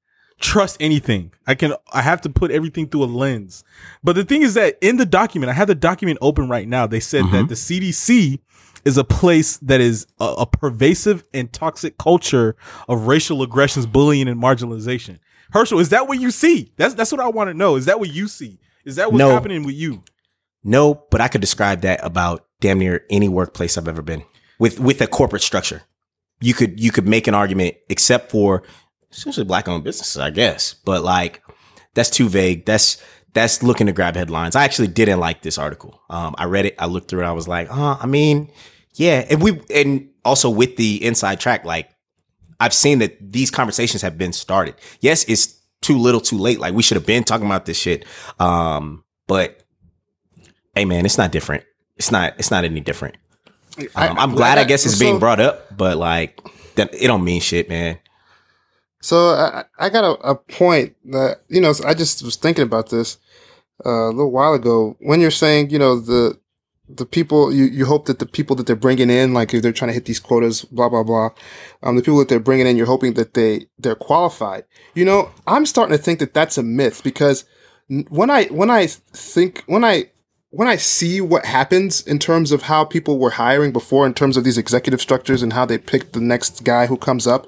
trust 0.40 0.76
anything. 0.80 1.32
I 1.46 1.54
can 1.54 1.74
I 1.92 2.02
have 2.02 2.20
to 2.22 2.28
put 2.28 2.50
everything 2.50 2.88
through 2.88 3.04
a 3.04 3.06
lens. 3.06 3.64
But 4.02 4.16
the 4.16 4.24
thing 4.24 4.42
is 4.42 4.54
that 4.54 4.76
in 4.80 4.96
the 4.96 5.06
document, 5.06 5.50
I 5.50 5.54
have 5.54 5.68
the 5.68 5.74
document 5.74 6.18
open 6.20 6.48
right 6.48 6.68
now. 6.68 6.86
They 6.86 7.00
said 7.00 7.24
that 7.26 7.46
mm-hmm. 7.46 7.46
the 7.46 7.54
CDC 7.54 8.40
is 8.84 8.96
a 8.96 9.04
place 9.04 9.56
that 9.58 9.80
is 9.80 10.06
a, 10.20 10.24
a 10.38 10.46
pervasive 10.46 11.24
and 11.32 11.52
toxic 11.52 11.98
culture 11.98 12.56
of 12.88 13.06
racial 13.06 13.42
aggressions, 13.42 13.86
bullying, 13.86 14.28
and 14.28 14.40
marginalization. 14.40 15.18
Herschel, 15.50 15.78
is 15.78 15.88
that 15.90 16.08
what 16.08 16.20
you 16.20 16.30
see? 16.30 16.72
That's 16.76 16.94
that's 16.94 17.12
what 17.12 17.20
I 17.20 17.28
want 17.28 17.48
to 17.48 17.54
know. 17.54 17.76
Is 17.76 17.86
that 17.86 17.98
what 18.00 18.10
you 18.12 18.28
see? 18.28 18.58
Is 18.84 18.96
that 18.96 19.12
what's 19.12 19.18
No. 19.18 19.30
happening 19.30 19.64
with 19.64 19.74
you? 19.74 20.02
No, 20.66 21.04
but 21.12 21.20
I 21.20 21.28
could 21.28 21.40
describe 21.40 21.82
that 21.82 22.00
about 22.02 22.44
damn 22.60 22.80
near 22.80 23.04
any 23.08 23.28
workplace 23.28 23.78
I've 23.78 23.86
ever 23.86 24.02
been 24.02 24.24
with 24.58 24.80
with 24.80 25.00
a 25.00 25.06
corporate 25.06 25.42
structure. 25.42 25.82
You 26.40 26.54
could 26.54 26.80
you 26.80 26.90
could 26.90 27.06
make 27.06 27.28
an 27.28 27.34
argument, 27.34 27.76
except 27.88 28.32
for 28.32 28.64
essentially 29.12 29.46
black 29.46 29.68
owned 29.68 29.84
businesses, 29.84 30.18
I 30.18 30.30
guess. 30.30 30.74
But 30.74 31.04
like 31.04 31.42
that's 31.94 32.10
too 32.10 32.28
vague. 32.28 32.66
That's 32.66 33.00
that's 33.32 33.62
looking 33.62 33.86
to 33.86 33.92
grab 33.92 34.16
headlines. 34.16 34.56
I 34.56 34.64
actually 34.64 34.88
didn't 34.88 35.20
like 35.20 35.42
this 35.42 35.56
article. 35.56 36.02
Um, 36.10 36.34
I 36.36 36.46
read 36.46 36.66
it. 36.66 36.74
I 36.80 36.86
looked 36.86 37.08
through 37.08 37.22
it. 37.22 37.26
I 37.26 37.32
was 37.32 37.46
like, 37.46 37.70
uh, 37.70 37.98
I 38.00 38.06
mean, 38.06 38.50
yeah. 38.94 39.24
And 39.30 39.40
we 39.40 39.60
and 39.72 40.08
also 40.24 40.50
with 40.50 40.76
the 40.76 41.04
inside 41.04 41.38
track, 41.38 41.64
like 41.64 41.90
I've 42.58 42.74
seen 42.74 42.98
that 42.98 43.16
these 43.20 43.52
conversations 43.52 44.02
have 44.02 44.18
been 44.18 44.32
started. 44.32 44.74
Yes, 45.00 45.24
it's 45.28 45.60
too 45.80 45.96
little, 45.96 46.20
too 46.20 46.38
late. 46.38 46.58
Like 46.58 46.74
we 46.74 46.82
should 46.82 46.96
have 46.96 47.06
been 47.06 47.22
talking 47.22 47.46
about 47.46 47.66
this 47.66 47.78
shit. 47.78 48.04
Um, 48.40 49.04
but 49.28 49.62
hey, 50.76 50.84
man, 50.84 51.04
it's 51.04 51.18
not 51.18 51.32
different. 51.32 51.64
It's 51.96 52.12
not. 52.12 52.34
It's 52.38 52.50
not 52.50 52.64
any 52.64 52.80
different. 52.80 53.16
Um, 53.94 54.18
I'm 54.18 54.34
glad. 54.34 54.58
I, 54.58 54.64
guess 54.64 54.86
it's 54.86 54.98
being 54.98 55.18
brought 55.18 55.40
up, 55.40 55.76
but 55.76 55.96
like 55.96 56.40
that, 56.76 56.94
it 56.94 57.06
don't 57.08 57.24
mean 57.24 57.40
shit, 57.40 57.68
man. 57.68 57.98
So 59.00 59.30
I, 59.30 59.64
I 59.78 59.88
got 59.88 60.04
a, 60.04 60.30
a 60.30 60.34
point 60.34 60.96
that 61.06 61.42
you 61.48 61.60
know 61.60 61.72
I 61.84 61.94
just 61.94 62.22
was 62.22 62.36
thinking 62.36 62.64
about 62.64 62.90
this 62.90 63.18
uh, 63.84 64.08
a 64.08 64.10
little 64.10 64.30
while 64.30 64.54
ago 64.54 64.96
when 65.00 65.20
you're 65.20 65.30
saying 65.30 65.70
you 65.70 65.78
know 65.78 65.98
the 66.00 66.38
the 66.88 67.06
people 67.06 67.52
you, 67.52 67.64
you 67.64 67.84
hope 67.84 68.06
that 68.06 68.18
the 68.18 68.26
people 68.26 68.56
that 68.56 68.66
they're 68.66 68.76
bringing 68.76 69.10
in 69.10 69.34
like 69.34 69.52
if 69.52 69.62
they're 69.62 69.72
trying 69.72 69.88
to 69.88 69.94
hit 69.94 70.06
these 70.06 70.20
quotas 70.20 70.64
blah 70.64 70.88
blah 70.88 71.02
blah 71.02 71.30
um, 71.82 71.96
the 71.96 72.02
people 72.02 72.18
that 72.18 72.28
they're 72.28 72.40
bringing 72.40 72.66
in 72.66 72.76
you're 72.76 72.86
hoping 72.86 73.14
that 73.14 73.34
they 73.34 73.66
they're 73.78 73.94
qualified 73.94 74.64
you 74.94 75.04
know 75.04 75.30
I'm 75.46 75.66
starting 75.66 75.96
to 75.96 76.02
think 76.02 76.18
that 76.20 76.32
that's 76.32 76.58
a 76.58 76.62
myth 76.62 77.02
because 77.04 77.44
when 78.08 78.30
I 78.30 78.44
when 78.46 78.70
I 78.70 78.86
think 78.86 79.62
when 79.66 79.84
I 79.84 80.10
when 80.56 80.68
I 80.68 80.76
see 80.76 81.20
what 81.20 81.44
happens 81.44 82.00
in 82.06 82.18
terms 82.18 82.50
of 82.50 82.62
how 82.62 82.84
people 82.84 83.18
were 83.18 83.30
hiring 83.30 83.72
before 83.72 84.06
in 84.06 84.14
terms 84.14 84.36
of 84.36 84.44
these 84.44 84.58
executive 84.58 85.00
structures 85.00 85.42
and 85.42 85.52
how 85.52 85.66
they 85.66 85.78
pick 85.78 86.12
the 86.12 86.20
next 86.20 86.64
guy 86.64 86.86
who 86.86 86.96
comes 86.96 87.26
up 87.26 87.46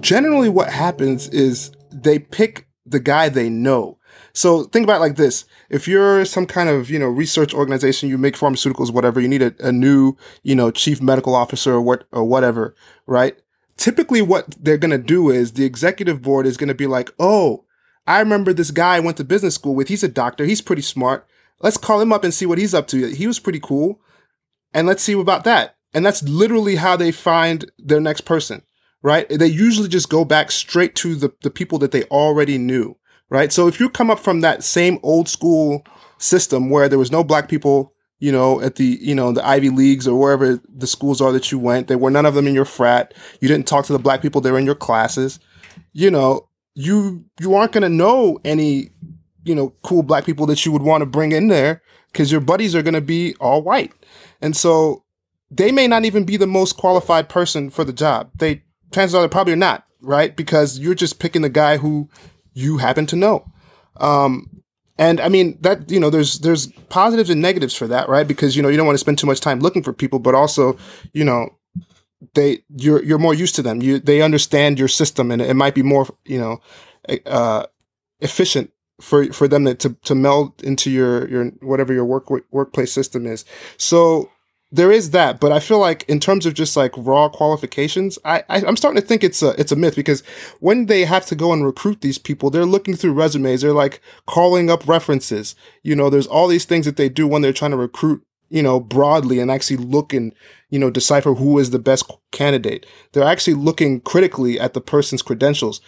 generally 0.00 0.48
what 0.48 0.70
happens 0.70 1.28
is 1.28 1.70
they 1.90 2.18
pick 2.18 2.66
the 2.86 3.00
guy 3.00 3.28
they 3.28 3.48
know. 3.48 3.98
So 4.32 4.64
think 4.64 4.84
about 4.84 5.00
like 5.00 5.16
this. 5.16 5.44
If 5.68 5.88
you're 5.88 6.24
some 6.24 6.46
kind 6.46 6.68
of, 6.68 6.90
you 6.90 6.98
know, 6.98 7.06
research 7.06 7.54
organization, 7.54 8.08
you 8.08 8.18
make 8.18 8.34
pharmaceuticals, 8.34 8.92
whatever, 8.92 9.20
you 9.20 9.28
need 9.28 9.42
a, 9.42 9.54
a 9.60 9.72
new, 9.72 10.16
you 10.42 10.54
know, 10.54 10.70
chief 10.70 11.02
medical 11.02 11.34
officer 11.34 11.74
or 11.74 11.82
what, 11.82 12.04
or 12.12 12.24
whatever, 12.24 12.74
right? 13.06 13.36
Typically 13.76 14.22
what 14.22 14.54
they're 14.58 14.78
going 14.78 14.90
to 14.90 14.98
do 14.98 15.30
is 15.30 15.52
the 15.52 15.64
executive 15.64 16.22
board 16.22 16.46
is 16.46 16.56
going 16.56 16.68
to 16.68 16.74
be 16.74 16.86
like, 16.86 17.10
Oh, 17.18 17.64
I 18.06 18.20
remember 18.20 18.52
this 18.52 18.70
guy 18.70 18.96
I 18.96 19.00
went 19.00 19.18
to 19.18 19.24
business 19.24 19.54
school 19.54 19.74
with. 19.74 19.88
He's 19.88 20.02
a 20.02 20.08
doctor. 20.08 20.44
He's 20.44 20.62
pretty 20.62 20.82
smart. 20.82 21.26
Let's 21.60 21.76
call 21.76 22.00
him 22.00 22.12
up 22.12 22.24
and 22.24 22.32
see 22.32 22.46
what 22.46 22.58
he's 22.58 22.74
up 22.74 22.86
to. 22.88 23.08
He 23.08 23.26
was 23.26 23.38
pretty 23.38 23.60
cool. 23.60 24.00
And 24.72 24.86
let's 24.86 25.02
see 25.02 25.12
about 25.12 25.44
that. 25.44 25.76
And 25.94 26.04
that's 26.04 26.22
literally 26.22 26.76
how 26.76 26.96
they 26.96 27.10
find 27.10 27.70
their 27.78 28.00
next 28.00 28.22
person 28.22 28.62
right? 29.02 29.28
They 29.28 29.46
usually 29.46 29.88
just 29.88 30.08
go 30.08 30.24
back 30.24 30.50
straight 30.50 30.94
to 30.96 31.14
the, 31.14 31.32
the 31.42 31.50
people 31.50 31.78
that 31.78 31.92
they 31.92 32.04
already 32.04 32.58
knew, 32.58 32.96
right? 33.30 33.52
So 33.52 33.68
if 33.68 33.78
you 33.78 33.88
come 33.88 34.10
up 34.10 34.18
from 34.18 34.40
that 34.40 34.64
same 34.64 34.98
old 35.02 35.28
school 35.28 35.84
system 36.18 36.70
where 36.70 36.88
there 36.88 36.98
was 36.98 37.12
no 37.12 37.22
black 37.22 37.48
people, 37.48 37.94
you 38.18 38.32
know, 38.32 38.60
at 38.60 38.76
the, 38.76 38.98
you 39.00 39.14
know, 39.14 39.32
the 39.32 39.46
Ivy 39.46 39.70
Leagues 39.70 40.08
or 40.08 40.18
wherever 40.18 40.60
the 40.68 40.86
schools 40.86 41.20
are 41.20 41.32
that 41.32 41.52
you 41.52 41.58
went, 41.58 41.86
there 41.86 41.98
were 41.98 42.10
none 42.10 42.26
of 42.26 42.34
them 42.34 42.48
in 42.48 42.54
your 42.54 42.64
frat. 42.64 43.14
You 43.40 43.48
didn't 43.48 43.68
talk 43.68 43.86
to 43.86 43.92
the 43.92 43.98
black 43.98 44.22
people 44.22 44.40
that 44.40 44.52
were 44.52 44.58
in 44.58 44.66
your 44.66 44.74
classes. 44.74 45.38
You 45.92 46.10
know, 46.10 46.48
you, 46.74 47.24
you 47.40 47.54
aren't 47.54 47.72
going 47.72 47.82
to 47.82 47.88
know 47.88 48.40
any 48.44 48.90
you 49.44 49.54
know, 49.54 49.70
cool 49.82 50.02
black 50.02 50.24
people 50.24 50.46
that 50.46 50.64
you 50.64 50.72
would 50.72 50.82
want 50.82 51.02
to 51.02 51.06
bring 51.06 51.32
in 51.32 51.48
there 51.48 51.82
because 52.12 52.32
your 52.32 52.40
buddies 52.40 52.74
are 52.74 52.82
going 52.82 52.94
to 52.94 53.00
be 53.00 53.34
all 53.40 53.62
white. 53.62 53.92
And 54.40 54.56
so 54.56 55.04
they 55.50 55.72
may 55.72 55.86
not 55.86 56.04
even 56.04 56.24
be 56.24 56.36
the 56.36 56.46
most 56.46 56.76
qualified 56.76 57.28
person 57.28 57.70
for 57.70 57.84
the 57.84 57.92
job. 57.92 58.30
They, 58.36 58.62
chances 58.92 59.14
are 59.14 59.22
they 59.22 59.28
probably 59.28 59.52
are 59.54 59.56
not, 59.56 59.86
right? 60.00 60.34
Because 60.34 60.78
you're 60.78 60.94
just 60.94 61.18
picking 61.18 61.42
the 61.42 61.48
guy 61.48 61.76
who 61.76 62.08
you 62.52 62.78
happen 62.78 63.06
to 63.06 63.16
know. 63.16 63.50
Um, 63.98 64.62
and 64.98 65.20
I 65.20 65.28
mean 65.28 65.58
that 65.60 65.90
you 65.90 66.00
know 66.00 66.10
there's 66.10 66.40
there's 66.40 66.66
positives 66.88 67.30
and 67.30 67.40
negatives 67.40 67.74
for 67.74 67.86
that, 67.86 68.08
right? 68.08 68.26
Because 68.26 68.56
you 68.56 68.62
know 68.62 68.68
you 68.68 68.76
don't 68.76 68.86
want 68.86 68.94
to 68.94 69.00
spend 69.00 69.18
too 69.18 69.28
much 69.28 69.40
time 69.40 69.60
looking 69.60 69.82
for 69.82 69.92
people, 69.92 70.18
but 70.18 70.34
also 70.34 70.76
you 71.12 71.24
know 71.24 71.56
they 72.34 72.64
you're 72.76 73.02
you're 73.04 73.18
more 73.18 73.34
used 73.34 73.54
to 73.56 73.62
them. 73.62 73.80
You 73.80 74.00
they 74.00 74.22
understand 74.22 74.78
your 74.78 74.88
system, 74.88 75.30
and 75.30 75.40
it 75.40 75.54
might 75.54 75.74
be 75.74 75.82
more 75.82 76.08
you 76.24 76.38
know 76.38 76.60
uh, 77.26 77.66
efficient 78.20 78.72
for 79.00 79.32
for 79.32 79.48
them 79.48 79.64
to, 79.64 79.90
to 79.90 80.14
meld 80.14 80.62
into 80.62 80.90
your 80.90 81.28
your 81.28 81.46
whatever 81.60 81.92
your 81.92 82.04
work 82.04 82.28
workplace 82.50 82.92
system 82.92 83.26
is. 83.26 83.44
So 83.76 84.30
there 84.70 84.92
is 84.92 85.10
that, 85.10 85.40
but 85.40 85.50
I 85.50 85.60
feel 85.60 85.78
like 85.78 86.04
in 86.08 86.20
terms 86.20 86.44
of 86.44 86.52
just 86.52 86.76
like 86.76 86.92
raw 86.96 87.30
qualifications, 87.30 88.18
I, 88.24 88.44
I 88.50 88.58
am 88.58 88.76
starting 88.76 89.00
to 89.00 89.06
think 89.06 89.24
it's 89.24 89.42
a 89.42 89.50
it's 89.58 89.72
a 89.72 89.76
myth 89.76 89.96
because 89.96 90.22
when 90.60 90.86
they 90.86 91.06
have 91.06 91.24
to 91.26 91.34
go 91.34 91.52
and 91.52 91.64
recruit 91.64 92.02
these 92.02 92.18
people, 92.18 92.50
they're 92.50 92.66
looking 92.66 92.94
through 92.94 93.14
resumes, 93.14 93.62
they're 93.62 93.72
like 93.72 94.02
calling 94.26 94.68
up 94.68 94.86
references. 94.86 95.54
You 95.82 95.96
know, 95.96 96.10
there's 96.10 96.26
all 96.26 96.48
these 96.48 96.66
things 96.66 96.84
that 96.84 96.96
they 96.96 97.08
do 97.08 97.26
when 97.26 97.40
they're 97.40 97.52
trying 97.54 97.70
to 97.70 97.78
recruit, 97.78 98.22
you 98.50 98.62
know, 98.62 98.78
broadly 98.78 99.40
and 99.40 99.50
actually 99.50 99.78
look 99.78 100.12
and 100.12 100.34
you 100.68 100.78
know 100.78 100.90
decipher 100.90 101.34
who 101.34 101.58
is 101.58 101.70
the 101.70 101.78
best 101.78 102.10
candidate. 102.30 102.84
They're 103.12 103.24
actually 103.24 103.54
looking 103.54 104.00
critically 104.00 104.60
at 104.60 104.74
the 104.74 104.82
person's 104.82 105.22
credentials, 105.22 105.80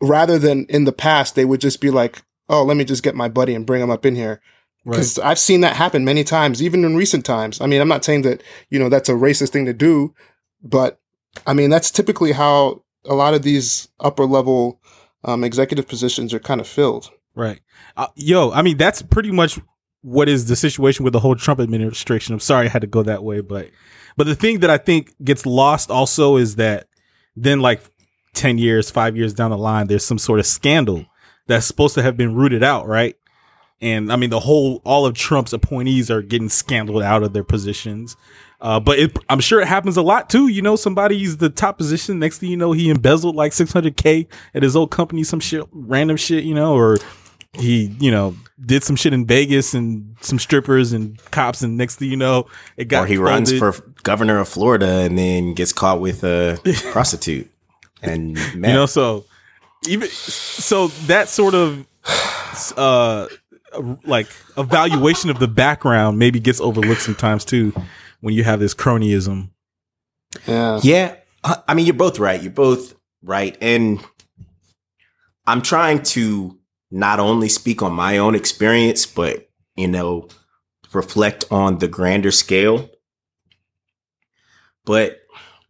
rather 0.00 0.38
than 0.38 0.64
in 0.70 0.84
the 0.84 0.92
past 0.92 1.34
they 1.34 1.44
would 1.44 1.60
just 1.60 1.82
be 1.82 1.90
like, 1.90 2.22
oh, 2.48 2.62
let 2.62 2.76
me 2.76 2.84
just 2.84 3.02
get 3.02 3.14
my 3.14 3.28
buddy 3.28 3.54
and 3.54 3.66
bring 3.66 3.82
him 3.82 3.90
up 3.90 4.06
in 4.06 4.14
here 4.14 4.40
because 4.86 5.18
right. 5.18 5.26
I've 5.26 5.38
seen 5.38 5.62
that 5.62 5.76
happen 5.76 6.04
many 6.04 6.22
times, 6.22 6.62
even 6.62 6.84
in 6.84 6.96
recent 6.96 7.24
times. 7.24 7.60
I 7.60 7.66
mean, 7.66 7.80
I'm 7.80 7.88
not 7.88 8.04
saying 8.04 8.22
that 8.22 8.42
you 8.70 8.78
know 8.78 8.88
that's 8.88 9.08
a 9.08 9.12
racist 9.12 9.50
thing 9.50 9.66
to 9.66 9.72
do, 9.72 10.14
but 10.62 11.00
I 11.46 11.52
mean 11.52 11.70
that's 11.70 11.90
typically 11.90 12.32
how 12.32 12.82
a 13.04 13.14
lot 13.14 13.34
of 13.34 13.42
these 13.42 13.88
upper 14.00 14.24
level 14.24 14.80
um, 15.24 15.44
executive 15.44 15.88
positions 15.88 16.32
are 16.32 16.38
kind 16.38 16.60
of 16.60 16.68
filled. 16.68 17.10
Right. 17.34 17.60
Uh, 17.96 18.08
yo, 18.14 18.52
I 18.52 18.62
mean 18.62 18.76
that's 18.76 19.02
pretty 19.02 19.32
much 19.32 19.58
what 20.02 20.28
is 20.28 20.46
the 20.46 20.56
situation 20.56 21.04
with 21.04 21.12
the 21.12 21.20
whole 21.20 21.34
Trump 21.34 21.58
administration. 21.58 22.32
I'm 22.32 22.40
sorry 22.40 22.66
I 22.66 22.70
had 22.70 22.82
to 22.82 22.86
go 22.86 23.02
that 23.02 23.24
way, 23.24 23.40
but 23.40 23.70
but 24.16 24.26
the 24.26 24.36
thing 24.36 24.60
that 24.60 24.70
I 24.70 24.78
think 24.78 25.12
gets 25.22 25.44
lost 25.44 25.90
also 25.90 26.36
is 26.36 26.56
that 26.56 26.86
then 27.34 27.60
like 27.60 27.82
10 28.34 28.58
years, 28.58 28.90
5 28.90 29.16
years 29.16 29.34
down 29.34 29.50
the 29.50 29.58
line 29.58 29.88
there's 29.88 30.04
some 30.04 30.18
sort 30.18 30.38
of 30.38 30.46
scandal 30.46 31.06
that's 31.46 31.66
supposed 31.66 31.94
to 31.94 32.02
have 32.02 32.16
been 32.16 32.34
rooted 32.34 32.62
out, 32.62 32.86
right? 32.86 33.16
and 33.80 34.10
I 34.12 34.16
mean 34.16 34.30
the 34.30 34.40
whole 34.40 34.80
all 34.84 35.06
of 35.06 35.14
Trump's 35.14 35.52
appointees 35.52 36.10
are 36.10 36.22
getting 36.22 36.48
scandaled 36.48 37.02
out 37.02 37.22
of 37.22 37.32
their 37.32 37.44
positions. 37.44 38.16
Uh, 38.58 38.80
but 38.80 38.98
it, 38.98 39.16
I'm 39.28 39.40
sure 39.40 39.60
it 39.60 39.68
happens 39.68 39.98
a 39.98 40.02
lot 40.02 40.30
too. 40.30 40.48
You 40.48 40.62
know, 40.62 40.76
somebody's 40.76 41.36
the 41.36 41.50
top 41.50 41.76
position. 41.76 42.18
Next 42.18 42.38
thing 42.38 42.50
you 42.50 42.56
know, 42.56 42.72
he 42.72 42.88
embezzled 42.88 43.36
like 43.36 43.52
600k 43.52 44.26
at 44.54 44.62
his 44.62 44.74
old 44.74 44.90
company, 44.90 45.24
some 45.24 45.40
shit, 45.40 45.66
random 45.72 46.16
shit. 46.16 46.44
You 46.44 46.54
know, 46.54 46.74
or 46.74 46.96
he, 47.52 47.94
you 48.00 48.10
know, 48.10 48.34
did 48.64 48.82
some 48.82 48.96
shit 48.96 49.12
in 49.12 49.26
Vegas 49.26 49.74
and 49.74 50.16
some 50.22 50.38
strippers 50.38 50.94
and 50.94 51.18
cops, 51.30 51.60
and 51.60 51.76
next 51.76 51.96
thing 51.96 52.10
you 52.10 52.16
know, 52.16 52.46
it 52.78 52.86
got. 52.86 53.04
Or 53.04 53.06
he 53.06 53.18
runs 53.18 53.56
for 53.56 53.74
governor 54.02 54.38
of 54.38 54.48
Florida 54.48 54.86
and 54.86 55.18
then 55.18 55.52
gets 55.52 55.74
caught 55.74 56.00
with 56.00 56.24
a 56.24 56.58
prostitute. 56.92 57.50
And 58.00 58.34
man. 58.54 58.70
you 58.70 58.76
know, 58.76 58.86
so 58.86 59.26
even 59.86 60.08
so, 60.08 60.88
that 61.06 61.28
sort 61.28 61.54
of 61.54 61.86
uh 62.76 63.28
like 64.04 64.28
evaluation 64.56 65.28
of 65.28 65.38
the 65.38 65.48
background 65.48 66.18
maybe 66.18 66.40
gets 66.40 66.60
overlooked 66.60 67.02
sometimes 67.02 67.44
too 67.44 67.72
when 68.20 68.34
you 68.34 68.42
have 68.44 68.60
this 68.60 68.74
cronyism. 68.74 69.50
Yeah. 70.46 70.80
Yeah. 70.82 71.16
I 71.44 71.74
mean, 71.74 71.86
you're 71.86 71.94
both 71.94 72.18
right. 72.18 72.42
You're 72.42 72.50
both 72.50 72.94
right. 73.22 73.56
And 73.60 74.04
I'm 75.46 75.62
trying 75.62 76.02
to 76.04 76.58
not 76.90 77.20
only 77.20 77.48
speak 77.48 77.82
on 77.82 77.92
my 77.92 78.18
own 78.18 78.34
experience, 78.34 79.06
but, 79.06 79.48
you 79.76 79.86
know, 79.86 80.28
reflect 80.92 81.44
on 81.50 81.78
the 81.78 81.88
grander 81.88 82.30
scale. 82.30 82.90
But 84.84 85.20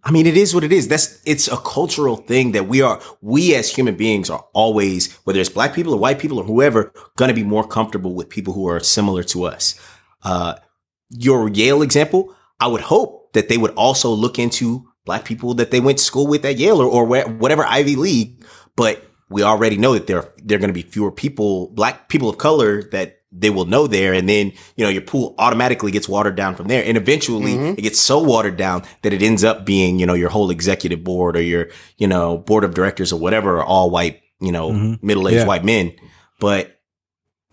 I 0.07 0.13
mean, 0.13 0.29
it 0.29 0.37
is 0.37 0.55
what 0.55 0.63
it 0.63 0.73
is. 0.73 0.87
That's 0.87 1.21
it's 1.27 1.49
a 1.49 1.57
cultural 1.57 2.17
thing 2.17 2.53
that 2.53 2.69
we 2.69 2.81
are 2.81 3.01
we 3.23 3.57
as 3.57 3.75
human 3.75 3.97
beings 3.97 4.31
are 4.31 4.47
always, 4.53 5.13
whether 5.25 5.41
it's 5.41 5.49
black 5.49 5.75
people 5.75 5.93
or 5.95 5.99
white 5.99 6.21
people 6.21 6.39
or 6.39 6.45
whoever, 6.45 6.93
gonna 7.17 7.35
be 7.35 7.43
more 7.43 7.67
comfortable 7.67 8.15
with 8.15 8.29
people 8.29 8.55
who 8.55 8.69
are 8.69 8.79
similar 8.79 9.25
to 9.25 9.43
us. 9.47 9.75
Uh, 10.23 10.55
your 11.11 11.49
Yale 11.49 11.83
example, 11.83 12.33
I 12.61 12.69
would 12.69 12.83
hope 12.83 13.33
that 13.33 13.49
they 13.49 13.59
would 13.59 13.73
also 13.73 14.11
look 14.11 14.39
into 14.39 14.89
black 15.05 15.25
people 15.25 15.55
that 15.55 15.73
they 15.73 15.81
went 15.81 15.99
to 15.99 16.05
school 16.05 16.29
with 16.29 16.45
at 16.45 16.57
Yale 16.57 16.81
or, 16.81 16.87
or 16.87 17.27
whatever 17.27 17.65
Ivy 17.65 17.97
League. 17.97 18.45
But 18.77 19.05
we 19.29 19.43
already 19.43 19.77
know 19.77 19.95
that 19.95 20.07
there 20.07 20.33
there 20.37 20.57
are 20.57 20.61
going 20.61 20.69
to 20.69 20.83
be 20.83 20.83
fewer 20.83 21.11
people, 21.11 21.71
black 21.71 22.09
people 22.09 22.29
of 22.29 22.39
color 22.39 22.81
that 22.91 23.16
they 23.39 23.51
will 23.51 23.67
know 23.67 23.87
there. 23.87 24.15
And 24.15 24.29
then, 24.29 24.53
you 24.77 24.85
know, 24.85 24.89
your 24.89 25.03
pool 25.03 25.35
automatically 25.39 25.91
gets 25.91 26.09
watered 26.09 26.37
down 26.37 26.55
from 26.55 26.69
there. 26.69 26.83
And 26.85 26.97
eventually 26.97 27.53
mm-hmm. 27.53 27.79
it 27.79 27.83
gets 27.83 28.01
so 28.01 28.19
watered 28.19 28.57
down 28.57 28.83
that 29.03 29.13
it 29.13 29.23
ends 29.23 29.45
up 29.45 29.67
being, 29.67 29.99
you 29.99 30.07
know, 30.07 30.15
your 30.15 30.31
whole 30.31 30.51
executive 30.51 31.05
board 31.05 31.37
or 31.37 31.43
your, 31.43 31.69
you 31.99 32.07
know, 32.07 32.39
board 32.39 32.65
of 32.65 32.75
directors 32.75 33.13
or 33.13 33.21
whatever 33.21 33.59
are 33.59 33.65
all 33.65 33.91
white, 33.91 34.23
you 34.41 34.53
know, 34.53 34.71
mm-hmm. 34.71 35.07
middle 35.07 35.29
aged 35.29 35.39
yeah. 35.39 35.47
white 35.47 35.65
men. 35.65 35.93
But 36.41 36.81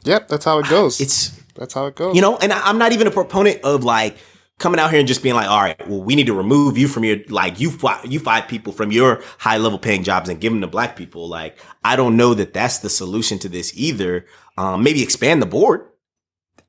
yep, 0.04 0.28
that's 0.28 0.46
how 0.46 0.60
it 0.60 0.70
goes. 0.70 1.02
It's 1.02 1.30
that's 1.56 1.74
how 1.74 1.86
it 1.88 1.96
goes. 1.96 2.16
You 2.16 2.22
know, 2.22 2.38
and 2.38 2.54
I, 2.54 2.62
I'm 2.68 2.78
not 2.78 2.94
even 2.94 3.08
a 3.08 3.12
proponent 3.12 3.62
of 3.64 3.84
like, 3.84 4.18
coming 4.60 4.80
out 4.80 4.92
here 4.92 5.00
and 5.00 5.08
just 5.08 5.24
being 5.24 5.36
like, 5.36 5.50
all 5.50 5.60
right, 5.60 5.88
well, 5.90 6.02
we 6.02 6.16
need 6.16 6.28
to 6.28 6.34
remove 6.34 6.78
you 6.78 6.88
from 6.88 7.04
your, 7.04 7.18
like, 7.28 7.60
you, 7.60 7.72
five, 7.72 8.06
you 8.06 8.20
five 8.20 8.48
people 8.48 8.72
from 8.72 8.92
your 8.92 9.22
high 9.40 9.58
level 9.58 9.80
paying 9.80 10.04
jobs 10.04 10.30
and 10.30 10.40
give 10.40 10.54
them 10.54 10.62
to 10.62 10.68
black 10.68 10.96
people. 10.96 11.28
Like, 11.28 11.58
I 11.84 11.96
don't 11.96 12.16
know 12.16 12.36
that 12.36 12.54
that's 12.54 12.78
the 12.78 12.90
solution 12.90 13.40
to 13.40 13.50
this 13.50 13.76
either. 13.76 14.26
Um, 14.58 14.84
maybe 14.84 15.02
expand 15.02 15.42
the 15.42 15.48
board. 15.48 15.88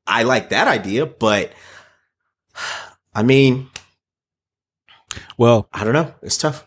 I 0.07 0.23
like 0.23 0.49
that 0.49 0.67
idea, 0.67 1.05
but 1.05 1.51
I 3.13 3.23
mean, 3.23 3.69
well, 5.37 5.67
I 5.73 5.83
don't 5.83 5.93
know. 5.93 6.13
It's 6.21 6.37
tough. 6.37 6.65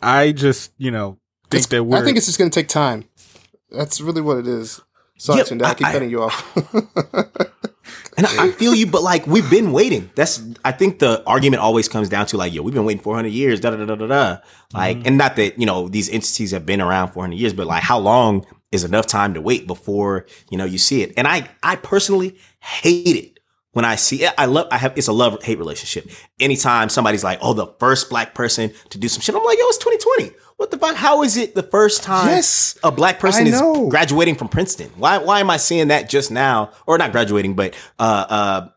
I 0.00 0.32
just, 0.32 0.72
you 0.78 0.90
know, 0.90 1.18
think 1.50 1.62
it's, 1.62 1.66
that 1.68 1.84
we're. 1.84 1.98
I 1.98 2.04
think 2.04 2.16
it's 2.16 2.26
just 2.26 2.38
going 2.38 2.50
to 2.50 2.54
take 2.54 2.68
time. 2.68 3.04
That's 3.70 4.00
really 4.00 4.20
what 4.22 4.38
it 4.38 4.46
is. 4.46 4.80
Sorry, 5.18 5.38
yep, 5.38 5.62
I, 5.62 5.70
I 5.70 5.74
keep 5.74 5.86
I, 5.86 5.92
cutting 5.92 6.10
you 6.10 6.22
off. 6.22 6.56
and 8.16 8.26
I 8.26 8.50
feel 8.50 8.74
you, 8.74 8.86
but 8.86 9.02
like 9.02 9.26
we've 9.26 9.48
been 9.48 9.72
waiting. 9.72 10.10
That's 10.14 10.42
I 10.64 10.72
think 10.72 10.98
the 10.98 11.22
argument 11.24 11.62
always 11.62 11.88
comes 11.88 12.08
down 12.08 12.26
to 12.26 12.36
like, 12.36 12.52
yo, 12.52 12.62
we've 12.62 12.74
been 12.74 12.84
waiting 12.84 13.02
400 13.02 13.28
years, 13.28 13.60
da 13.60 13.70
da 13.70 13.84
da 13.84 13.94
da 13.94 14.06
da. 14.06 14.38
Like, 14.72 14.98
mm-hmm. 14.98 15.06
and 15.06 15.18
not 15.18 15.36
that 15.36 15.58
you 15.58 15.66
know 15.66 15.88
these 15.88 16.10
entities 16.10 16.50
have 16.50 16.66
been 16.66 16.80
around 16.80 17.12
400 17.12 17.36
years, 17.36 17.52
but 17.52 17.66
like, 17.66 17.82
how 17.82 17.98
long 17.98 18.46
is 18.72 18.84
enough 18.84 19.06
time 19.06 19.34
to 19.34 19.40
wait 19.40 19.66
before 19.66 20.26
you 20.50 20.58
know 20.58 20.64
you 20.64 20.78
see 20.78 21.02
it? 21.02 21.12
And 21.16 21.28
I 21.28 21.48
I 21.62 21.76
personally 21.76 22.36
hate 22.60 23.16
it 23.16 23.38
when 23.72 23.84
I 23.84 23.94
see 23.94 24.24
it. 24.24 24.34
I 24.36 24.46
love 24.46 24.66
I 24.72 24.78
have 24.78 24.96
it's 24.96 25.08
a 25.08 25.12
love 25.12 25.42
hate 25.42 25.58
relationship. 25.58 26.10
Anytime 26.40 26.88
somebody's 26.88 27.22
like, 27.22 27.38
oh, 27.40 27.52
the 27.52 27.68
first 27.78 28.10
black 28.10 28.34
person 28.34 28.72
to 28.90 28.98
do 28.98 29.08
some 29.08 29.20
shit, 29.20 29.34
I'm 29.34 29.44
like, 29.44 29.58
yo, 29.58 29.64
it's 29.66 29.78
2020. 29.78 30.34
What 30.58 30.70
the 30.70 30.78
fuck? 30.78 30.96
How 30.96 31.22
is 31.22 31.36
it 31.36 31.54
the 31.54 31.62
first 31.62 32.02
time 32.02 32.28
yes, 32.28 32.76
a 32.82 32.90
black 32.90 33.20
person 33.20 33.46
is 33.46 33.60
graduating 33.88 34.34
from 34.34 34.48
Princeton? 34.48 34.90
Why 34.96 35.18
why 35.18 35.40
am 35.40 35.50
I 35.50 35.56
seeing 35.56 35.88
that 35.88 36.08
just 36.08 36.30
now? 36.30 36.72
Or 36.86 36.98
not 36.98 37.12
graduating, 37.12 37.54
but 37.54 37.74
uh 37.98 38.26
uh 38.28 38.68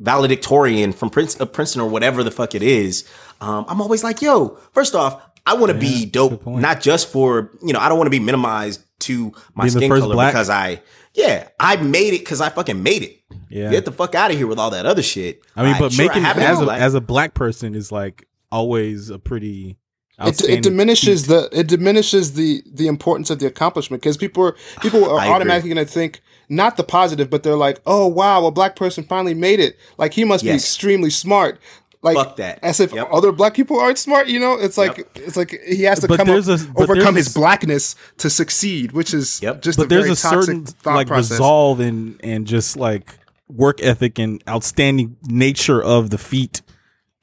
valedictorian 0.00 0.92
from 0.92 1.10
Prince, 1.10 1.40
uh, 1.40 1.46
Princeton 1.46 1.80
or 1.80 1.88
whatever 1.88 2.22
the 2.22 2.30
fuck 2.30 2.54
it 2.54 2.62
is. 2.62 3.08
Um, 3.40 3.64
I'm 3.68 3.80
always 3.80 4.04
like, 4.04 4.22
yo, 4.22 4.58
first 4.72 4.94
off, 4.94 5.22
I 5.46 5.54
want 5.54 5.72
to 5.72 5.74
yeah, 5.76 5.92
be 5.92 6.06
dope, 6.06 6.46
not 6.46 6.80
just 6.80 7.10
for, 7.10 7.50
you 7.62 7.72
know, 7.72 7.78
I 7.78 7.88
don't 7.88 7.98
want 7.98 8.06
to 8.06 8.10
be 8.10 8.20
minimized 8.20 8.82
to 9.00 9.32
my 9.54 9.64
Being 9.64 9.76
skin 9.76 9.90
color 9.90 10.14
black. 10.14 10.32
because 10.32 10.50
I, 10.50 10.82
yeah, 11.14 11.48
I 11.60 11.76
made 11.76 12.14
it 12.14 12.20
because 12.20 12.40
I 12.40 12.48
fucking 12.48 12.82
made 12.82 13.02
it. 13.02 13.20
Yeah. 13.48 13.70
Get 13.70 13.84
the 13.84 13.92
fuck 13.92 14.14
out 14.14 14.30
of 14.30 14.36
here 14.36 14.46
with 14.46 14.58
all 14.58 14.70
that 14.70 14.86
other 14.86 15.02
shit. 15.02 15.42
I 15.54 15.62
mean, 15.62 15.76
but 15.78 15.92
sure, 15.92 16.06
making 16.06 16.24
as 16.24 16.60
a, 16.60 16.70
as 16.70 16.94
a 16.94 17.00
black 17.00 17.34
person 17.34 17.74
is 17.74 17.92
like 17.92 18.26
always 18.50 19.10
a 19.10 19.18
pretty 19.18 19.76
it, 20.18 20.40
it, 20.48 20.62
diminishes 20.62 21.26
the 21.26 21.48
it 21.52 21.66
diminishes 21.66 22.34
the 22.34 22.62
the 22.66 22.86
importance 22.86 23.30
of 23.30 23.40
the 23.40 23.46
accomplishment 23.46 24.02
because 24.02 24.16
people 24.16 24.44
are 24.44 24.56
people 24.80 25.04
are 25.04 25.18
automatically 25.18 25.72
going 25.72 25.84
to 25.84 25.90
think 25.90 26.20
not 26.48 26.76
the 26.76 26.84
positive, 26.84 27.30
but 27.30 27.42
they're 27.42 27.56
like, 27.56 27.80
oh 27.86 28.06
wow, 28.06 28.44
a 28.46 28.50
black 28.50 28.76
person 28.76 29.04
finally 29.04 29.34
made 29.34 29.60
it. 29.60 29.76
Like 29.98 30.14
he 30.14 30.24
must 30.24 30.44
yes. 30.44 30.52
be 30.52 30.56
extremely 30.56 31.10
smart. 31.10 31.58
Like 32.02 32.16
Fuck 32.16 32.36
that. 32.36 32.58
as 32.62 32.80
if 32.80 32.92
yep. 32.92 33.08
other 33.10 33.32
black 33.32 33.54
people 33.54 33.80
aren't 33.80 33.96
smart. 33.96 34.28
You 34.28 34.38
know, 34.38 34.54
it's 34.54 34.76
like 34.76 34.98
yep. 34.98 35.10
it's 35.16 35.36
like 35.38 35.58
he 35.66 35.84
has 35.84 36.00
to 36.00 36.08
but 36.08 36.18
come 36.18 36.28
up, 36.28 36.44
a, 36.46 36.58
overcome 36.76 37.14
his 37.14 37.32
blackness 37.32 37.96
to 38.18 38.28
succeed, 38.28 38.92
which 38.92 39.14
is 39.14 39.40
yep. 39.42 39.62
just 39.62 39.78
but 39.78 39.86
a 39.86 39.88
there's 39.88 40.10
a 40.10 40.16
certain 40.16 40.66
like 40.84 41.06
process. 41.06 41.30
resolve 41.30 41.80
and 41.80 42.20
and 42.22 42.46
just 42.46 42.76
like 42.76 43.18
work 43.48 43.82
ethic 43.82 44.18
and 44.18 44.44
outstanding 44.46 45.16
nature 45.22 45.82
of 45.82 46.10
the 46.10 46.18
feat. 46.18 46.60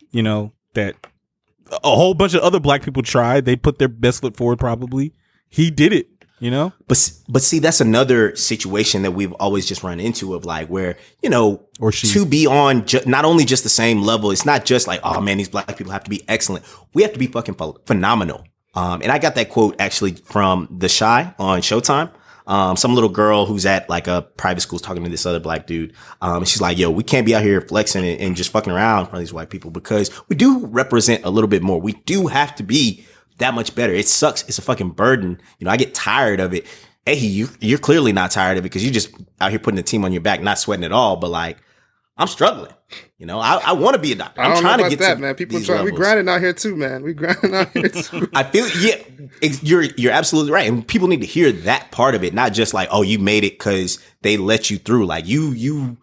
You 0.09 0.23
know 0.23 0.51
that 0.73 0.95
a 1.83 1.95
whole 1.95 2.13
bunch 2.13 2.33
of 2.33 2.41
other 2.41 2.59
black 2.59 2.83
people 2.83 3.03
tried. 3.03 3.45
They 3.45 3.55
put 3.55 3.79
their 3.79 3.87
best 3.87 4.21
foot 4.21 4.35
forward. 4.37 4.59
Probably 4.59 5.13
he 5.49 5.71
did 5.71 5.93
it. 5.93 6.07
You 6.39 6.49
know, 6.49 6.73
But 6.87 7.11
but 7.29 7.43
see, 7.43 7.59
that's 7.59 7.81
another 7.81 8.35
situation 8.35 9.03
that 9.03 9.11
we've 9.11 9.31
always 9.33 9.67
just 9.67 9.83
run 9.83 9.99
into 9.99 10.33
of 10.33 10.43
like 10.43 10.69
where 10.69 10.97
you 11.21 11.29
know, 11.29 11.61
Or 11.79 11.91
she. 11.91 12.07
to 12.13 12.25
be 12.25 12.47
on 12.47 12.87
ju- 12.87 13.01
not 13.05 13.25
only 13.25 13.45
just 13.45 13.61
the 13.61 13.69
same 13.69 14.01
level. 14.01 14.31
It's 14.31 14.43
not 14.43 14.65
just 14.65 14.87
like 14.87 15.01
oh 15.03 15.21
man, 15.21 15.37
these 15.37 15.49
black 15.49 15.77
people 15.77 15.91
have 15.93 16.03
to 16.05 16.09
be 16.09 16.23
excellent. 16.27 16.65
We 16.95 17.03
have 17.03 17.13
to 17.13 17.19
be 17.19 17.27
fucking 17.27 17.53
ph- 17.55 17.75
phenomenal. 17.85 18.43
Um, 18.73 19.03
and 19.03 19.11
I 19.11 19.19
got 19.19 19.35
that 19.35 19.49
quote 19.49 19.75
actually 19.79 20.13
from 20.13 20.67
The 20.75 20.89
Chi 20.89 21.31
on 21.37 21.61
Showtime. 21.61 22.09
Um, 22.51 22.75
some 22.75 22.95
little 22.95 23.09
girl 23.09 23.45
who's 23.45 23.65
at 23.65 23.89
like 23.89 24.07
a 24.07 24.23
private 24.35 24.59
school 24.59 24.75
is 24.75 24.81
talking 24.81 25.01
to 25.05 25.09
this 25.09 25.25
other 25.25 25.39
black 25.39 25.67
dude. 25.67 25.93
Um, 26.21 26.39
and 26.39 26.47
she's 26.47 26.59
like, 26.59 26.77
yo, 26.77 26.91
we 26.91 27.01
can't 27.01 27.25
be 27.25 27.33
out 27.33 27.43
here 27.43 27.61
flexing 27.61 28.05
and, 28.05 28.19
and 28.19 28.35
just 28.35 28.51
fucking 28.51 28.73
around 28.73 28.99
in 28.99 29.05
front 29.05 29.15
of 29.15 29.19
these 29.21 29.31
white 29.31 29.49
people 29.49 29.71
because 29.71 30.11
we 30.27 30.35
do 30.35 30.65
represent 30.65 31.23
a 31.23 31.29
little 31.29 31.47
bit 31.47 31.61
more. 31.61 31.79
We 31.79 31.93
do 31.93 32.27
have 32.27 32.53
to 32.55 32.63
be 32.63 33.05
that 33.37 33.53
much 33.53 33.73
better. 33.73 33.93
It 33.93 34.09
sucks. 34.09 34.43
It's 34.49 34.57
a 34.57 34.61
fucking 34.61 34.89
burden. 34.89 35.39
You 35.59 35.65
know, 35.65 35.71
I 35.71 35.77
get 35.77 35.93
tired 35.93 36.41
of 36.41 36.53
it. 36.53 36.65
Hey, 37.05 37.15
you, 37.15 37.47
you're 37.61 37.79
clearly 37.79 38.11
not 38.11 38.31
tired 38.31 38.57
of 38.57 38.65
it 38.65 38.67
because 38.67 38.83
you're 38.83 38.93
just 38.93 39.13
out 39.39 39.51
here 39.51 39.59
putting 39.59 39.77
the 39.77 39.83
team 39.83 40.03
on 40.03 40.11
your 40.11 40.21
back, 40.21 40.41
not 40.41 40.59
sweating 40.59 40.83
at 40.83 40.91
all. 40.91 41.15
But 41.15 41.29
like, 41.29 41.57
I'm 42.21 42.27
struggling. 42.27 42.71
You 43.17 43.25
know, 43.25 43.39
I, 43.39 43.55
I 43.65 43.71
want 43.73 43.95
to 43.95 44.01
be 44.01 44.11
a 44.11 44.15
doctor. 44.15 44.41
I 44.41 44.45
I'm 44.45 44.51
don't 44.53 44.61
trying 44.61 44.77
know 44.77 44.83
to 44.85 44.89
get 44.91 44.99
that, 44.99 45.15
to 45.15 45.19
man. 45.21 45.35
People 45.35 45.59
trying. 45.61 45.85
We 45.85 45.91
grinding 45.91 46.29
out 46.29 46.39
here 46.41 46.53
too, 46.53 46.75
man. 46.75 47.03
We 47.03 47.13
grinding 47.13 47.53
out 47.55 47.69
here 47.71 47.89
too. 47.89 48.29
I 48.35 48.43
feel 48.43 48.67
yeah, 48.79 49.01
you're 49.61 49.83
you're 49.83 50.11
absolutely 50.11 50.51
right, 50.51 50.67
and 50.67 50.87
people 50.87 51.07
need 51.07 51.21
to 51.21 51.25
hear 51.27 51.51
that 51.51 51.91
part 51.91 52.15
of 52.15 52.23
it, 52.23 52.33
not 52.33 52.53
just 52.53 52.73
like 52.73 52.89
oh 52.91 53.01
you 53.01 53.17
made 53.19 53.43
it 53.43 53.53
because 53.53 53.99
they 54.21 54.37
let 54.37 54.69
you 54.69 54.77
through. 54.77 55.05
Like 55.07 55.25
you 55.27 55.49
you 55.51 55.97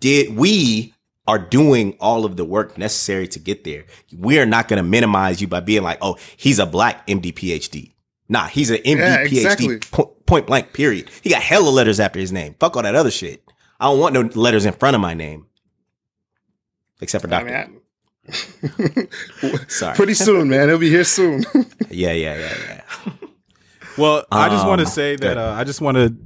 did. 0.00 0.36
We 0.36 0.94
are 1.26 1.38
doing 1.38 1.96
all 2.00 2.24
of 2.26 2.36
the 2.36 2.44
work 2.44 2.76
necessary 2.78 3.26
to 3.28 3.38
get 3.38 3.64
there. 3.64 3.84
We 4.16 4.38
are 4.38 4.46
not 4.46 4.68
going 4.68 4.76
to 4.76 4.88
minimize 4.88 5.40
you 5.40 5.48
by 5.48 5.60
being 5.60 5.82
like 5.82 5.98
oh 6.02 6.18
he's 6.36 6.58
a 6.60 6.66
black 6.66 7.06
MD 7.06 7.32
PhD. 7.34 7.92
Nah, 8.28 8.46
he's 8.46 8.70
an 8.70 8.78
MD 8.78 8.98
Yeah, 8.98 9.24
PhD. 9.24 9.32
exactly. 9.32 9.78
po- 9.90 10.14
point 10.26 10.46
blank. 10.46 10.72
Period. 10.72 11.10
He 11.22 11.30
got 11.30 11.42
hella 11.42 11.68
letters 11.68 11.98
after 12.00 12.20
his 12.20 12.32
name. 12.32 12.54
Fuck 12.60 12.76
all 12.76 12.82
that 12.82 12.94
other 12.94 13.10
shit. 13.10 13.42
I 13.80 13.86
don't 13.86 13.98
want 13.98 14.14
no 14.14 14.20
letters 14.40 14.64
in 14.66 14.72
front 14.72 14.94
of 14.94 15.02
my 15.02 15.14
name, 15.14 15.46
except 17.04 17.22
for 17.24 17.32
I 17.32 17.42
doctor. 17.42 17.68
mean, 17.68 19.08
Sorry. 19.68 19.94
Pretty 19.94 20.14
soon, 20.14 20.48
man. 20.48 20.68
He'll 20.68 20.78
be 20.78 20.88
here 20.90 21.04
soon. 21.04 21.44
yeah, 21.90 22.12
yeah, 22.12 22.36
yeah, 22.36 22.56
yeah. 22.68 23.12
Well, 23.96 24.24
I 24.32 24.48
just 24.48 24.66
want 24.66 24.80
to 24.80 24.86
Um, 24.86 24.92
say 24.92 25.16
that 25.16 25.38
uh, 25.38 25.52
I 25.56 25.64
just 25.64 25.80
want 25.80 25.96
to 25.96 26.16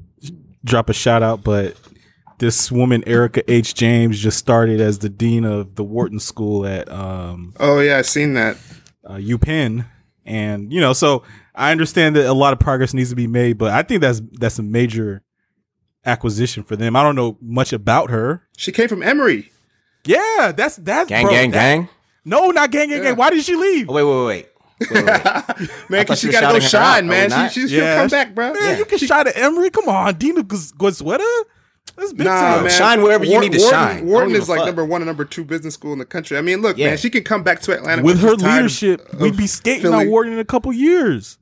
drop 0.64 0.89
a 0.89 0.95
shout 0.95 1.22
out, 1.22 1.45
but 1.45 1.76
this 2.39 2.70
woman 2.72 3.03
Erica 3.07 3.43
H. 3.53 3.74
James 3.74 4.18
just 4.18 4.39
started 4.39 4.81
as 4.81 5.01
the 5.01 5.09
dean 5.09 5.45
of 5.45 5.74
the 5.74 5.85
Wharton 5.85 6.18
School 6.20 6.64
at 6.66 6.91
um, 6.91 7.53
oh 7.61 7.81
yeah, 7.81 7.99
I 7.99 8.03
seen 8.03 8.35
that. 8.35 8.57
uh, 9.05 9.14
UPenn, 9.16 9.85
and 10.24 10.72
you 10.72 10.81
know, 10.81 10.93
so 10.95 11.24
I 11.55 11.72
understand 11.72 12.16
that 12.16 12.26
a 12.26 12.33
lot 12.33 12.53
of 12.53 12.61
progress 12.61 12.95
needs 12.95 13.11
to 13.11 13.16
be 13.16 13.26
made, 13.26 13.59
but 13.59 13.72
I 13.72 13.83
think 13.83 14.01
that's 14.01 14.22
that's 14.39 14.59
a 14.59 14.62
major 14.62 15.22
acquisition 16.07 16.62
for 16.62 16.76
them. 16.76 16.97
I 16.97 17.03
don't 17.03 17.16
know 17.16 17.37
much 17.43 17.72
about 17.74 18.09
her. 18.11 18.47
She 18.57 18.72
came 18.72 18.89
from 18.89 19.03
Emory. 19.03 19.51
Yeah, 20.05 20.53
that's 20.57 20.77
that's 20.77 21.09
Gang, 21.09 21.25
bro, 21.25 21.33
gang, 21.33 21.51
that- 21.51 21.57
gang. 21.77 21.89
No, 22.25 22.51
not 22.51 22.71
gang, 22.71 22.89
gang, 22.89 22.99
Yeah. 22.99 23.05
gang. 23.11 23.17
Why 23.17 23.31
did 23.31 23.43
she 23.45 23.55
leave? 23.57 23.89
Oh, 23.89 23.95
wait, 23.95 24.03
wait, 24.05 24.15
wait, 24.15 24.27
wait. 24.27 24.49
Wait, 24.81 25.05
wait, 25.05 25.61
wait. 25.61 25.91
Man, 25.91 26.07
cause 26.07 26.23
you 26.23 26.31
she 26.31 26.33
gotta 26.33 26.55
go 26.55 26.61
shouting 26.61 26.65
out. 26.65 26.69
shine, 26.95 27.07
man. 27.09 27.29
not? 27.31 27.53
She, 27.53 27.67
she, 27.69 27.77
Yeah, 27.77 27.81
she'll 27.95 28.01
come 28.03 28.09
back, 28.09 28.35
bro. 28.35 28.53
Man, 28.53 28.79
you 28.79 28.85
can 28.85 28.99
shot 28.99 29.27
at 29.27 29.37
Emory. 29.37 29.71
Come 29.71 29.89
on, 29.89 30.15
Dina 30.17 30.43
Goizueta. 30.45 31.45
That's 31.97 32.13
big 32.13 32.27
Nah, 32.27 32.41
time. 32.41 32.63
man. 32.65 32.71
Shine 32.73 33.03
wherever 33.03 33.25
you 33.25 33.41
need 33.41 33.53
to 33.53 33.59
Wharton, 33.59 33.71
shine. 33.79 33.97
I 33.97 33.99
don't 34.01 34.07
Wharton 34.07 34.37
is 34.37 34.49
like 34.49 34.59
fuck. 34.59 34.67
number 34.67 34.85
one 34.85 35.01
and 35.01 35.07
number 35.09 35.25
two 35.25 35.43
business 35.45 35.75
school 35.75 35.93
in 35.95 35.99
the 35.99 36.05
country. 36.05 36.39
I 36.39 36.43
mean, 36.43 36.61
look, 36.63 36.77
Yeah. 36.79 36.89
man, 36.89 36.97
she 36.99 37.11
can 37.11 37.25
come 37.25 37.43
back 37.43 37.61
to 37.63 37.73
Atlanta 37.73 38.03
With 38.03 38.21
her 38.21 38.35
leadership, 38.37 39.13
we'd 39.19 39.37
be 39.37 39.49
skating 39.49 39.83
Philly. 39.83 40.05
on 40.05 40.09
Wharton 40.11 40.33
in 40.35 40.39
a 40.39 40.45
couple 40.45 40.73
years. 40.73 41.39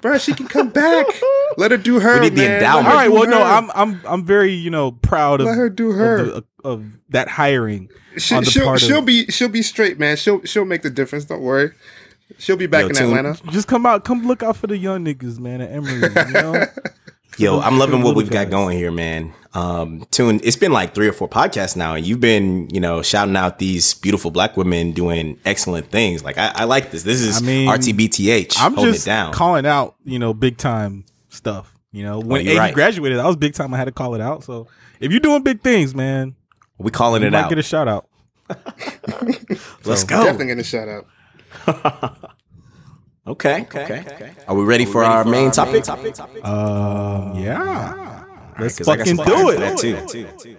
Bro, 0.00 0.18
she 0.18 0.32
can 0.34 0.46
come 0.48 0.70
back. 0.70 1.06
Let 1.56 1.70
her 1.72 1.76
do 1.76 2.00
her. 2.00 2.14
We 2.14 2.30
need 2.30 2.36
the 2.36 2.54
endowment. 2.54 2.88
All 2.88 2.94
right, 2.94 3.10
All 3.10 3.24
her 3.24 3.30
well, 3.30 3.40
no. 3.40 3.42
I'm 3.42 3.70
I'm 3.74 4.00
I'm 4.06 4.24
very 4.24 4.52
you 4.52 4.70
know 4.70 4.92
proud 4.92 5.40
of 5.40 5.46
Let 5.46 5.56
her 5.56 5.68
do 5.68 5.92
her. 5.92 6.16
of, 6.18 6.26
the, 6.26 6.44
of 6.64 6.84
that 7.10 7.28
hiring 7.28 7.90
She, 8.16 8.34
on 8.34 8.44
the 8.44 8.50
she'll 8.50 8.64
part 8.64 8.80
she'll 8.80 8.98
of 9.00 9.04
be 9.06 9.26
she'll 9.26 9.48
be 9.48 9.62
straight, 9.62 9.98
man. 9.98 10.16
She'll 10.16 10.42
she'll 10.44 10.64
make 10.64 10.82
the 10.82 10.90
difference. 10.90 11.24
Don't 11.26 11.42
worry. 11.42 11.72
She'll 12.38 12.56
be 12.56 12.66
back 12.66 12.82
Yo, 12.82 12.88
in 12.90 12.96
Atlanta. 12.96 13.38
just 13.50 13.66
come 13.68 13.84
out, 13.84 14.04
come 14.04 14.24
look 14.26 14.42
out 14.42 14.56
for 14.56 14.68
the 14.68 14.78
young 14.78 15.04
niggas, 15.04 15.38
man, 15.40 15.60
at 15.60 15.72
Emory. 15.72 16.12
You 16.28 16.32
know, 16.32 16.64
Yo, 17.38 17.58
I'm 17.60 17.78
loving 17.78 18.02
what 18.02 18.14
we've 18.16 18.30
got 18.30 18.50
going 18.50 18.76
here, 18.76 18.90
man. 18.90 19.32
Um, 19.54 20.06
Tune, 20.10 20.40
it's 20.44 20.56
been 20.56 20.72
like 20.72 20.94
three 20.94 21.08
or 21.08 21.12
four 21.12 21.28
podcasts 21.28 21.76
now, 21.76 21.94
and 21.94 22.06
you've 22.06 22.20
been, 22.20 22.68
you 22.70 22.80
know, 22.80 23.02
shouting 23.02 23.34
out 23.36 23.58
these 23.58 23.94
beautiful 23.94 24.30
black 24.30 24.56
women 24.56 24.92
doing 24.92 25.38
excellent 25.44 25.90
things. 25.90 26.22
Like, 26.22 26.38
I, 26.38 26.52
I 26.54 26.64
like 26.64 26.90
this. 26.90 27.02
This 27.02 27.20
is 27.20 27.42
I 27.42 27.46
mean, 27.46 27.68
RTBTH 27.68 28.56
I'm 28.60 28.74
holding 28.74 28.92
just 28.92 29.06
it 29.06 29.10
down. 29.10 29.32
calling 29.32 29.66
out, 29.66 29.96
you 30.04 30.18
know, 30.18 30.34
big 30.34 30.56
time 30.58 31.04
stuff. 31.30 31.72
You 31.92 32.04
know, 32.04 32.20
when 32.20 32.44
you're 32.44 32.54
AD 32.54 32.58
right. 32.58 32.74
graduated, 32.74 33.18
I 33.18 33.26
was 33.26 33.36
big 33.36 33.54
time. 33.54 33.74
I 33.74 33.78
had 33.78 33.86
to 33.86 33.92
call 33.92 34.14
it 34.14 34.20
out. 34.20 34.44
So 34.44 34.68
if 35.00 35.10
you're 35.10 35.20
doing 35.20 35.42
big 35.42 35.62
things, 35.62 35.94
man, 35.94 36.36
we 36.78 36.90
calling 36.90 37.22
you 37.22 37.28
it 37.28 37.32
might 37.32 37.44
out. 37.44 37.48
get 37.48 37.58
a 37.58 37.62
shout 37.62 37.88
out. 37.88 38.06
Let's 39.84 40.02
so- 40.02 40.06
go. 40.06 40.24
Definitely 40.24 40.46
get 40.46 40.58
a 40.58 40.64
shout 40.64 40.88
out. 40.88 41.06
Okay, 43.30 43.62
okay, 43.62 43.82
okay. 44.14 44.30
Are 44.48 44.56
we 44.56 44.64
ready 44.64 44.84
for 44.84 45.04
our 45.04 45.24
main 45.24 45.50
topic? 45.52 45.88
Um, 45.88 47.38
yeah, 47.38 48.24
let's 48.58 48.76
'Cause 48.78 48.88
I 48.88 48.96
got 48.96 49.06
fucking 49.06 49.16
some 49.16 49.26
do 49.26 49.32
questions 49.32 49.84
it. 49.84 50.00
for 50.00 50.16
that 50.26 50.38
too. 50.40 50.56